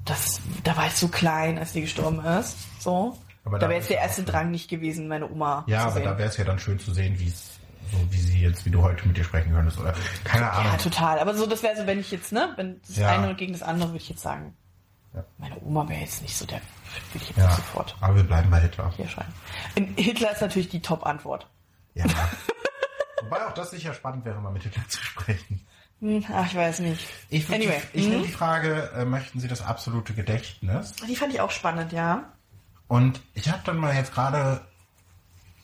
das, 0.10 0.40
da 0.64 0.76
war 0.76 0.88
ich 0.88 0.94
so 0.96 1.08
klein, 1.08 1.58
als 1.58 1.74
die 1.74 1.82
gestorben 1.82 2.24
ist. 2.26 2.58
So. 2.82 3.18
Aber 3.46 3.58
da 3.60 3.66
da 3.66 3.70
wäre 3.70 3.80
jetzt 3.80 3.90
der 3.90 4.00
erste. 4.00 4.24
Drang 4.24 4.52
nicht 4.52 4.70
gewesen, 4.70 5.08
meine 5.08 5.30
Oma 5.30 5.64
Ja, 5.68 5.84
aber 5.84 5.92
sehen. 5.94 6.04
da 6.04 6.18
wäre 6.18 6.30
es 6.30 6.38
ja 6.38 6.44
dann 6.44 6.60
schön 6.60 6.78
zu 6.80 6.94
sehen, 6.94 7.18
wie 7.20 7.28
es, 7.28 7.60
so 7.92 7.98
wie 8.12 8.18
sie 8.20 8.42
jetzt, 8.42 8.66
wie 8.66 8.70
du 8.70 8.82
heute 8.82 9.08
mit 9.08 9.18
dir 9.18 9.24
sprechen 9.24 9.54
könntest, 9.54 9.80
oder 9.80 9.94
keine 10.24 10.52
Ahnung. 10.52 10.72
ja, 10.74 10.78
total. 10.78 11.20
Aber 11.20 11.34
so, 11.34 11.46
das 11.48 11.64
wäre 11.64 11.76
so, 11.78 11.88
wenn 11.88 12.00
ich 12.00 12.12
jetzt, 12.12 12.32
ne, 12.32 12.54
wenn 12.58 12.80
das 12.88 12.98
Ja. 12.98 13.10
eine 13.10 13.34
gegen 13.36 13.54
das 13.54 13.64
andere, 13.64 13.90
würde 13.90 13.98
ich 13.98 14.10
jetzt 14.10 14.22
sagen, 14.22 14.56
Ja. 15.14 15.24
meine 15.38 15.56
Oma 15.64 15.88
wäre 15.90 16.02
jetzt 16.02 16.22
nicht 16.22 16.38
so 16.38 16.46
der, 16.46 16.58
würde 16.58 17.24
ich 17.24 17.30
jetzt 17.30 17.38
Ja, 17.38 17.46
nicht 17.48 17.56
sofort 17.56 17.96
aber 18.02 18.16
wir 18.18 18.24
bleiben 18.24 18.50
bei 18.52 18.60
Hitler. 18.60 18.92
hier 18.96 19.08
schreiben. 19.08 19.34
Und 19.78 19.98
Hitler 20.00 20.32
ist 20.34 20.42
natürlich 20.42 20.70
die 20.70 20.82
Top-Antwort. 20.82 21.48
Ja. 21.96 22.06
Wobei 23.24 23.46
auch 23.46 23.54
das 23.54 23.72
sicher 23.72 23.94
spannend 23.94 24.26
wäre, 24.26 24.40
mal 24.42 24.52
mit 24.52 24.64
Hitler 24.64 24.84
zu 24.88 25.02
sprechen. 25.04 25.66
Hm, 26.02 26.24
ach, 26.34 26.48
ich 26.48 26.56
weiß 26.56 26.80
nicht. 26.80 27.06
Ich, 27.30 27.50
würd 27.50 27.62
Anyway, 27.62 27.82
die, 27.94 28.00
ich 28.00 28.06
mhm. 28.06 28.12
nehme 28.12 28.26
die 28.26 28.32
Frage, 28.32 28.92
äh, 28.96 29.06
möchten 29.06 29.40
Sie 29.40 29.48
das 29.48 29.62
absolute 29.62 30.14
Gedächtnis? 30.14 30.94
Die 31.08 31.16
fand 31.16 31.34
ich 31.34 31.42
auch 31.42 31.52
spannend, 31.52 31.92
ja. 31.92 32.32
Und 32.88 33.22
ich 33.34 33.50
habe 33.50 33.62
dann 33.66 33.78
mal 33.78 33.94
jetzt 33.94 34.14
gerade 34.14 34.62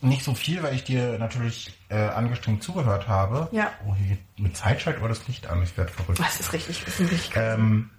nicht 0.02 0.24
so 0.24 0.36
viel, 0.36 0.62
weil 0.62 0.76
ich 0.76 0.84
dir 0.84 1.18
natürlich 1.18 1.74
äh, 1.90 1.96
angestrengt 1.96 2.62
zugehört 2.64 3.08
habe. 3.08 3.48
Ja. 3.52 3.72
Oh, 3.88 3.96
hier 3.96 4.18
geht 4.18 4.40
mit 4.40 4.56
Zeitschalt 4.56 5.00
oder 5.00 5.10
das 5.10 5.28
Licht 5.28 5.48
an, 5.48 5.64
ich 5.64 5.76
werde 5.78 5.92
verrückt. 5.92 6.20
Das 6.20 6.40
ist 6.40 6.54
richtig, 6.54 6.84
das 6.86 7.00
ist 7.00 7.12
richtig. 7.12 7.36
Ähm, 7.36 7.90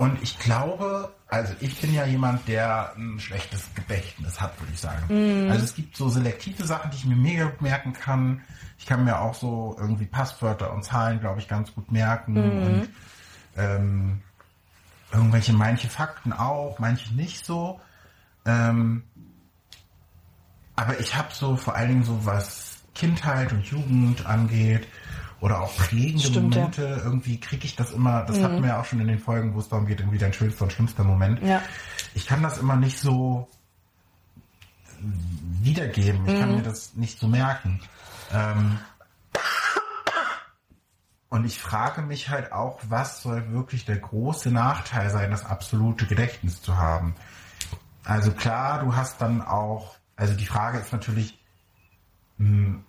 und 0.00 0.22
ich 0.22 0.38
glaube, 0.38 1.14
also 1.28 1.52
ich 1.60 1.78
bin 1.78 1.92
ja 1.92 2.06
jemand, 2.06 2.48
der 2.48 2.94
ein 2.96 3.20
schlechtes 3.20 3.68
Gedächtnis 3.74 4.40
hat, 4.40 4.58
würde 4.58 4.72
ich 4.72 4.80
sagen. 4.80 5.50
Also 5.50 5.62
es 5.62 5.74
gibt 5.74 5.94
so 5.94 6.08
selektive 6.08 6.64
Sachen, 6.64 6.90
die 6.90 6.96
ich 6.96 7.04
mir 7.04 7.16
mega 7.16 7.44
gut 7.44 7.60
merken 7.60 7.92
kann. 7.92 8.40
Ich 8.78 8.86
kann 8.86 9.04
mir 9.04 9.20
auch 9.20 9.34
so 9.34 9.76
irgendwie 9.78 10.06
Passwörter 10.06 10.72
und 10.72 10.84
Zahlen, 10.84 11.20
glaube 11.20 11.38
ich, 11.40 11.48
ganz 11.48 11.74
gut 11.74 11.92
merken. 11.92 12.34
Und 12.62 12.88
ähm, 13.58 14.22
irgendwelche, 15.12 15.52
manche 15.52 15.90
Fakten 15.90 16.32
auch, 16.32 16.78
manche 16.78 17.14
nicht 17.14 17.44
so. 17.44 17.78
Ähm, 18.46 19.04
aber 20.76 20.98
ich 20.98 21.14
habe 21.14 21.28
so 21.30 21.56
vor 21.56 21.76
allen 21.76 21.88
Dingen 21.90 22.04
so 22.04 22.24
was 22.24 22.78
Kindheit 22.94 23.52
und 23.52 23.66
Jugend 23.66 24.24
angeht 24.24 24.88
oder 25.40 25.60
auch 25.60 25.74
prägende 25.76 26.26
Stimmt, 26.26 26.54
ja. 26.54 26.60
Mhm. 26.62 26.70
Momente, 26.72 27.02
irgendwie 27.04 27.40
kriege 27.40 27.64
ich 27.64 27.76
das 27.76 27.92
immer, 27.92 28.22
das 28.24 28.42
hatten 28.42 28.62
wir 28.62 28.70
ja 28.70 28.80
auch 28.80 28.84
schon 28.84 29.00
in 29.00 29.08
den 29.08 29.18
Folgen, 29.18 29.54
wo 29.54 29.58
es 29.60 29.68
darum 29.68 29.86
geht, 29.86 30.00
irgendwie 30.00 30.18
dein 30.18 30.32
schönster 30.32 30.64
und 30.64 30.72
schlimmster 30.72 31.04
Moment. 31.04 31.42
Ja. 31.42 31.62
Ich 32.14 32.26
kann 32.26 32.42
das 32.42 32.58
immer 32.58 32.76
nicht 32.76 32.98
so 32.98 33.48
wiedergeben, 35.62 36.26
ich 36.26 36.34
Mhm. 36.34 36.38
kann 36.38 36.56
mir 36.56 36.62
das 36.62 36.94
nicht 36.94 37.18
so 37.18 37.26
merken. 37.26 37.80
Ähm, 38.32 38.78
Und 41.32 41.44
ich 41.44 41.60
frage 41.60 42.02
mich 42.02 42.28
halt 42.28 42.50
auch, 42.50 42.80
was 42.88 43.22
soll 43.22 43.52
wirklich 43.52 43.84
der 43.84 43.98
große 43.98 44.50
Nachteil 44.50 45.10
sein, 45.10 45.30
das 45.30 45.44
absolute 45.44 46.06
Gedächtnis 46.06 46.60
zu 46.60 46.76
haben? 46.76 47.14
Also 48.02 48.32
klar, 48.32 48.80
du 48.82 48.96
hast 48.96 49.20
dann 49.20 49.40
auch, 49.40 49.94
also 50.16 50.34
die 50.34 50.44
Frage 50.46 50.78
ist 50.78 50.92
natürlich, 50.92 51.38
hm, 52.38 52.82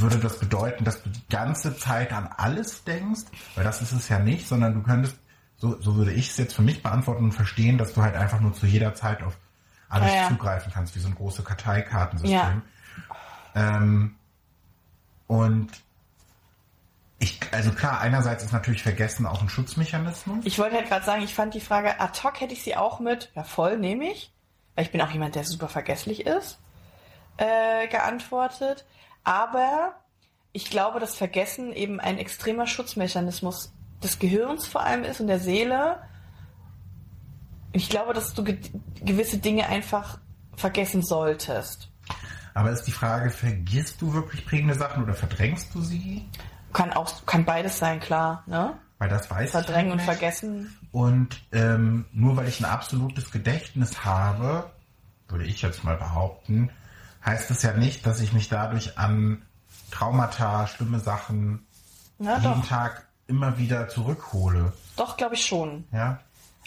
würde 0.00 0.18
das 0.18 0.38
bedeuten, 0.38 0.84
dass 0.84 1.02
du 1.02 1.10
die 1.10 1.26
ganze 1.28 1.76
Zeit 1.76 2.12
an 2.12 2.28
alles 2.36 2.84
denkst? 2.84 3.22
Weil 3.54 3.64
das 3.64 3.82
ist 3.82 3.92
es 3.92 4.08
ja 4.08 4.18
nicht, 4.18 4.46
sondern 4.48 4.74
du 4.74 4.82
könntest, 4.82 5.16
so, 5.56 5.80
so 5.80 5.96
würde 5.96 6.12
ich 6.12 6.30
es 6.30 6.36
jetzt 6.36 6.54
für 6.54 6.62
mich 6.62 6.82
beantworten 6.82 7.24
und 7.24 7.32
verstehen, 7.32 7.78
dass 7.78 7.94
du 7.94 8.02
halt 8.02 8.14
einfach 8.14 8.40
nur 8.40 8.52
zu 8.54 8.66
jeder 8.66 8.94
Zeit 8.94 9.22
auf 9.22 9.36
alles 9.88 10.12
Ah, 10.12 10.16
ja. 10.16 10.28
zugreifen 10.28 10.72
kannst, 10.72 10.94
wie 10.94 11.00
so 11.00 11.08
ein 11.08 11.14
großes 11.14 11.44
Karteikartensystem. 11.44 12.38
Ja. 12.38 12.62
Ähm, 13.54 14.14
und 15.26 15.70
ich, 17.18 17.40
also 17.52 17.72
klar, 17.72 18.00
einerseits 18.00 18.44
ist 18.44 18.52
natürlich 18.52 18.82
Vergessen 18.82 19.26
auch 19.26 19.42
ein 19.42 19.48
Schutzmechanismus. 19.48 20.44
Ich 20.46 20.58
wollte 20.58 20.76
halt 20.76 20.88
gerade 20.88 21.04
sagen, 21.04 21.22
ich 21.22 21.34
fand 21.34 21.54
die 21.54 21.60
Frage 21.60 21.98
ad 22.00 22.20
hoc 22.22 22.40
hätte 22.40 22.52
ich 22.52 22.62
sie 22.62 22.76
auch 22.76 23.00
mit, 23.00 23.30
ja 23.34 23.42
voll, 23.42 23.78
nehme 23.78 24.12
ich, 24.12 24.32
weil 24.74 24.84
ich 24.84 24.92
bin 24.92 25.00
auch 25.00 25.10
jemand, 25.10 25.34
der 25.34 25.44
super 25.44 25.68
vergesslich 25.68 26.26
ist, 26.26 26.58
äh, 27.38 27.88
geantwortet. 27.88 28.84
Aber 29.28 29.92
ich 30.52 30.70
glaube, 30.70 31.00
dass 31.00 31.14
Vergessen 31.14 31.74
eben 31.74 32.00
ein 32.00 32.16
extremer 32.16 32.66
Schutzmechanismus 32.66 33.74
des 34.02 34.18
Gehirns 34.18 34.66
vor 34.66 34.80
allem 34.80 35.04
ist 35.04 35.20
und 35.20 35.26
der 35.26 35.38
Seele. 35.38 35.98
Ich 37.72 37.90
glaube, 37.90 38.14
dass 38.14 38.32
du 38.32 38.42
ge 38.42 38.58
gewisse 39.04 39.36
Dinge 39.36 39.66
einfach 39.66 40.18
vergessen 40.56 41.02
solltest. 41.02 41.90
Aber 42.54 42.70
ist 42.70 42.84
die 42.84 42.92
Frage, 42.92 43.28
vergisst 43.28 44.00
du 44.00 44.14
wirklich 44.14 44.46
prägende 44.46 44.74
Sachen 44.74 45.02
oder 45.02 45.12
verdrängst 45.12 45.74
du 45.74 45.82
sie? 45.82 46.26
Kann 46.72 46.94
auch, 46.94 47.26
kann 47.26 47.44
beides 47.44 47.78
sein, 47.78 48.00
klar, 48.00 48.44
ne? 48.46 48.78
Weil 48.96 49.10
das 49.10 49.30
weiß 49.30 49.50
Verdrängen 49.50 49.88
ich 49.88 49.92
und 49.92 49.96
nicht. 49.98 50.06
vergessen. 50.06 50.74
Und 50.90 51.38
ähm, 51.52 52.06
nur 52.12 52.38
weil 52.38 52.48
ich 52.48 52.60
ein 52.60 52.64
absolutes 52.64 53.30
Gedächtnis 53.30 54.06
habe, 54.06 54.72
würde 55.28 55.44
ich 55.44 55.60
jetzt 55.60 55.84
mal 55.84 55.98
behaupten, 55.98 56.70
heißt 57.28 57.50
es 57.50 57.62
ja 57.62 57.72
nicht, 57.74 58.06
dass 58.06 58.20
ich 58.20 58.32
mich 58.32 58.48
dadurch 58.48 58.98
an 58.98 59.42
Traumata, 59.90 60.66
schlimme 60.66 60.98
Sachen 60.98 61.66
Ja, 62.18 62.38
jeden 62.38 62.62
doch. 62.62 62.66
Tag 62.68 63.06
immer 63.26 63.58
wieder 63.58 63.88
zurückhole. 63.88 64.72
Doch, 64.96 65.16
glaube 65.16 65.34
ich 65.34 65.44
schon. 65.44 65.84
Ja. 65.92 66.20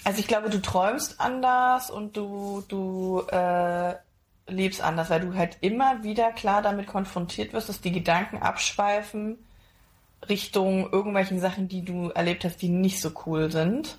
Also 0.03 0.19
ich 0.19 0.27
glaube, 0.27 0.49
du 0.49 0.61
träumst 0.61 1.19
anders 1.19 1.89
und 1.91 2.15
du, 2.15 2.63
du 2.67 3.23
äh, 3.31 3.95
lebst 4.47 4.81
anders, 4.81 5.09
weil 5.09 5.21
du 5.21 5.35
halt 5.35 5.57
immer 5.61 6.03
wieder 6.03 6.31
klar 6.31 6.61
damit 6.61 6.87
konfrontiert 6.87 7.53
wirst, 7.53 7.69
dass 7.69 7.81
die 7.81 7.91
Gedanken 7.91 8.37
abschweifen 8.37 9.37
Richtung 10.29 10.91
irgendwelchen 10.91 11.39
Sachen, 11.39 11.67
die 11.67 11.83
du 11.83 12.09
erlebt 12.09 12.45
hast, 12.45 12.61
die 12.61 12.69
nicht 12.69 13.01
so 13.01 13.11
cool 13.25 13.51
sind. 13.51 13.97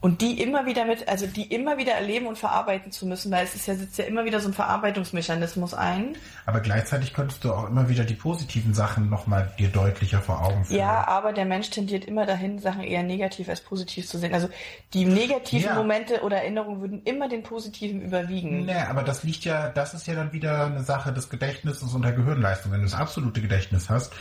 Und 0.00 0.20
die 0.20 0.40
immer 0.40 0.64
wieder 0.64 0.84
mit, 0.84 1.08
also 1.08 1.26
die 1.26 1.52
immer 1.52 1.76
wieder 1.76 1.92
erleben 1.92 2.26
und 2.26 2.38
verarbeiten 2.38 2.92
zu 2.92 3.04
müssen, 3.04 3.32
weil 3.32 3.44
es 3.44 3.56
ist 3.56 3.66
ja, 3.66 3.74
sitzt 3.74 3.98
ja 3.98 4.04
immer 4.04 4.24
wieder 4.24 4.38
so 4.38 4.48
ein 4.48 4.54
Verarbeitungsmechanismus 4.54 5.74
ein. 5.74 6.16
Aber 6.46 6.60
gleichzeitig 6.60 7.12
könntest 7.14 7.42
du 7.42 7.52
auch 7.52 7.68
immer 7.68 7.88
wieder 7.88 8.04
die 8.04 8.14
positiven 8.14 8.74
Sachen 8.74 9.10
nochmal 9.10 9.52
dir 9.58 9.68
deutlicher 9.68 10.20
vor 10.20 10.44
Augen 10.44 10.64
führen. 10.64 10.78
Ja, 10.78 11.08
aber 11.08 11.32
der 11.32 11.46
Mensch 11.46 11.70
tendiert 11.70 12.04
immer 12.04 12.26
dahin, 12.26 12.60
Sachen 12.60 12.84
eher 12.84 13.02
negativ 13.02 13.48
als 13.48 13.60
positiv 13.60 14.06
zu 14.06 14.18
sehen. 14.18 14.32
Also 14.32 14.48
die 14.94 15.04
negativen 15.04 15.70
Ja. 15.70 15.74
Momente 15.74 16.22
oder 16.22 16.36
Erinnerungen 16.36 16.80
würden 16.80 17.02
immer 17.02 17.28
den 17.28 17.42
positiven 17.42 18.00
überwiegen. 18.00 18.66
Nee, 18.66 18.74
aber 18.88 19.02
das 19.02 19.24
liegt 19.24 19.44
ja, 19.44 19.68
das 19.68 19.94
ist 19.94 20.06
ja 20.06 20.14
dann 20.14 20.32
wieder 20.32 20.66
eine 20.66 20.84
Sache 20.84 21.12
des 21.12 21.28
Gedächtnisses 21.28 21.92
und 21.92 22.02
der 22.02 22.12
Gehirnleistung. 22.12 22.70
Wenn 22.70 22.80
du 22.80 22.86
das 22.86 22.94
absolute 22.94 23.40
Gedächtnis 23.40 23.90
hast, 23.90 24.12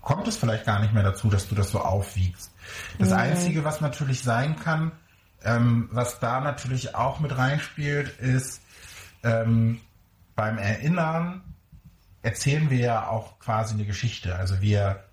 kommt 0.00 0.28
es 0.28 0.36
vielleicht 0.36 0.64
gar 0.64 0.78
nicht 0.78 0.94
mehr 0.94 1.02
dazu, 1.02 1.28
dass 1.28 1.48
du 1.48 1.56
das 1.56 1.70
so 1.70 1.80
aufwiegst. 1.80 2.52
Das 2.98 3.12
Einzige, 3.12 3.64
was 3.64 3.80
natürlich 3.80 4.22
sein 4.22 4.56
kann, 4.56 4.92
ähm, 5.44 5.88
was 5.92 6.18
da 6.20 6.40
natürlich 6.40 6.94
auch 6.94 7.20
mit 7.20 7.36
reinspielt, 7.36 8.18
ist 8.18 8.62
ähm, 9.22 9.80
beim 10.34 10.58
Erinnern 10.58 11.42
erzählen 12.22 12.70
wir 12.70 12.78
ja 12.78 13.08
auch 13.08 13.38
quasi 13.38 13.74
eine 13.74 13.84
Geschichte. 13.84 14.36
Also 14.36 14.60
wir 14.60 15.04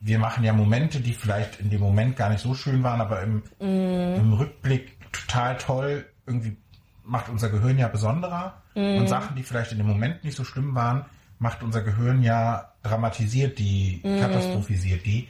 wir 0.00 0.18
machen 0.18 0.44
ja 0.44 0.52
Momente, 0.52 1.00
die 1.00 1.12
vielleicht 1.12 1.60
in 1.60 1.68
dem 1.68 1.80
Moment 1.80 2.16
gar 2.16 2.30
nicht 2.30 2.40
so 2.40 2.54
schön 2.54 2.82
waren, 2.82 3.02
aber 3.02 3.22
im, 3.22 3.42
im 3.58 4.32
Rückblick 4.32 4.96
total 5.12 5.58
toll. 5.58 6.06
Irgendwie 6.26 6.56
macht 7.04 7.28
unser 7.28 7.50
Gehirn 7.50 7.78
ja 7.78 7.88
besonderer. 7.88 8.62
Und 8.74 9.08
Sachen, 9.08 9.36
die 9.36 9.42
vielleicht 9.42 9.72
in 9.72 9.78
dem 9.78 9.86
Moment 9.86 10.24
nicht 10.24 10.36
so 10.36 10.44
schlimm 10.44 10.74
waren, 10.74 11.04
macht 11.38 11.62
unser 11.62 11.82
Gehirn 11.82 12.22
ja 12.22 12.72
dramatisiert 12.82 13.58
die, 13.58 14.00
katastrophisiert 14.02 15.04
die. 15.04 15.28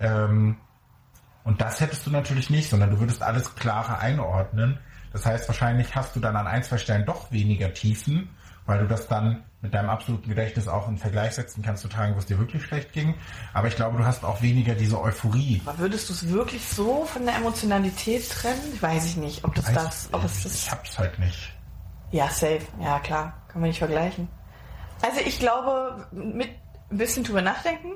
Ähm, 0.00 0.56
und 1.46 1.60
das 1.60 1.80
hättest 1.80 2.04
du 2.04 2.10
natürlich 2.10 2.50
nicht, 2.50 2.68
sondern 2.68 2.90
du 2.90 2.98
würdest 2.98 3.22
alles 3.22 3.54
klarer 3.54 4.00
einordnen. 4.00 4.78
Das 5.12 5.24
heißt, 5.24 5.46
wahrscheinlich 5.48 5.94
hast 5.94 6.16
du 6.16 6.20
dann 6.20 6.34
an 6.34 6.48
ein, 6.48 6.64
zwei 6.64 6.76
Stellen 6.76 7.06
doch 7.06 7.30
weniger 7.30 7.72
Tiefen, 7.72 8.28
weil 8.66 8.80
du 8.80 8.88
das 8.88 9.06
dann 9.06 9.44
mit 9.62 9.72
deinem 9.72 9.88
absoluten 9.88 10.28
Gedächtnis 10.28 10.66
auch 10.66 10.88
in 10.88 10.98
Vergleich 10.98 11.36
setzen 11.36 11.62
kannst 11.62 11.82
zu 11.82 11.88
Tagen, 11.88 12.16
wo 12.16 12.18
es 12.18 12.26
dir 12.26 12.40
wirklich 12.40 12.64
schlecht 12.64 12.92
ging. 12.92 13.14
Aber 13.54 13.68
ich 13.68 13.76
glaube, 13.76 13.96
du 13.96 14.04
hast 14.04 14.24
auch 14.24 14.42
weniger 14.42 14.74
diese 14.74 15.00
Euphorie. 15.00 15.62
Aber 15.64 15.78
würdest 15.78 16.08
du 16.08 16.14
es 16.14 16.28
wirklich 16.28 16.66
so 16.66 17.04
von 17.04 17.24
der 17.24 17.36
Emotionalität 17.36 18.28
trennen? 18.28 18.78
Weiß 18.80 19.06
ich 19.06 19.16
nicht, 19.16 19.44
ob 19.44 19.54
das 19.54 19.68
Weiß 19.68 19.74
das, 19.74 20.08
ob 20.10 20.24
es 20.24 20.38
ich, 20.38 20.42
das. 20.42 20.54
ich 20.54 20.70
hab's 20.72 20.98
halt 20.98 21.16
nicht. 21.20 21.52
Ja, 22.10 22.28
safe. 22.28 22.62
Ja, 22.82 22.98
klar. 22.98 23.34
Kann 23.46 23.60
man 23.60 23.68
nicht 23.70 23.78
vergleichen. 23.78 24.26
Also 25.00 25.20
ich 25.20 25.38
glaube, 25.38 26.08
mit 26.10 26.50
ein 26.90 26.98
bisschen 26.98 27.22
drüber 27.22 27.42
nachdenken. 27.42 27.92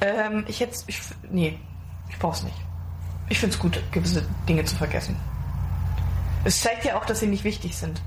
Ähm, 0.00 0.46
ich 0.48 0.58
jetzt, 0.58 0.88
ich, 0.88 1.00
nee, 1.30 1.58
ich 2.10 2.18
brauch's 2.18 2.42
nicht. 2.42 2.56
Ich 3.28 3.38
find's 3.40 3.58
gut, 3.58 3.80
gewisse 3.92 4.22
Dinge 4.48 4.64
zu 4.64 4.74
vergessen. 4.76 5.16
Es 6.44 6.60
zeigt 6.62 6.84
ja 6.84 6.96
auch, 6.96 7.04
dass 7.04 7.20
sie 7.20 7.26
nicht 7.26 7.44
wichtig 7.44 7.76
sind. 7.76 8.00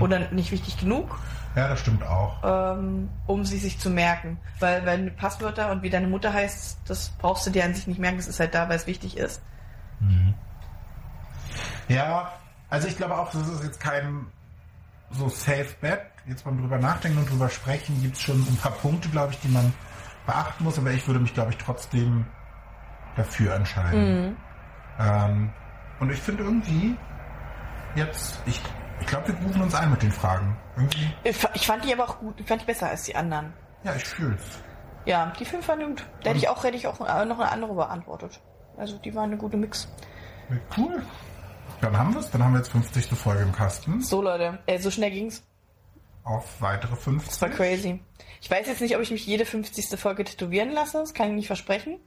Oder 0.00 0.30
nicht 0.30 0.50
wichtig 0.50 0.78
genug, 0.78 1.18
Ja, 1.54 1.68
das 1.68 1.80
stimmt 1.80 2.02
auch. 2.02 2.38
ähm, 2.42 3.10
um 3.26 3.44
sie 3.44 3.58
sich 3.58 3.78
zu 3.78 3.90
merken. 3.90 4.38
Weil, 4.60 4.86
wenn 4.86 5.14
Passwörter 5.14 5.70
und 5.70 5.82
wie 5.82 5.90
deine 5.90 6.06
Mutter 6.06 6.32
heißt, 6.32 6.78
das 6.86 7.10
brauchst 7.18 7.46
du 7.46 7.50
dir 7.50 7.66
an 7.66 7.74
sich 7.74 7.86
nicht 7.86 8.00
merken, 8.00 8.18
es 8.18 8.28
ist 8.28 8.40
halt 8.40 8.54
da, 8.54 8.70
weil 8.70 8.76
es 8.76 8.86
wichtig 8.86 9.18
ist. 9.18 9.42
Ja, 11.88 12.32
also 12.70 12.88
ich 12.88 12.96
glaube 12.96 13.16
auch, 13.18 13.30
das 13.30 13.46
ist 13.48 13.62
jetzt 13.64 13.80
kein 13.80 14.26
so 15.10 15.28
safe 15.28 15.74
bet. 15.80 16.00
Jetzt 16.26 16.44
beim 16.44 16.58
drüber 16.60 16.78
nachdenken 16.78 17.18
und 17.18 17.30
drüber 17.30 17.48
sprechen 17.48 18.00
gibt 18.02 18.16
es 18.16 18.22
schon 18.22 18.36
ein 18.40 18.56
paar 18.62 18.72
Punkte, 18.72 19.08
glaube 19.08 19.32
ich, 19.32 19.40
die 19.40 19.48
man 19.48 19.72
beachten 20.26 20.64
muss, 20.64 20.78
aber 20.78 20.90
ich 20.92 21.06
würde 21.06 21.20
mich, 21.20 21.32
glaube 21.34 21.50
ich, 21.52 21.58
trotzdem 21.58 22.26
dafür 23.18 23.54
entscheiden. 23.54 24.36
Ähm, 24.98 25.50
und 26.00 26.10
ich 26.10 26.18
finde 26.20 26.44
irgendwie 26.44 26.96
jetzt, 27.94 28.40
ich, 28.46 28.60
ich 29.00 29.06
glaube, 29.06 29.28
wir 29.28 29.34
rufen 29.46 29.62
uns 29.62 29.74
ein 29.74 29.90
mit 29.90 30.02
den 30.02 30.12
Fragen. 30.12 30.56
Irgendwie, 30.76 31.12
Ich 31.24 31.36
fa- 31.36 31.50
ich 31.54 31.66
fand 31.66 31.84
die 31.84 31.92
aber 31.92 32.04
auch 32.04 32.18
gut, 32.18 32.40
ich 32.40 32.46
fand 32.46 32.62
die 32.62 32.66
besser 32.66 32.88
als 32.88 33.02
die 33.04 33.14
anderen. 33.14 33.52
ja, 33.84 33.94
ich 33.94 34.04
fühl's. 34.04 34.42
Ja, 35.04 35.32
die 35.38 35.44
fünf 35.44 35.66
waren 35.68 35.80
gut. 35.86 36.04
Da 36.22 36.30
hätte 36.30 36.38
ich 36.40 36.48
auch, 36.48 36.62
hätte 36.64 36.76
ich 36.76 36.86
auch 36.86 36.98
noch 37.00 37.08
eine 37.40 37.50
andere 37.50 37.74
beantwortet. 37.74 38.40
Also 38.76 38.98
die 38.98 39.14
waren 39.14 39.24
eine 39.30 39.36
gute 39.38 39.56
Mix. 39.56 39.88
Cool. 40.76 41.02
Dann 41.80 41.96
haben 41.96 42.12
wir 42.12 42.20
es. 42.20 42.30
Dann 42.30 42.44
haben 42.44 42.52
wir 42.52 42.58
jetzt 42.58 42.70
50. 42.72 43.06
Folge 43.18 43.42
im 43.42 43.52
Kasten. 43.52 44.02
So 44.02 44.20
Leute, 44.20 44.58
äh, 44.66 44.78
so 44.78 44.90
schnell 44.90 45.10
ging's. 45.10 45.42
Auf 46.24 46.60
weitere 46.60 46.94
50. 46.94 47.30
Das 47.30 47.40
war 47.40 47.48
crazy. 47.48 48.02
Ich 48.42 48.50
weiß 48.50 48.66
jetzt 48.66 48.80
nicht, 48.82 48.94
ob 48.96 49.00
ich 49.02 49.10
mich 49.10 49.26
jede 49.26 49.46
50. 49.46 49.98
Folge 49.98 50.24
tätowieren 50.24 50.72
lasse. 50.72 50.98
Das 50.98 51.14
kann 51.14 51.28
ich 51.28 51.34
nicht 51.34 51.46
versprechen. 51.46 51.98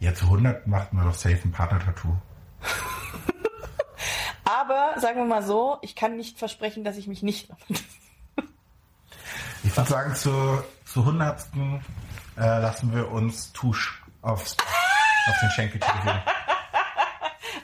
Ja, 0.00 0.14
zu 0.14 0.24
100 0.26 0.66
macht 0.66 0.92
man 0.92 1.04
doch 1.06 1.14
safe 1.14 1.40
ein 1.44 1.52
Partner-Tattoo. 1.52 2.14
Aber 4.44 4.94
sagen 5.00 5.16
wir 5.18 5.24
mal 5.26 5.42
so, 5.42 5.78
ich 5.82 5.94
kann 5.96 6.16
nicht 6.16 6.38
versprechen, 6.38 6.84
dass 6.84 6.96
ich 6.96 7.06
mich 7.06 7.22
nicht. 7.22 7.50
Ich 9.64 9.76
würde 9.76 9.90
sagen, 9.90 10.14
zur, 10.14 10.64
zur 10.86 11.02
100. 11.02 11.46
Äh, 12.36 12.40
lassen 12.40 12.94
wir 12.94 13.10
uns 13.10 13.52
Tusch 13.52 14.02
aufs, 14.22 14.56
auf 15.28 15.34
den 15.42 15.50
Schenkel 15.50 15.80
tätowieren. 15.80 16.22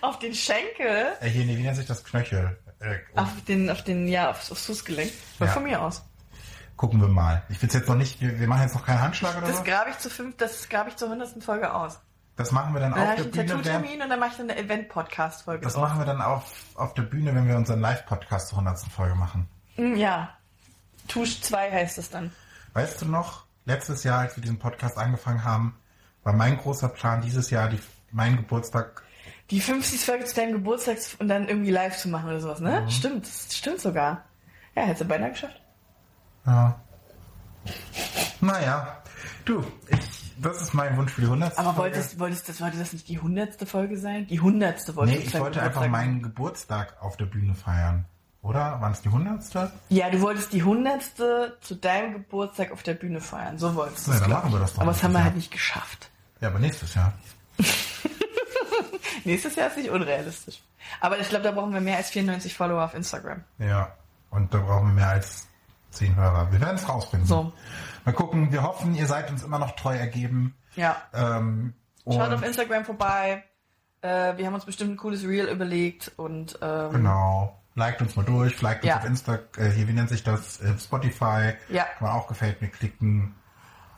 auf 0.01 0.19
den 0.19 0.35
Schenkel, 0.35 1.13
Äh, 1.21 1.29
hier, 1.29 1.45
nee, 1.47 1.57
wie 1.57 1.63
nennt 1.63 1.77
sich 1.77 1.87
das 1.87 2.03
Knöchel? 2.05 2.59
Äh, 2.81 2.97
auf 3.15 3.29
den, 3.47 3.71
auf 3.71 3.85
den, 3.85 4.09
ja, 4.09 4.31
aufs, 4.31 4.51
aufs 4.51 4.67
Fußgelenk. 4.67 5.11
Von, 5.39 5.47
Ja. 5.47 5.53
von 5.53 5.63
mir 5.63 5.81
aus. 5.81 6.03
gucken 6.77 7.01
wir 7.01 7.09
mal. 7.09 7.43
Ich 7.49 7.63
will 7.63 7.71
jetzt 7.73 7.89
noch 7.89 7.95
nicht, 7.95 8.21
wir, 8.21 8.39
wir 8.41 8.49
machen 8.49 8.63
jetzt 8.63 8.75
noch 8.75 8.85
keinen 8.85 9.01
Handschlag 9.01 9.39
oder 9.39 9.47
Das 9.47 9.59
so. 9.59 9.63
grabe 9.65 9.91
ich 9.91 9.99
zu 9.99 10.11
fünf, 10.11 10.37
das 10.37 10.69
grabe 10.69 10.91
ich 10.91 10.97
zur 10.97 11.09
100. 11.11 11.43
Folge 11.45 11.73
aus. 11.73 12.01
Das 12.37 12.51
machen 12.51 12.75
wir 12.75 12.81
dann 12.81 12.93
Dann 12.93 13.01
auf 13.01 13.07
der 13.07 13.15
ich 13.17 13.21
einen 13.25 13.31
Bühne. 13.33 13.49
Während, 13.49 13.65
Tattoo-Termin 13.65 14.03
und 14.03 14.09
dann 14.09 14.19
mache 14.21 14.31
ich 14.31 14.37
dann 14.39 14.51
eine 14.51 14.59
Event-Podcast-Folge 14.59 15.65
das 15.65 15.75
draus. 15.75 15.83
machen 15.83 15.99
wir 16.01 16.07
dann 16.07 16.21
auf, 16.21 16.53
auf 16.75 16.95
der 16.95 17.03
Bühne, 17.03 17.35
wenn 17.35 17.47
wir 17.47 17.57
unseren 17.57 17.81
Live-Podcast 17.81 18.49
zur 18.49 18.59
100. 18.59 18.81
Folge 18.91 19.15
machen. 19.15 19.49
Mm, 19.77 19.95
Ja. 19.95 20.31
Tusch 21.07 21.41
2 21.43 21.71
heißt 21.71 21.99
es 21.99 22.11
dann. 22.11 22.33
Weißt 22.73 23.03
du 23.03 23.07
noch, 23.07 23.45
letztes 23.67 24.03
Jahr, 24.05 24.21
als 24.21 24.37
wir 24.37 24.43
diesen 24.43 24.59
Podcast 24.59 24.99
angefangen 24.99 25.45
haben, 25.45 25.79
war 26.25 26.33
mein 26.33 26.57
großer 26.57 26.89
Plan, 26.89 27.21
dieses 27.21 27.51
Jahr 27.51 27.69
die, 27.69 27.79
mein 28.11 28.37
Geburtstag 28.37 29.03
Die 29.51 29.61
50. 29.61 30.01
Folge 30.01 30.25
zu 30.25 30.35
deinem 30.35 30.53
Geburtstag 30.55 30.97
und 31.19 31.29
dann 31.29 31.47
irgendwie 31.49 31.71
live 31.71 31.97
zu 31.99 32.09
machen 32.09 32.31
oder 32.31 32.41
sowas, 32.41 32.61
ne? 32.61 32.81
Mhm. 32.81 32.91
Stimmt, 32.91 33.27
das 33.27 33.55
stimmt 33.55 33.81
sogar. 33.81 34.25
Ja, 34.75 34.83
hättest 34.85 35.03
du 35.03 35.05
beinahe 35.05 35.31
geschafft. 35.31 35.61
Ja. 36.47 36.81
Naja, 38.41 39.03
du, 39.45 39.65
ich 39.89 40.24
das 40.37 40.61
ist 40.63 40.75
mein 40.75 40.97
Wunsch 40.97 41.13
für 41.13 41.21
die 41.23 41.27
100. 41.27 41.59
Aber 41.59 41.75
Folge. 41.75 41.97
wolltest, 41.97 42.19
wolltest, 42.19 42.49
das, 42.49 42.61
wollte 42.61 42.79
das 42.79 42.93
nicht 42.93 43.09
die 43.09 43.19
hundertste 43.19 43.67
Folge 43.67 43.97
sein? 43.99 44.27
Die 44.27 44.41
hundertste 44.41 44.97
wollte 44.97 45.13
Nee, 45.13 45.19
ich 45.19 45.39
wollte 45.39 45.63
einfach 45.63 45.87
meinen 45.89 46.23
Geburtstag 46.23 46.97
auf 47.01 47.17
der 47.17 47.27
Bühne 47.27 47.55
feiern. 47.55 48.07
Oder? 48.43 48.79
Waren 48.81 48.93
es 48.93 49.01
die 49.01 49.09
100. 49.09 49.73
Ja, 49.89 50.11
du 50.11 50.21
wolltest 50.21 50.53
die 50.53 50.63
hundertste 50.63 51.57
zu 51.63 51.75
deinem 51.77 52.13
Geburtstag 52.13 52.73
auf 52.73 52.83
der 52.83 52.93
Bühne 52.93 53.23
feiern. 53.23 53.59
So 53.59 53.75
wolltest 53.75 54.07
du 54.07 54.11
Ja, 54.11 54.17
es, 54.17 54.23
dann 54.23 54.31
machen 54.31 54.53
wir 54.53 54.59
das 54.59 54.75
doch 54.75 54.83
Aber 54.83 54.93
das 54.93 55.03
haben 55.03 55.13
wir 55.13 55.19
Jahr. 55.19 55.25
halt 55.25 55.37
nicht 55.37 55.51
geschafft. 55.51 56.11
Ja, 56.41 56.49
aber 56.49 56.59
nächstes 56.59 56.95
Jahr. 56.95 57.15
Nächstes 59.25 59.57
Jahr 59.57 59.69
ist 59.69 59.79
nicht 59.79 59.89
unrealistisch. 59.89 60.63
Aber 61.01 61.19
ich 61.19 61.29
glaube, 61.31 61.45
da 61.45 61.53
brauchen 61.53 61.73
wir 61.73 61.81
mehr 61.81 61.97
als 61.97 62.11
94 62.11 62.55
Follower 62.55 62.85
auf 62.85 62.93
Instagram. 62.95 63.43
Ja. 63.59 63.95
Und 64.31 64.53
da 64.53 64.59
brauchen 64.59 64.89
wir 64.89 64.95
mehr 64.95 65.09
als 65.09 65.47
10 65.95 66.17
Hörer. 66.17 66.53
Wir 66.53 66.61
werden 66.61 66.77
es 66.77 66.89
rausfinden. 66.89 67.27
So. 67.27 67.53
Mal 68.05 68.13
gucken. 68.13 68.53
Wir 68.53 68.63
hoffen, 68.63 68.95
ihr 68.95 69.07
seid 69.07 69.31
uns 69.31 69.43
immer 69.43 69.59
noch 69.59 69.77
treu 69.77 69.97
ergeben. 69.97 70.55
Ja. 70.77 70.97
Ähm, 71.15 71.75
Schaut 72.07 72.33
auf 72.33 72.43
Instagram 72.45 72.85
vorbei. 72.85 73.45
Äh, 74.03 74.37
wir 74.37 74.47
haben 74.47 74.55
uns 74.55 74.67
bestimmt 74.67 74.91
ein 74.93 74.97
cooles 74.99 75.23
Reel 75.27 75.47
überlegt 75.47 76.13
und 76.17 76.59
ähm, 76.61 76.91
Genau. 76.93 77.59
Liked 77.77 78.03
uns 78.03 78.15
mal 78.15 78.25
durch, 78.25 78.61
liked 78.63 78.85
uns 78.85 78.89
Ja. 78.91 78.99
auf 78.99 79.05
Insta, 79.05 79.39
äh, 79.57 79.69
hier, 79.71 79.89
wie 79.89 79.93
nennt 79.95 80.09
sich 80.11 80.23
das? 80.23 80.61
Äh, 80.61 80.79
Spotify. 80.79 81.55
Ja. 81.71 81.85
Kann 81.99 82.09
man 82.09 82.11
auch 82.13 82.29
gefällt 82.29 82.61
mir 82.61 82.69
klicken. 82.69 83.35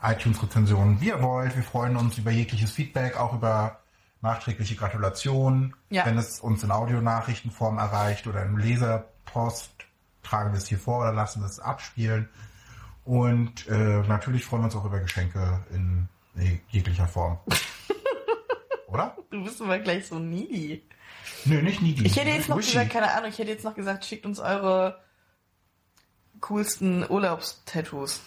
iTunes-Rezensionen, 0.03 1.01
wie 1.01 1.07
ihr 1.07 1.21
wollt. 1.21 1.55
Wir 1.55 1.63
freuen 1.63 1.97
uns 1.97 2.17
über 2.17 2.31
jegliches 2.31 2.71
Feedback, 2.71 3.17
auch 3.19 3.33
über 3.33 3.79
nachträgliche 4.21 4.75
Gratulationen. 4.75 5.75
Ja. 5.89 6.05
Wenn 6.05 6.17
es 6.17 6.39
uns 6.39 6.63
in 6.63 6.71
Audionachrichtenform 6.71 7.77
erreicht 7.77 8.27
oder 8.27 8.43
in 8.43 8.57
Leserpost, 8.57 9.71
tragen 10.27 10.51
wir 10.51 10.57
es 10.57 10.67
hier 10.67 10.79
vor 10.79 10.99
oder 10.99 11.13
lassen 11.13 11.43
es 11.43 11.59
abspielen. 11.59 12.29
Und 13.05 13.67
äh, 13.67 14.01
natürlich 14.07 14.45
freuen 14.45 14.63
wir 14.63 14.65
uns 14.65 14.75
auch 14.75 14.85
über 14.85 14.99
Geschenke 14.99 15.63
in 15.71 16.09
jeglicher 16.69 17.07
Form. 17.07 17.39
oder? 18.87 19.15
du 19.29 19.43
bist 19.43 19.61
immer 19.61 19.79
gleich 19.79 20.07
so 20.07 20.19
needy. 20.19 20.83
Nö, 21.45 21.61
nicht 21.61 21.81
needy. 21.81 22.05
Ich 22.05 22.15
hätte 22.17 22.29
jetzt 22.29 22.49
noch 22.49 22.57
Wishy. 22.57 22.73
gesagt, 22.73 22.91
keine 22.91 23.11
Ahnung, 23.13 23.29
ich 23.29 23.39
hätte 23.39 23.51
jetzt 23.51 23.63
noch 23.63 23.75
gesagt, 23.75 24.05
schickt 24.05 24.25
uns 24.25 24.39
eure 24.39 25.01
coolsten 26.41 27.09
Urlaubstattoos. 27.09 28.21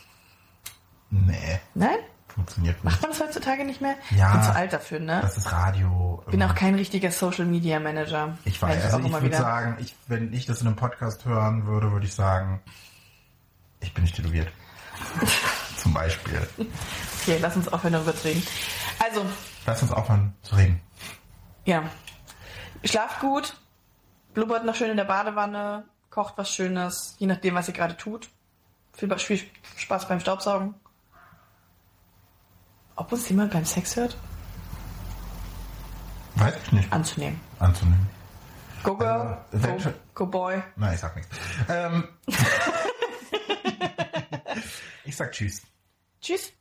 Nee, 1.10 1.60
Nein? 1.74 1.98
Funktioniert 2.30 2.76
nicht. 2.76 2.84
Macht 2.84 3.02
man 3.02 3.10
das 3.10 3.20
heutzutage 3.20 3.64
nicht 3.64 3.80
mehr? 3.80 3.94
Ja. 4.10 4.28
Ich 4.28 4.32
bin 4.34 4.42
zu 4.42 4.54
alt 4.54 4.72
dafür, 4.72 5.00
ne? 5.00 5.20
Das 5.22 5.36
ist 5.36 5.50
Radio. 5.52 6.22
Ich 6.26 6.30
bin 6.30 6.42
auch 6.42 6.54
kein 6.54 6.74
richtiger 6.74 7.10
Social 7.10 7.44
Media 7.44 7.80
Manager. 7.80 8.36
Ich 8.44 8.60
weiß, 8.60 8.84
also 8.84 8.96
auch 8.98 9.04
ich 9.04 9.22
würde 9.22 9.36
sagen, 9.36 9.76
ich, 9.80 9.94
wenn 10.06 10.32
ich 10.32 10.46
das 10.46 10.60
in 10.60 10.66
einem 10.68 10.76
Podcast 10.76 11.24
hören 11.24 11.66
würde, 11.66 11.92
würde 11.92 12.06
ich 12.06 12.14
sagen, 12.14 12.60
ich 13.80 13.92
bin 13.94 14.04
nicht 14.04 14.16
tätowiert. 14.16 14.48
Zum 15.76 15.94
Beispiel. 15.94 16.46
Okay, 17.22 17.38
lass 17.40 17.56
uns 17.56 17.68
aufhören 17.68 17.94
darüber 17.94 18.14
zu 18.14 18.28
reden. 18.28 18.42
Also, 18.98 19.24
Lass 19.66 19.82
uns 19.82 19.92
aufhören 19.92 20.34
zu 20.42 20.56
reden. 20.56 20.80
ja. 21.64 21.82
Schlaft 22.82 23.20
gut, 23.20 23.56
blubbert 24.32 24.64
noch 24.64 24.74
schön 24.74 24.90
in 24.90 24.96
der 24.96 25.04
Badewanne, 25.04 25.84
kocht 26.08 26.34
was 26.38 26.50
Schönes, 26.50 27.14
je 27.18 27.26
nachdem, 27.26 27.54
was 27.54 27.68
ihr 27.68 27.74
gerade 27.74 27.94
tut. 27.96 28.30
Viel, 28.94 29.14
viel 29.18 29.40
Spaß 29.76 30.08
beim 30.08 30.20
Staubsaugen. 30.20 30.74
Ob 33.00 33.10
uns 33.12 33.26
jemand 33.30 33.50
beim 33.50 33.64
Sex 33.64 33.96
hört? 33.96 34.14
Weiß 36.34 36.52
ich 36.62 36.72
nicht. 36.72 36.92
Anzunehmen. 36.92 37.40
Anzunehmen. 37.58 38.06
Go 38.82 38.94
Girl, 38.94 39.38
Äh, 39.52 39.58
go, 39.58 39.92
go 40.14 40.26
Boy. 40.26 40.62
Nein, 40.76 40.92
ich 40.94 41.00
sag 41.00 41.16
nichts. 41.16 41.34
Ähm, 41.70 42.06
ich 45.06 45.16
sag 45.16 45.32
Tschüss. 45.32 45.62
Tschüss. 46.20 46.52